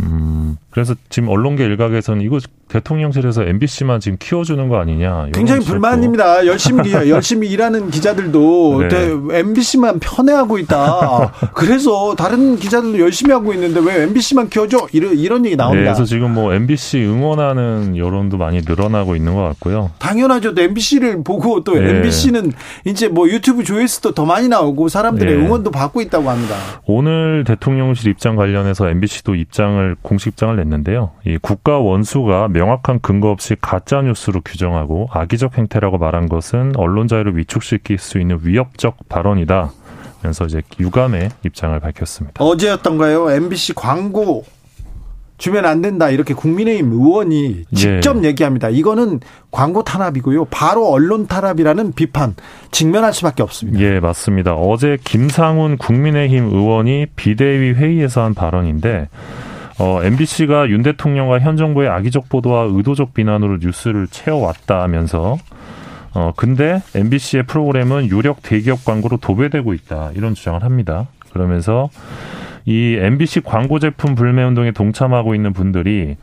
[0.00, 2.38] 음, 그래서 지금 언론계 일각에서는 이거
[2.70, 5.26] 대통령실에서 MBC만 지금 키워주는 거 아니냐.
[5.32, 6.46] 굉장히 불만입니다.
[6.46, 9.38] 열심히 기- 열심히 일하는 기자들도 네.
[9.40, 11.32] MBC만 편애하고 있다.
[11.54, 14.86] 그래서 다른 기자들도 열심히 하고 있는데 왜 MBC만 키워줘?
[14.92, 15.92] 이런 이런 얘기 네, 나옵니다.
[15.92, 19.90] 그래서 지금 뭐 MBC 응원하는 여론도 많이 늘어나고 있는 것 같고요.
[19.98, 20.54] 당연하죠.
[20.56, 21.90] MBC를 보고 또 네.
[21.90, 22.52] MBC는
[22.84, 25.44] 이제 뭐 유튜브 조회수도 더 많이 나오고 사람들의 네.
[25.44, 26.54] 응원도 받고 있다고 합니다.
[26.86, 31.10] 오늘 대통령실 입장 관련해서 MBC도 입장을 공식 입장을 냈는데요.
[31.26, 37.36] 이 국가 원수가 명확한 근거 없이 가짜 뉴스로 규정하고 악의적 행태라고 말한 것은 언론 자유를
[37.38, 39.70] 위축시킬 수 있는 위협적 발언이다.
[40.22, 42.44] 면서 이제 유감의 입장을 밝혔습니다.
[42.44, 43.30] 어제였던가요?
[43.30, 44.44] MBC 광고
[45.38, 48.28] 주면 안 된다 이렇게 국민의힘 의원이 직접 예.
[48.28, 48.68] 얘기합니다.
[48.68, 49.20] 이거는
[49.50, 50.44] 광고 탄압이고요.
[50.46, 52.34] 바로 언론 탄압이라는 비판
[52.72, 53.80] 직면할 수밖에 없습니다.
[53.80, 54.52] 예, 맞습니다.
[54.52, 59.08] 어제 김상훈 국민의힘 의원이 비대위 회의에서 한 발언인데
[59.80, 65.38] 어, MBC가 윤 대통령과 현 정부의 악의적 보도와 의도적 비난으로 뉴스를 채워왔다면서
[66.12, 70.10] 어, 근데 MBC의 프로그램은 유력 대기업 광고로 도배되고 있다.
[70.14, 71.08] 이런 주장을 합니다.
[71.32, 71.88] 그러면서
[72.66, 76.16] 이 MBC 광고 제품 불매 운동에 동참하고 있는 분들이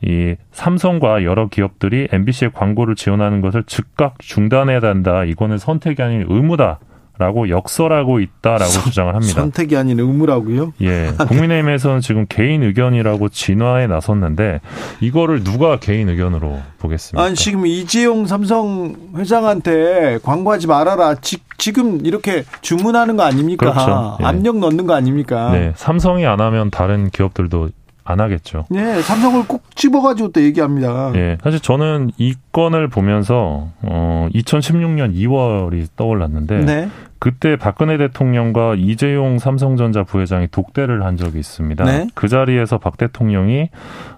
[0.00, 5.24] 이 삼성과 여러 기업들이 MBC의 광고를 지원하는 것을 즉각 중단해야 한다.
[5.24, 6.78] 이거는 선택이 아닌 의무다
[7.16, 9.40] 라고 역설하고 있다라고 주장을 합니다.
[9.40, 10.72] 선택이 아닌 의무라고요?
[10.82, 14.60] 예, 국민의힘에서는 지금 개인 의견이라고 진화에 나섰는데
[15.00, 17.24] 이거를 누가 개인 의견으로 보겠습니까?
[17.24, 21.14] 아니 지금 이재용 삼성 회장한테 광고하지 말아라.
[21.16, 21.38] 지,
[21.72, 23.70] 금 이렇게 주문하는 거 아닙니까?
[23.70, 24.18] 그렇죠.
[24.20, 24.24] 예.
[24.24, 25.50] 압력 넣는 거 아닙니까?
[25.52, 27.70] 네, 삼성이 안 하면 다른 기업들도
[28.04, 28.66] 안 하겠죠.
[28.68, 31.12] 네, 삼성을 꼭 집어가지고 또 얘기합니다.
[31.14, 36.88] 예, 사실 저는 이 건을 보면서 어 2016년 2월이 떠올랐는데 네.
[37.18, 41.84] 그때 박근혜 대통령과 이재용 삼성전자 부회장이 독대를 한 적이 있습니다.
[41.84, 42.06] 네.
[42.14, 43.70] 그 자리에서 박 대통령이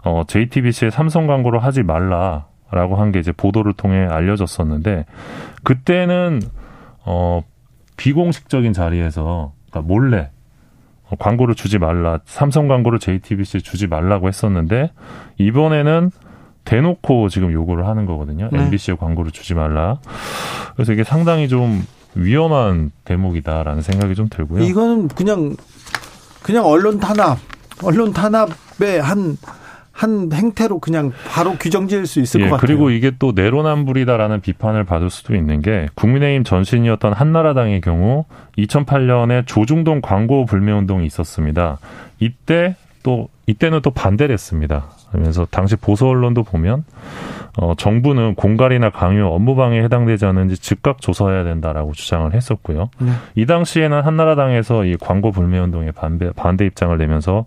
[0.05, 5.05] 어 JTBC에 삼성 광고를 하지 말라라고 한 게 이제 보도를 통해 알려졌었는데
[5.63, 6.43] 그때는
[7.05, 7.43] 어
[7.97, 10.36] 비공식적인 자리에서 그러니까 몰래 어,
[11.19, 12.19] 광고를 주지 말라.
[12.25, 14.91] 삼성 광고를 JTBC에 주지 말라고 했었는데
[15.39, 16.11] 이번에는
[16.65, 18.49] 대놓고 지금 요구를 하는 거거든요.
[18.53, 18.65] 네.
[18.65, 19.99] MBC에 광고를 주지 말라.
[20.75, 21.85] 그래서 이게 상당히 좀
[22.15, 24.65] 위험한 대목이다라는 생각이 좀 들고요.
[24.65, 25.55] 이거는 그냥
[26.43, 27.39] 그냥 언론 탄압,
[27.83, 29.37] 언론 탄압의 한,
[29.97, 32.67] 한 행태로 그냥 바로 규정 지을 수 있을 예, 것 같아요.
[32.67, 38.27] 그리고 이게 또 내로남불이다라는 비판을 받을 수도 있는 게 국민의힘 전신이었던 한나라당의 경우
[38.59, 41.79] 2008년에 조중동 광고 불매 운동이 있었습니다.
[42.21, 42.77] 이때
[43.07, 44.87] 또 이때는 또 반대를 했습니다.
[45.13, 46.85] 그러면서 당시 보수 언론도 보면
[47.57, 52.91] 어, 정부는 공갈이나 강요, 업무방해에 해당되지 않는지 즉각 조사해야 된다라고 주장을 했었고요.
[52.99, 53.13] 네.
[53.37, 57.47] 이 당시에는 한나라당에서 이 광고 불매 운동에 반대, 반대 입장을 내면서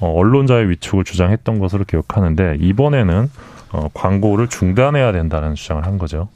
[0.00, 3.30] 어, 언론자의 위축을 주장했던 것으로 기억하는데 이번에는
[3.70, 6.26] 어, 광고를 중단해야 된다는 주장을 한 거죠.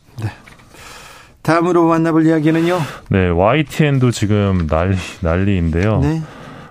[1.43, 2.79] 다음으로 만나볼 이야기는요.
[3.11, 5.99] 네, YTN도 지금 난리 난리인데요.
[5.99, 6.23] 네.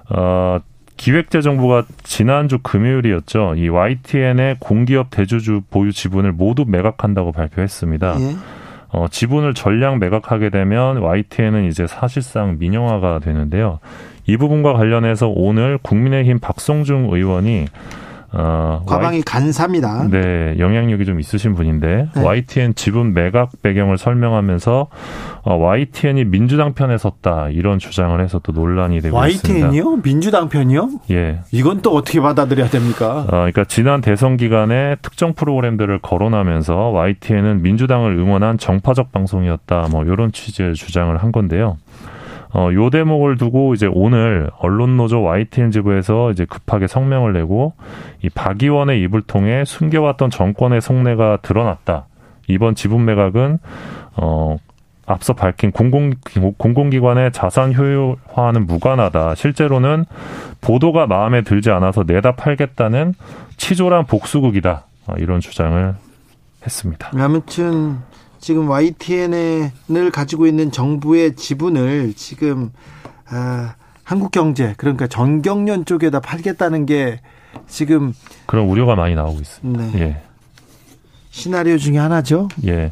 [0.10, 0.60] 어,
[1.02, 3.56] 기획재정부가 지난주 금요일이었죠.
[3.58, 8.18] 이 YTN의 공기업 대주주 보유 지분을 모두 매각한다고 발표했습니다.
[8.20, 8.36] 예.
[8.90, 13.80] 어, 지분을 전량 매각하게 되면 YTN은 이제 사실상 민영화가 되는데요.
[14.28, 17.66] 이 부분과 관련해서 오늘 국민의힘 박성중 의원이
[18.34, 20.08] 어, 과방이 간사입니다.
[20.10, 22.22] 네, 영향력이 좀 있으신 분인데 네.
[22.24, 24.88] YTN 지분 매각 배경을 설명하면서
[25.44, 29.66] 어, YTN이 민주당 편에 섰다 이런 주장을 해서 또 논란이 되고 있습니다.
[29.66, 30.02] YTN이요?
[30.02, 30.90] 민주당 편이요?
[31.12, 31.40] 예.
[31.52, 33.26] 이건 또 어떻게 받아들여야 됩니까?
[33.28, 39.88] 어, 그러니까 지난 대선 기간에 특정 프로그램들을 거론하면서 YTN은 민주당을 응원한 정파적 방송이었다.
[39.92, 41.78] 뭐 이런 취지의 주장을 한 건데요.
[42.54, 47.74] 어, 요 대목을 두고 이제 오늘 언론노조 YTN 지부에서 이제 급하게 성명을 내고
[48.24, 52.08] 이 박 의원의 입을 통해 숨겨왔던 정권의 속내가 드러났다.
[52.48, 53.60] 이번 지분 매각은
[54.18, 54.58] 어
[55.06, 56.12] 앞서 밝힌 공공
[56.58, 59.36] 공공기관의 자산 효율화는 무관하다.
[59.36, 60.06] 실제로는
[60.60, 63.14] 보도가 마음에 들지 않아서 내다 팔겠다는
[63.58, 64.86] 치졸한 복수극이다.
[65.08, 65.96] 어, 이런 주장을
[66.66, 67.12] 했습니다.
[67.18, 67.98] 아무튼
[68.42, 69.72] 지금 YTN을
[70.12, 72.72] 가지고 있는 정부의 지분을 지금
[73.30, 77.22] 아, 한국경제 그러니까 전경련 쪽에다 팔겠다는 게
[77.68, 78.14] 지금
[78.48, 79.86] 그런 우려가 많이 나오고 있습니다.
[79.86, 80.22] 네, 예.
[81.30, 82.50] 시나리오 중에 하나죠.
[82.66, 82.92] 예.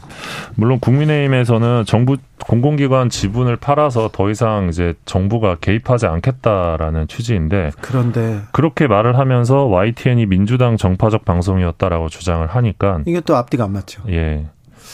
[0.56, 2.16] 물론 국민의힘에서는 정부
[2.46, 10.28] 공공기관 지분을 팔아서 더 이상 이제 정부가 개입하지 않겠다라는 취지인데 그런데 그렇게 말을 하면서 YTN이
[10.28, 14.04] 민주당 정파적 방송이었다라고 주장을 하니까 이게 또 앞뒤가 안 맞죠.
[14.10, 14.46] 예.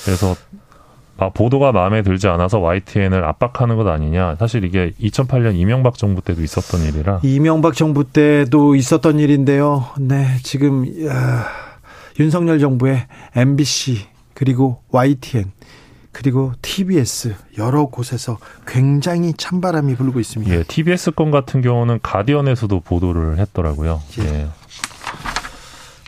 [0.06, 0.36] 그래서
[1.18, 4.36] 아, 보도가 마음에 들지 않아서 YTN을 압박하는 것 아니냐.
[4.38, 7.22] 사실 이게 2008년 이명박 정부 때도 있었던 일이라.
[7.23, 9.86] 이명박 정부 때도 있었던 일인데요.
[9.99, 11.48] 네, 지금 야,
[12.19, 13.99] 윤석열 정부의 MBC
[14.34, 15.52] 그리고 YTN
[16.11, 20.53] 그리고 TBS 여러 곳에서 굉장히 찬바람이 불고 있습니다.
[20.53, 24.02] 예, TBS 건 같은 경우는 가디언에서도 보도를 했더라고요.
[24.19, 24.48] 예.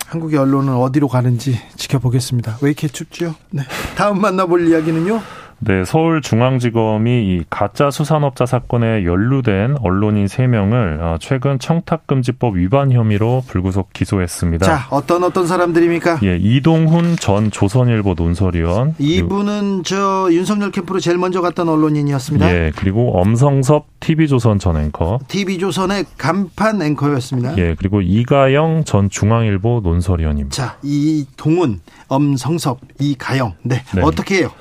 [0.08, 2.60] 한국의 언론은 어디로 가는지 지켜보겠습니다.
[2.62, 3.36] 왜 이렇게 춥죠?
[3.50, 3.64] 네.
[3.96, 5.22] 다음 만나볼 이야기는요?
[5.60, 13.92] 네, 서울중앙지검이 이 가짜 수산업자 사건에 연루된 언론인 3명을 어, 최근 청탁금지법 위반 혐의로 불구속
[13.92, 14.66] 기소했습니다.
[14.66, 16.20] 자, 어떤 어떤 사람들입니까?
[16.24, 18.96] 예, 이동훈 전 조선일보 논설위원.
[19.00, 22.54] 이분은 저 윤석열 캠프로 제일 먼저 갔던 언론인이었습니다.
[22.54, 25.20] 예, 그리고 엄성섭 TV조선 전 앵커.
[25.28, 27.58] TV조선의 간판 앵커였습니다.
[27.58, 30.56] 예, 그리고 이가영 전 중앙일보 논설위원입니다.
[30.56, 33.56] 자, 이동훈, 엄성섭, 이가영.
[33.64, 34.02] 네, 네.
[34.04, 34.52] 어떻게 해요?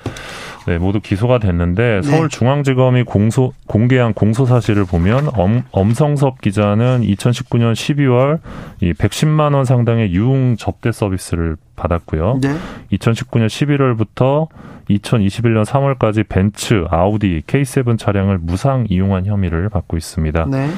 [0.66, 2.10] 네, 모두 기소가 됐는데 네.
[2.10, 8.40] 서울중앙지검이 공소 공개한 공소 사실을 보면 엄, 엄성섭 기자는 2019년 12월
[8.80, 12.40] 이 110만 원 상당의 유흥 접대 서비스를 받았고요.
[12.42, 12.56] 네.
[12.92, 14.48] 2019년 11월부터
[14.90, 20.46] 2021년 3월까지 벤츠, 아우디, K7 차량을 무상 이용한 혐의를 받고 있습니다.
[20.46, 20.68] 네.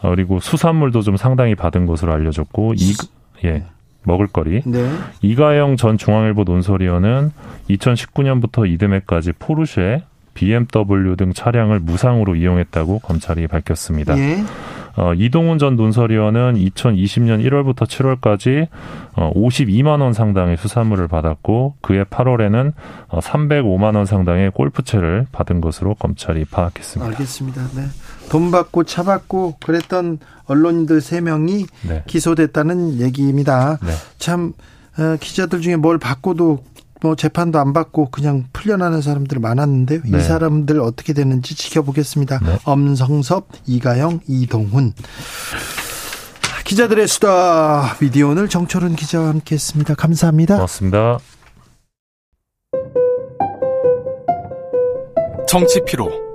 [0.00, 2.94] 어, 그리고 수산물도 좀 상당히 받은 것으로 알려졌고 이
[3.44, 3.64] 예.
[4.04, 4.62] 먹을거리.
[4.64, 4.90] 네.
[5.22, 7.32] 이가영 전 중앙일보 논설위원은
[7.70, 10.02] 2019년부터 이듬해까지 포르쉐,
[10.34, 14.18] BMW 등 차량을 무상으로 이용했다고 검찰이 밝혔습니다.
[14.18, 14.44] 예.
[14.96, 18.68] 어, 이동훈 전 논설위원은 2020년 1월부터 7월까지
[19.16, 22.72] 어, 52만 원 상당의 수산물을 받았고 그해 8월에는
[23.08, 27.10] 어, 305만 원 상당의 골프채를 받은 것으로 검찰이 파악했습니다.
[27.10, 27.62] 알겠습니다.
[27.74, 27.82] 네.
[28.28, 32.04] 돈 받고 차 받고 그랬던 언론인들 세명이 네.
[32.06, 33.78] 기소됐다는 얘기입니다.
[33.82, 33.92] 네.
[34.18, 34.52] 참
[34.98, 36.64] 어, 기자들 중에 뭘 받고도
[37.02, 40.00] 뭐 재판도 안 받고 그냥 풀려나는 사람들 많았는데요.
[40.06, 40.20] 이 네.
[40.20, 42.38] 사람들 어떻게 되는지 지켜보겠습니다.
[42.40, 42.58] 네.
[42.64, 44.94] 엄성섭, 이가영, 이동훈.
[46.64, 49.94] 기자들의 수다 미디어 오늘 정철은 기자와 함께했습니다.
[49.96, 50.54] 감사합니다.
[50.54, 51.18] 고맙습니다.
[55.46, 56.10] 정치 피로,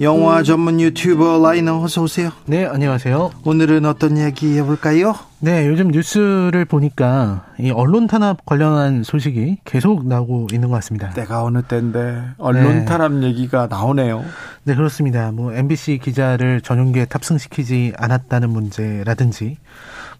[0.00, 2.30] 영화 전문 유튜버 라이너 어서 오세요.
[2.46, 3.32] 네, 안녕하세요.
[3.44, 5.14] 오늘은 어떤 이야기 해볼까요?
[5.40, 11.10] 네, 요즘 뉴스를 보니까 이 언론 탄압 관련한 소식이 계속 나오고 있는 것 같습니다.
[11.10, 12.84] 때가 어느 때인데 언론 네.
[12.86, 14.24] 탄압 얘기가 나오네요.
[14.64, 15.32] 네, 그렇습니다.
[15.32, 19.58] 뭐 MBC 기자를 전용기에 탑승시키지 않았다는 문제라든지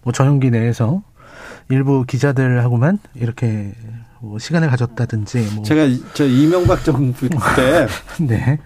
[0.03, 1.01] 뭐 전용기 내에서
[1.69, 3.71] 일부 기자들하고만 이렇게
[4.19, 7.87] 뭐 시간을 가졌다든지 뭐 제가 이- 저 이명박 정부 때
[8.21, 8.59] 네.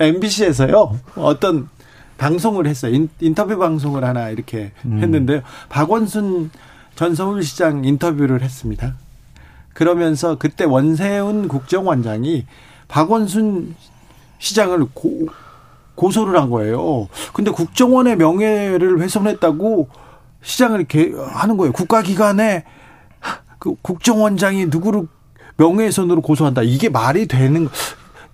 [0.00, 1.68] MBC에서요 어떤
[2.18, 2.94] 방송을 했어요.
[2.94, 5.00] 인, 인터뷰 방송을 하나 이렇게 음.
[5.02, 5.42] 했는데요.
[5.68, 6.50] 박원순
[6.94, 8.94] 전 서울시장 인터뷰를 했습니다.
[9.72, 12.46] 그러면서 그때 원세훈 국정원장이
[12.88, 13.74] 박원순
[14.38, 15.26] 시장을 고,
[15.96, 17.08] 고소를 한 거예요.
[17.32, 19.88] 근데 국정원의 명예를 훼손했다고
[20.42, 21.72] 시장을 이렇게 하는 거예요.
[21.72, 22.64] 국가기관에
[23.58, 25.08] 그 국정원장이 누구를
[25.56, 26.62] 명예훼손으로 고소한다.
[26.62, 27.68] 이게 말이 되는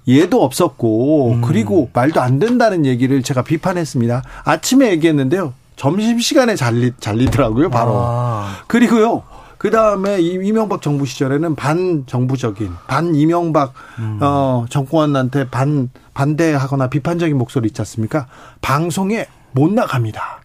[0.09, 1.41] 예도 없었고 음.
[1.43, 4.23] 그리고 말도 안 된다는 얘기를 제가 비판했습니다.
[4.45, 5.55] 아침에 얘기했는데요.
[5.77, 7.71] 점심 시간에 잘리 잘리더라고요.
[7.71, 7.93] 바로.
[7.97, 8.57] 아.
[8.67, 9.23] 그리고요.
[9.57, 14.19] 그 다음에 이명박 정부 시절에는 반정부적인 반 이명박 음.
[14.23, 18.27] 어, 정권한테 반 반대하거나 비판적인 목소리 있지 않습니까?
[18.63, 20.40] 방송에 못 나갑니다.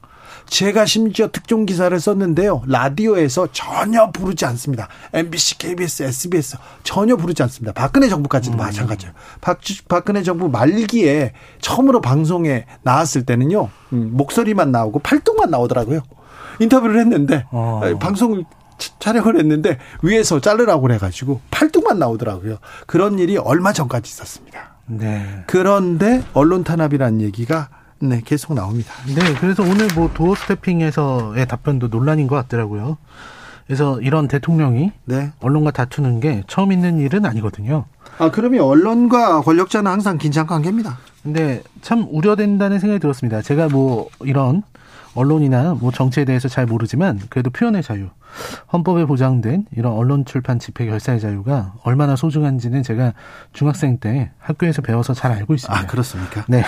[0.47, 2.63] 제가 심지어 특종 기사를 썼는데요.
[2.67, 4.87] 라디오에서 전혀 부르지 않습니다.
[5.13, 7.73] MBC, KBS, SBS 전혀 부르지 않습니다.
[7.73, 8.59] 박근혜 정부까지도 음.
[8.59, 9.13] 마찬가지예요.
[9.41, 13.69] 박, 박근혜 정부 말기에 처음으로 방송에 나왔을 때는요.
[13.93, 16.01] 음, 목소리만 나오고 팔뚝만 나오더라고요.
[16.59, 17.81] 인터뷰를 했는데 어.
[17.99, 18.45] 방송을
[18.99, 22.57] 촬영을 했는데 위에서 자르라고 그래가지고 팔뚝만 나오더라고요.
[22.87, 24.75] 그런 일이 얼마 전까지 있었습니다.
[24.87, 25.43] 네.
[25.47, 27.69] 그런데 언론 탄압이라는 얘기가
[28.09, 28.93] 네, 계속 나옵니다.
[29.07, 32.97] 네, 그래서 오늘 뭐 도어 스태핑에서의 답변도 논란인 것 같더라고요.
[33.65, 35.31] 그래서 이런 대통령이 네.
[35.39, 37.85] 언론과 다투는 게 처음 있는 일은 아니거든요.
[38.17, 40.99] 아, 그러면 언론과 권력자는 항상 긴장 관계입니다.
[41.23, 43.41] 근데 참 우려된다는 생각이 들었습니다.
[43.41, 44.61] 제가 뭐 이런
[45.15, 48.09] 언론이나 뭐 정치에 대해서 잘 모르지만 그래도 표현의 자유,
[48.71, 53.13] 헌법에 보장된 이런 언론 출판 집회 결사의 자유가 얼마나 소중한지는 제가
[53.53, 55.83] 중학생 때 학교에서 배워서 잘 알고 있습니다.
[55.83, 56.45] 아, 그렇습니까?
[56.47, 56.63] 네.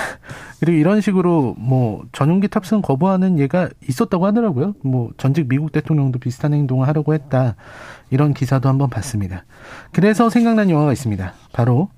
[0.59, 4.73] 그리고 이런 식으로 뭐 전용기 탑승 거부하는 예가 있었다고 하더라고요.
[4.83, 7.55] 뭐 전직 미국 대통령도 비슷한 행동을 하려고 했다.
[8.09, 9.43] 이런 기사도 한번 봤습니다.
[9.91, 11.33] 그래서 생각난 영화가 있습니다.
[11.51, 11.89] 바로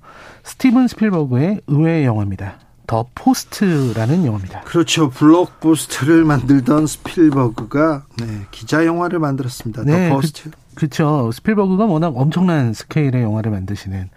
[0.42, 2.54] 스티븐 스필버그의 의외의 영화입니다.
[2.90, 4.62] 더 포스트라는 영화입니다.
[4.62, 5.10] 그렇죠.
[5.10, 9.84] 블록버스터를 만들던 스필버그가 네, 기자 영화를 만들었습니다.
[9.84, 10.50] 네, 더 포스트.
[10.74, 14.08] 그, 렇죠 스필버그가 워낙 엄청난 스케일의 영화를 만드시는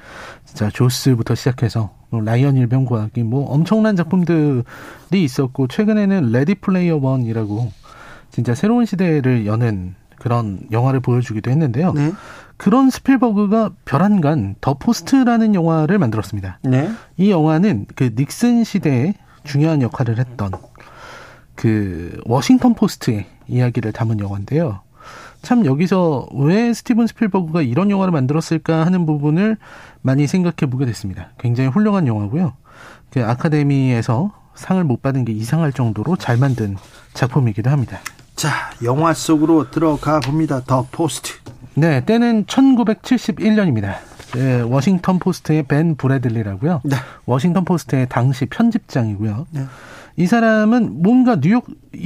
[0.45, 4.63] 진짜 조스부터 시작해서 뭐 라이언 일병 구하기 뭐 엄청난 작품들이
[5.11, 7.71] 있었고 최근에는 레디 플레이어 원이라고
[8.31, 11.93] 진짜 새로운 시대를 여는 그런 영화를 보여주기도 했는데요.
[11.93, 12.11] 네.
[12.57, 16.59] 그런 스필버그가 별안간 더 포스트라는 영화를 만들었습니다.
[16.63, 16.89] 네.
[17.17, 19.13] 이 영화는 그 닉슨 시대에
[19.43, 20.51] 중요한 역할을 했던
[21.55, 24.81] 그 워싱턴 포스트의 이야기를 담은 영화인데요.
[25.41, 29.57] 참 여기서 왜 스티븐 스필버그가 이런 영화를 만들었을까 하는 부분을
[30.01, 31.31] 많이 생각해 보게 됐습니다.
[31.37, 32.53] 굉장히 훌륭한 영화고요.
[33.09, 36.77] 그 아카데미에서 상을 못 받은 게 이상할 정도로 잘 만든
[37.13, 37.99] 작품이기도 합니다.
[38.35, 40.61] 자, 영화 속으로 들어가 봅니다.
[40.65, 41.33] 더 포스트.
[41.75, 43.95] 네, 때는 1971년입니다.
[44.35, 46.81] 네, 워싱턴 포스트의 벤 브래들리라고요.
[46.83, 46.95] 네.
[47.25, 49.47] 워싱턴 포스트의 당시 편집장이고요.
[49.51, 49.61] 네.
[50.15, 51.65] 이 사람은 뭔가 뉴욕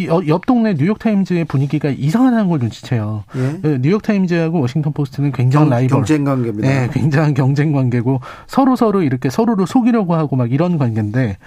[0.09, 3.23] 어, 옆 동네 뉴욕 타임즈의 분위기가 이상하다는 걸 눈치채요.
[3.35, 3.59] 예?
[3.61, 6.67] 네, 뉴욕 타임즈하고 워싱턴 포스트는 굉장한 라이벌 경쟁 관계입니다.
[6.67, 11.37] 네, 굉장한 경쟁 관계고 서로 서로 이렇게 서로를 속이려고 하고 막 이런 관계인데,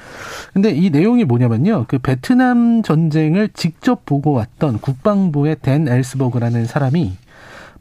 [0.52, 7.16] 근데 이 내용이 뭐냐면요, 그 베트남 전쟁을 직접 보고 왔던 국방부의 댄 엘스버그라는 사람이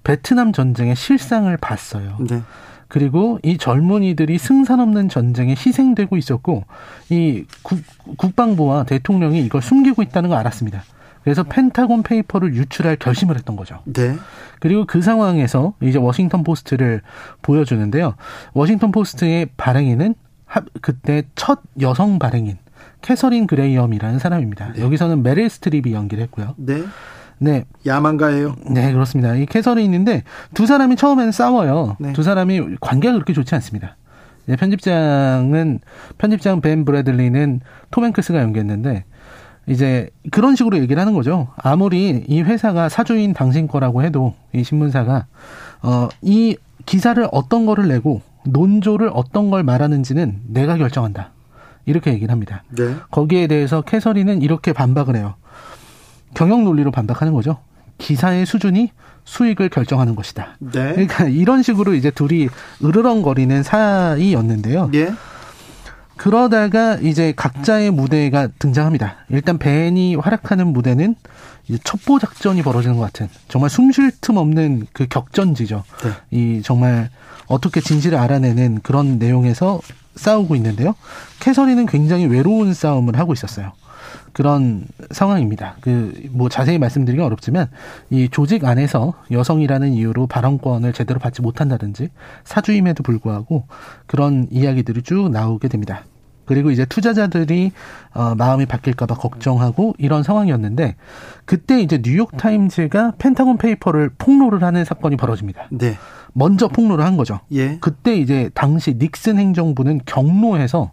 [0.04, 2.18] 베트남 전쟁의 실상을 봤어요.
[2.20, 2.42] 네.
[2.88, 6.64] 그리고 이 젊은이들이 승산 없는 전쟁에 희생되고 있었고
[7.10, 7.80] 이 국,
[8.18, 10.84] 국방부와 대통령이 이걸 숨기고 있다는 걸 알았습니다.
[11.24, 13.80] 그래서 펜타곤 페이퍼를 유출할 결심을 했던 거죠.
[13.86, 14.16] 네.
[14.60, 17.02] 그리고 그 상황에서 이제 워싱턴 포스트를
[17.42, 18.16] 보여주는데요.
[18.54, 20.16] 워싱턴 포스트의 발행인은
[20.82, 22.58] 그때 첫 여성 발행인
[23.02, 24.74] 캐서린 그레이엄이라는 사람입니다.
[24.74, 24.82] 네.
[24.82, 26.56] 여기서는 메릴 스트립이 연기를 했고요.
[26.58, 26.84] 네.
[27.40, 27.64] 네.
[27.86, 28.56] 야만가예요.
[28.70, 29.36] 네, 그렇습니다.
[29.36, 31.96] 이 캐서리 있는데 두 사람이 처음에는 싸워요.
[32.00, 32.14] 네.
[32.14, 33.96] 두 사람이 관계가 그렇게 좋지 않습니다.
[34.46, 35.80] 네, 편집장은
[36.18, 37.62] 편집장 벤 브래들리는
[37.92, 39.06] 톰 행크스가 연기했는데
[39.68, 41.50] 이제 그런 식으로 얘기를 하는 거죠.
[41.58, 45.28] 아무리 이 회사가 사주인 당신 거라고 해도 이 신문사가
[45.84, 51.32] 어 이 기사를 어떤 거를 내고 논조를 어떤 걸 말하는지는 내가 결정한다.
[51.86, 52.64] 이렇게 얘기를 합니다.
[52.70, 52.96] 네.
[53.12, 55.36] 거기에 대해서 캐서리는 이렇게 반박을 해요.
[56.34, 57.58] 경영 논리로 반박하는 거죠.
[57.98, 58.92] 기사의 수준이
[59.26, 60.58] 수익을 결정하는 것이다.
[60.60, 60.94] 네.
[60.94, 62.50] 그러니까 이런 식으로 이제 둘이
[62.84, 64.92] 으르렁거리는 사이였는데요.
[64.96, 65.14] 예.
[66.18, 69.18] 그러다가 이제 각자의 무대가 등장합니다.
[69.30, 71.16] 일단 벤이 활약하는 무대는
[71.68, 75.84] 이제 첩보 작전이 벌어지는 것 같은 정말 숨 쉴 틈 없는 그 격전지죠.
[76.04, 76.12] 네.
[76.32, 77.10] 이 정말
[77.48, 79.80] 어떻게 진실을 알아내는 그런 내용에서
[80.16, 80.96] 싸우고 있는데요.
[81.40, 83.72] 캐서린은 굉장히 외로운 싸움을 하고 있었어요.
[84.34, 85.76] 그런 상황입니다.
[85.82, 87.68] 그 뭐 자세히 말씀드리기 어렵지만
[88.10, 92.10] 이 조직 안에서 여성이라는 이유로 발언권을 제대로 받지 못한다든지
[92.44, 93.66] 사주임에도 불구하고
[94.06, 96.04] 그런 이야기들이 쭉 나오게 됩니다.
[96.46, 97.72] 그리고 이제 투자자들이
[98.14, 100.96] 어 마음이 바뀔까봐 걱정하고 이런 상황이었는데
[101.46, 105.68] 그때 이제 뉴욕 타임즈가 펜타곤 페이퍼를 폭로를 하는 사건이 벌어집니다.
[105.70, 105.96] 네.
[106.34, 107.40] 먼저 폭로를 한 거죠.
[107.52, 107.78] 예.
[107.82, 110.92] 그때 이제 당시 닉슨 행정부는 격노해서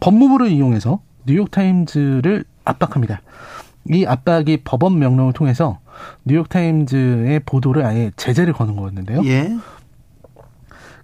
[0.00, 3.20] 법무부를 이용해서 뉴욕 타임즈를 압박합니다.
[3.90, 5.78] 이 압박이 법원 명령을 통해서
[6.24, 9.22] 뉴욕타임즈의 보도를 아예 제재를 거는 거였는데요.
[9.24, 9.56] 예.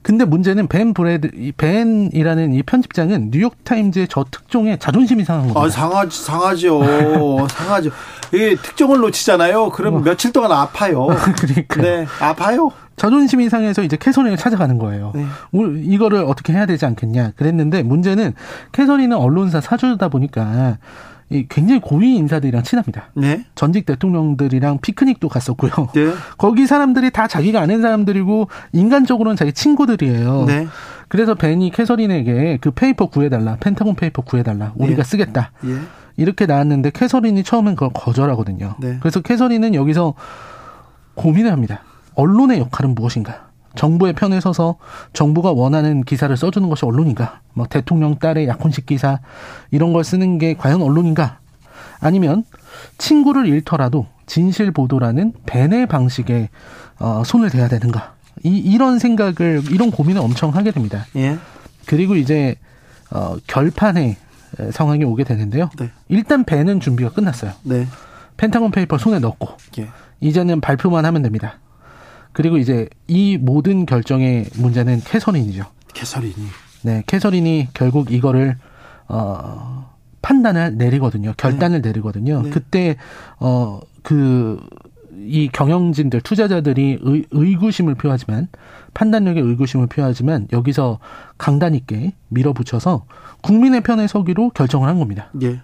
[0.02, 5.62] 근데 문제는 벤 브레드, 이 벤이라는 이 편집장은 뉴욕 타임즈의 저 특종에 자존심이 상한 겁니다.
[5.62, 7.46] 아, 상하지, 상하죠.
[7.48, 7.90] 상하죠.
[8.30, 9.70] 이게 특종을 놓치잖아요.
[9.70, 11.06] 그럼 며칠 동안 아파요.
[11.40, 11.80] 그러니까.
[11.80, 12.70] 네, 아파요.
[12.96, 15.12] 자존심이 상해서 이제 캐서린을 찾아가는 거예요.
[15.14, 15.24] 네.
[15.84, 18.34] 이거를 어떻게 해야 되지 않겠냐 그랬는데 문제는
[18.72, 20.76] 캐서린은 언론사 사주다 보니까
[21.30, 23.10] 이 굉장히 고위 인사들이랑 친합니다.
[23.14, 23.44] 네.
[23.54, 25.72] 전직 대통령들이랑 피크닉도 갔었고요.
[25.94, 26.12] 네.
[26.36, 30.44] 거기 사람들이 다 자기가 아는 사람들이고 인간적으로는 자기 친구들이에요.
[30.46, 30.66] 네.
[31.08, 35.04] 그래서 벤이 캐서린에게 그 페이퍼 구해달라, 펜타곤 페이퍼 구해달라, 우리가 예.
[35.04, 35.52] 쓰겠다.
[35.64, 35.78] 예.
[36.16, 38.76] 이렇게 나왔는데 캐서린이 처음엔 그걸 거절하거든요.
[38.78, 38.98] 네.
[39.00, 40.14] 그래서 캐서린은 여기서
[41.14, 41.82] 고민을 합니다.
[42.14, 43.43] 언론의 역할은 무엇인가?
[43.74, 44.76] 정부의 편에 서서
[45.12, 47.40] 정부가 원하는 기사를 써주는 것이 언론인가?
[47.54, 49.20] 뭐 대통령 딸의 약혼식 기사
[49.70, 51.38] 이런 걸 쓰는 게 과연 언론인가?
[52.00, 52.44] 아니면
[52.98, 56.48] 친구를 잃더라도 진실 보도라는 벤의 방식에
[56.98, 58.14] 어, 손을 대야 되는가?
[58.42, 61.06] 이 이런 생각을 이런 고민을 엄청 하게 됩니다.
[61.16, 61.38] 예.
[61.86, 62.56] 그리고 이제
[63.10, 64.16] 어, 결판의
[64.70, 65.70] 상황이 오게 되는데요.
[65.78, 65.90] 네.
[66.08, 67.52] 일단 벤은 준비가 끝났어요.
[67.64, 67.86] 네.
[68.36, 69.48] 펜타곤 페이퍼 손에 넣고
[69.78, 69.88] 예.
[70.20, 71.58] 이제는 발표만 하면 됩니다.
[72.34, 75.64] 그리고 이제 이 모든 결정의 문제는 캐서린이죠.
[75.94, 76.34] 캐서린이.
[76.82, 78.56] 네, 캐서린이 결국 이거를
[79.08, 79.90] 어
[80.20, 81.32] 판단을 내리거든요.
[81.36, 82.42] 결단을 내리거든요.
[82.42, 82.50] 네.
[82.50, 82.96] 그때
[83.38, 84.60] 어그
[85.16, 88.48] 이 경영진들 투자자들이 의, 의구심을 표하지만
[88.94, 90.98] 판단력에 의구심을 표하지만 여기서
[91.38, 93.06] 강단 있게 밀어붙여서
[93.42, 95.30] 국민의 편에 서기로 결정을 한 겁니다.
[95.42, 95.60] 예.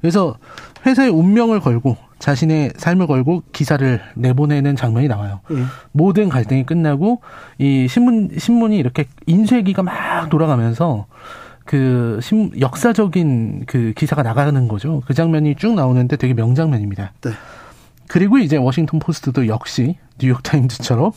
[0.00, 0.36] 그래서
[0.86, 5.40] 회사의 운명을 걸고 자신의 삶을 걸고 기사를 내보내는 장면이 나와요.
[5.50, 5.64] 예.
[5.90, 7.20] 모든 갈등이 끝나고
[7.58, 11.06] 이 신문 신문이 이렇게 인쇄기가 막 돌아가면서
[11.64, 15.02] 그 신, 역사적인 그 기사가 나가는 거죠.
[15.06, 17.12] 그 장면이 쭉 나오는데 되게 명장면입니다.
[17.22, 17.30] 네.
[18.06, 21.10] 그리고 이제 워싱턴 포스트도 역시 뉴욕 타임즈처럼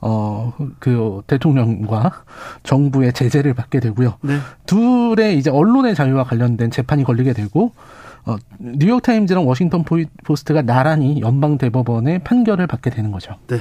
[0.00, 2.24] 어 그 대통령과
[2.64, 4.14] 정부의 제재를 받게 되고요.
[4.22, 4.38] 네.
[4.66, 7.72] 둘의 이제 언론의 자유와 관련된 재판이 걸리게 되고
[8.26, 9.84] 어 뉴욕 타임즈랑 워싱턴
[10.24, 13.36] 포스트가 나란히 연방 대법원의 판결을 받게 되는 거죠.
[13.46, 13.58] 네.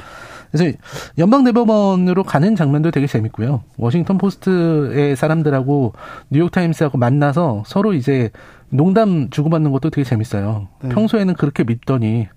[0.51, 0.77] 그래서
[1.17, 3.63] 연방 대법원으로 가는 장면도 되게 재밌고요.
[3.77, 5.93] 워싱턴 포스트의 사람들하고
[6.29, 8.29] 뉴욕 타임스하고 만나서 서로 이제
[8.69, 10.67] 농담 주고받는 것도 되게 재밌어요.
[10.81, 10.89] 네.
[10.89, 12.27] 평소에는 그렇게 믿더니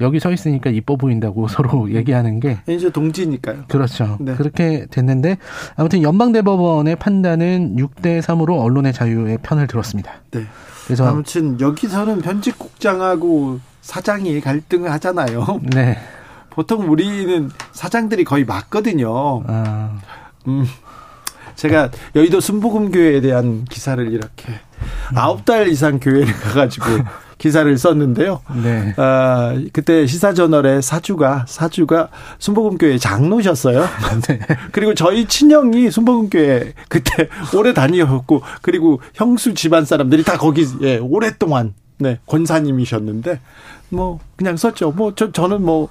[0.00, 3.64] 여기 서 있으니까 이뻐 보인다고 서로 얘기하는 게 이제 동지니까요.
[3.68, 4.16] 그렇죠.
[4.20, 4.34] 네.
[4.34, 5.36] 그렇게 됐는데
[5.76, 10.12] 아무튼 연방 대법원의 판단은 6대 3으로 언론의 자유의 편을 들었습니다.
[10.30, 10.44] 네.
[10.90, 15.60] 그래서 아무튼 여기서는 편집국장하고 사장이 갈등을 하잖아요.
[15.72, 15.96] 네.
[16.50, 19.44] 보통 우리는 사장들이 거의 맞거든요.
[19.46, 20.00] 아,
[20.48, 20.66] 음.
[21.54, 24.54] 제가 여의도 순복음교회에 대한 기사를 이렇게
[25.14, 26.86] 아홉 달 이상 교회를 가가지고
[27.40, 28.42] 기사를 썼는데요.
[28.62, 28.94] 네.
[28.98, 33.80] 아, 그때 시사저널의 사주가, 사주가 순복음교회 장로셨어요.
[34.28, 34.40] 네.
[34.72, 41.72] 그리고 저희 친형이 순복음교회 그때 오래 다니었고, 그리고 형수 집안 사람들이 다 거기, 예, 오랫동안,
[41.98, 43.40] 네, 권사님이셨는데,
[43.88, 44.92] 뭐, 그냥 썼죠.
[44.92, 45.88] 뭐, 저, 저는 뭐,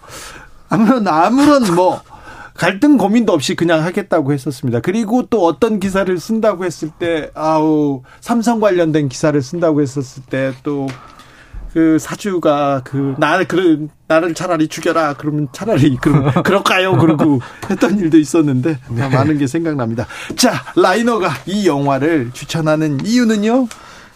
[0.69, 1.99] 아무런, 아무런 뭐,
[2.53, 4.81] 갈등 고민도 없이 그냥 하겠다고 했었습니다.
[4.81, 10.87] 그리고 또 어떤 기사를 쓴다고 했을 때, 아우, 삼성 관련된 기사를 쓴다고 했었을 때, 또,
[11.73, 18.17] 그 사주가 그 나를 그 나를 차라리 죽여라 그러면 차라리 그럼 그럴까요 그러고 했던 일도
[18.17, 20.07] 있었는데 많은 게 생각납니다.
[20.35, 23.67] 자 라이너가 이 영화를 추천하는 이유는요?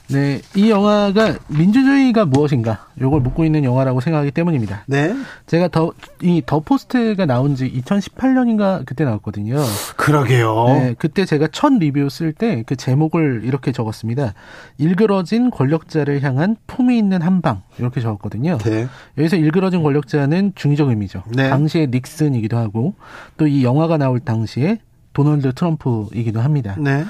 [0.10, 4.84] 네, 이 영화가 민주주의가 무엇인가 요걸 묻고 있는 영화라고 생각하기 때문입니다.
[4.88, 5.16] 네
[5.48, 9.58] 제가 더 이 더 포스트가 나온 지 2018년인가 그때 나왔거든요.
[9.96, 10.66] 그러게요.
[10.68, 14.34] 네, 그때 제가 첫 리뷰 쓸 때 그 제목을 이렇게 적었습니다.
[14.78, 18.58] 일그러진 권력자를 향한 품위 있는 한방 이렇게 적었거든요.
[18.60, 18.88] 네.
[19.18, 21.24] 여기서 일그러진 권력자는 중의적 의미죠.
[21.32, 21.50] 네.
[21.50, 22.94] 당시에 닉슨이기도 하고
[23.38, 24.80] 또 이 영화가 나올 당시에
[25.14, 26.76] 도널드 트럼프이기도 합니다.
[26.80, 27.06] 네.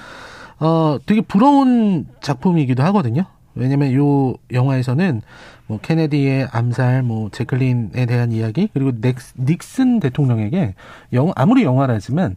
[0.60, 3.26] 어, 되게 부러운 작품이기도 하거든요.
[3.56, 5.22] 왜냐면 요 영화에서는
[5.68, 10.74] 뭐 케네디의 암살, 뭐 제클린에 대한 이야기, 그리고 넥스, 닉슨 대통령에게
[11.14, 12.36] 영 아무리 영화라지만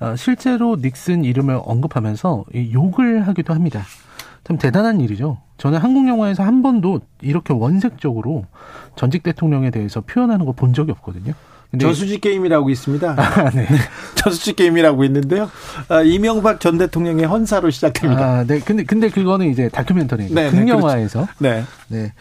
[0.00, 3.82] 어, 실제로 닉슨 이름을 언급하면서 이 욕을 하기도 합니다.
[4.44, 5.38] 참 대단한 일이죠.
[5.58, 8.44] 저는 한국 영화에서 한 번도 이렇게 원색적으로
[8.96, 11.32] 전직 대통령에 대해서 표현하는 거 본 적이 없거든요.
[11.70, 13.14] 근데 저수지 게임이라고 있습니다.
[13.18, 13.66] 아, 네.
[14.16, 15.50] 저수지 게임이라고 있는데요.
[15.88, 18.24] 아, 이명박 전 대통령의 헌사로 시작됩니다.
[18.24, 18.60] 아, 네.
[18.60, 21.64] 근데 근데 그거는 이제 다큐멘터리 네, 네, 극영화에서 네.
[21.88, 22.12] 네.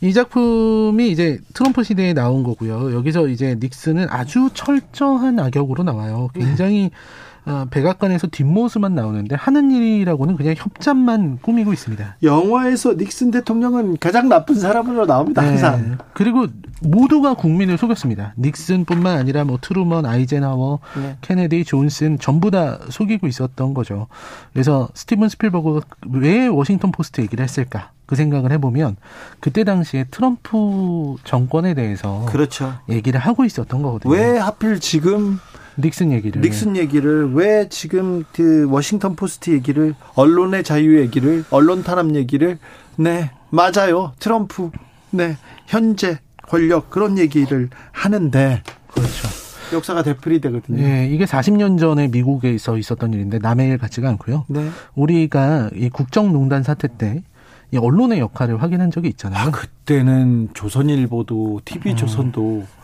[0.00, 2.92] 이 작품이 이제 트럼프 시대에 나온 거고요.
[2.92, 6.28] 여기서 이제 닉슨은 아주 철저한 악역으로 나와요.
[6.34, 7.27] 굉장히 어,
[7.70, 12.16] 백악관에서 뒷모습만 나오는데 하는 일이라고는 그냥 협잡만 꾸미고 있습니다.
[12.22, 15.42] 영화에서 닉슨 대통령은 가장 나쁜 사람으로 나옵니다.
[15.42, 15.90] 항상.
[15.90, 15.96] 네.
[16.14, 16.46] 그리고
[16.82, 18.34] 모두가 국민을 속였습니다.
[18.38, 21.16] 닉슨뿐만 아니라 뭐 트루먼, 아이젠하워, 네.
[21.20, 24.06] 케네디, 존슨 전부 다 속이고 있었던 거죠.
[24.52, 25.80] 그래서 스티븐 스필버그가
[26.12, 27.90] 왜 워싱턴 포스트 얘기를 했을까?
[28.06, 28.96] 그 생각을 해보면
[29.38, 32.74] 그때 당시에 트럼프 정권에 대해서 그렇죠.
[32.88, 34.10] 얘기를 하고 있었던 거거든요.
[34.10, 35.38] 왜 하필 지금
[35.78, 42.14] 닉슨 얘기를 닉슨 얘기를 왜 지금 그 워싱턴 포스트 얘기를 언론의 자유 얘기를 언론 탄압
[42.14, 42.58] 얘기를
[42.96, 44.70] 네 맞아요 트럼프
[45.10, 45.36] 네
[45.66, 46.18] 현재
[46.48, 49.28] 권력 그런 얘기를 하는데 그렇죠.
[49.70, 50.82] 역사가 되풀이 되거든요.
[50.82, 54.46] 예, 이게 40년 전에 미국에서 있었던 일인데 남의 일 같지가 않고요.
[54.48, 54.66] 네.
[54.94, 57.22] 우리가 이 국정농단 사태 때
[57.70, 59.48] 이 언론의 역할을 확인한 적이 있잖아요.
[59.48, 62.77] 아 그때는 조선일보도 TV 조선도 그,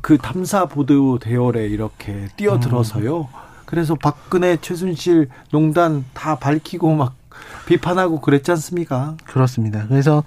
[0.00, 3.28] 그 탐사 보도 대열에 이렇게 뛰어들어서요.
[3.64, 7.14] 그래서 박근혜, 최순실 농단 다 밝히고 막
[7.66, 9.16] 비판하고 그랬지 않습니까?
[9.24, 9.86] 그렇습니다.
[9.88, 10.22] 그래서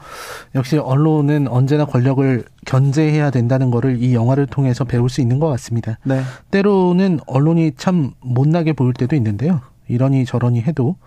[0.55, 5.97] 역시 언론은 언제나 권력을 견제해야 된다는 거를 이 영화를 통해서 배울 수 있는 것 같습니다.
[6.03, 6.21] 네.
[6.51, 9.61] 때로는 언론이 참 못나게 보일 때도 있는데요.
[9.87, 10.97] 이러니 저러니 해도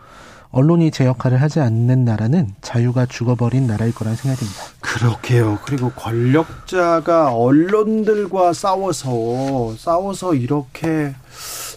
[0.53, 4.63] 언론이 제 역할을 하지 않는 나라는 자유가 죽어버린 나라일 거라는 생각이 듭니다.
[4.81, 5.59] 그렇게요.
[5.65, 11.15] 그리고 권력자가 언론들과 싸워서 싸워서 이렇게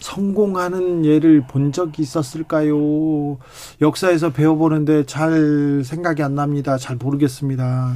[0.01, 3.37] 성공하는 예를 본 적이 있었을까요?
[3.79, 6.77] 역사에서 배워보는데 잘 생각이 안 납니다.
[6.77, 7.93] 잘 모르겠습니다.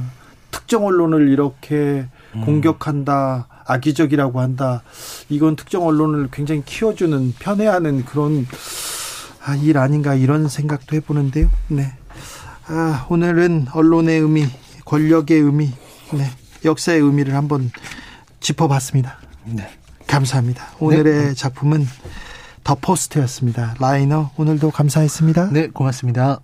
[0.52, 2.44] 특정 언론을 이렇게 음.
[2.44, 4.82] 공격한다, 악의적이라고 한다.
[5.28, 8.46] 이건 특정 언론을 굉장히 키워주는 편애하는 그런
[9.48, 11.50] 아, 일 아닌가 이런 생각도 해보는데요.
[11.68, 11.90] 네.
[12.66, 14.46] 아, 오늘은 언론의 의미,
[14.84, 15.72] 권력의 의미,
[16.12, 16.30] 네.
[16.66, 17.70] 역사의 의미를 한번
[18.40, 19.16] 짚어봤습니다.
[19.46, 19.66] 네.
[20.06, 20.68] 감사합니다.
[20.80, 21.86] 오늘의 작품은
[22.62, 23.74] 더 포스트였습니다.
[23.80, 25.48] 라이너 오늘도 감사했습니다.
[25.50, 26.40] 네, 고맙습니다.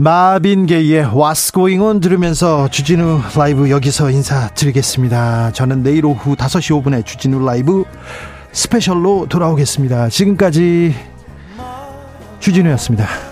[0.00, 5.52] 마빈 게이의 What's Going On 들으면서 주진우 라이브 여기서 인사드리겠습니다.
[5.52, 7.84] 저는 내일 오후 5시 5분에 주진우 라이브
[8.50, 10.08] 스페셜로 돌아오겠습니다.
[10.08, 10.94] 지금까지
[12.38, 13.29] 주진우였습니다.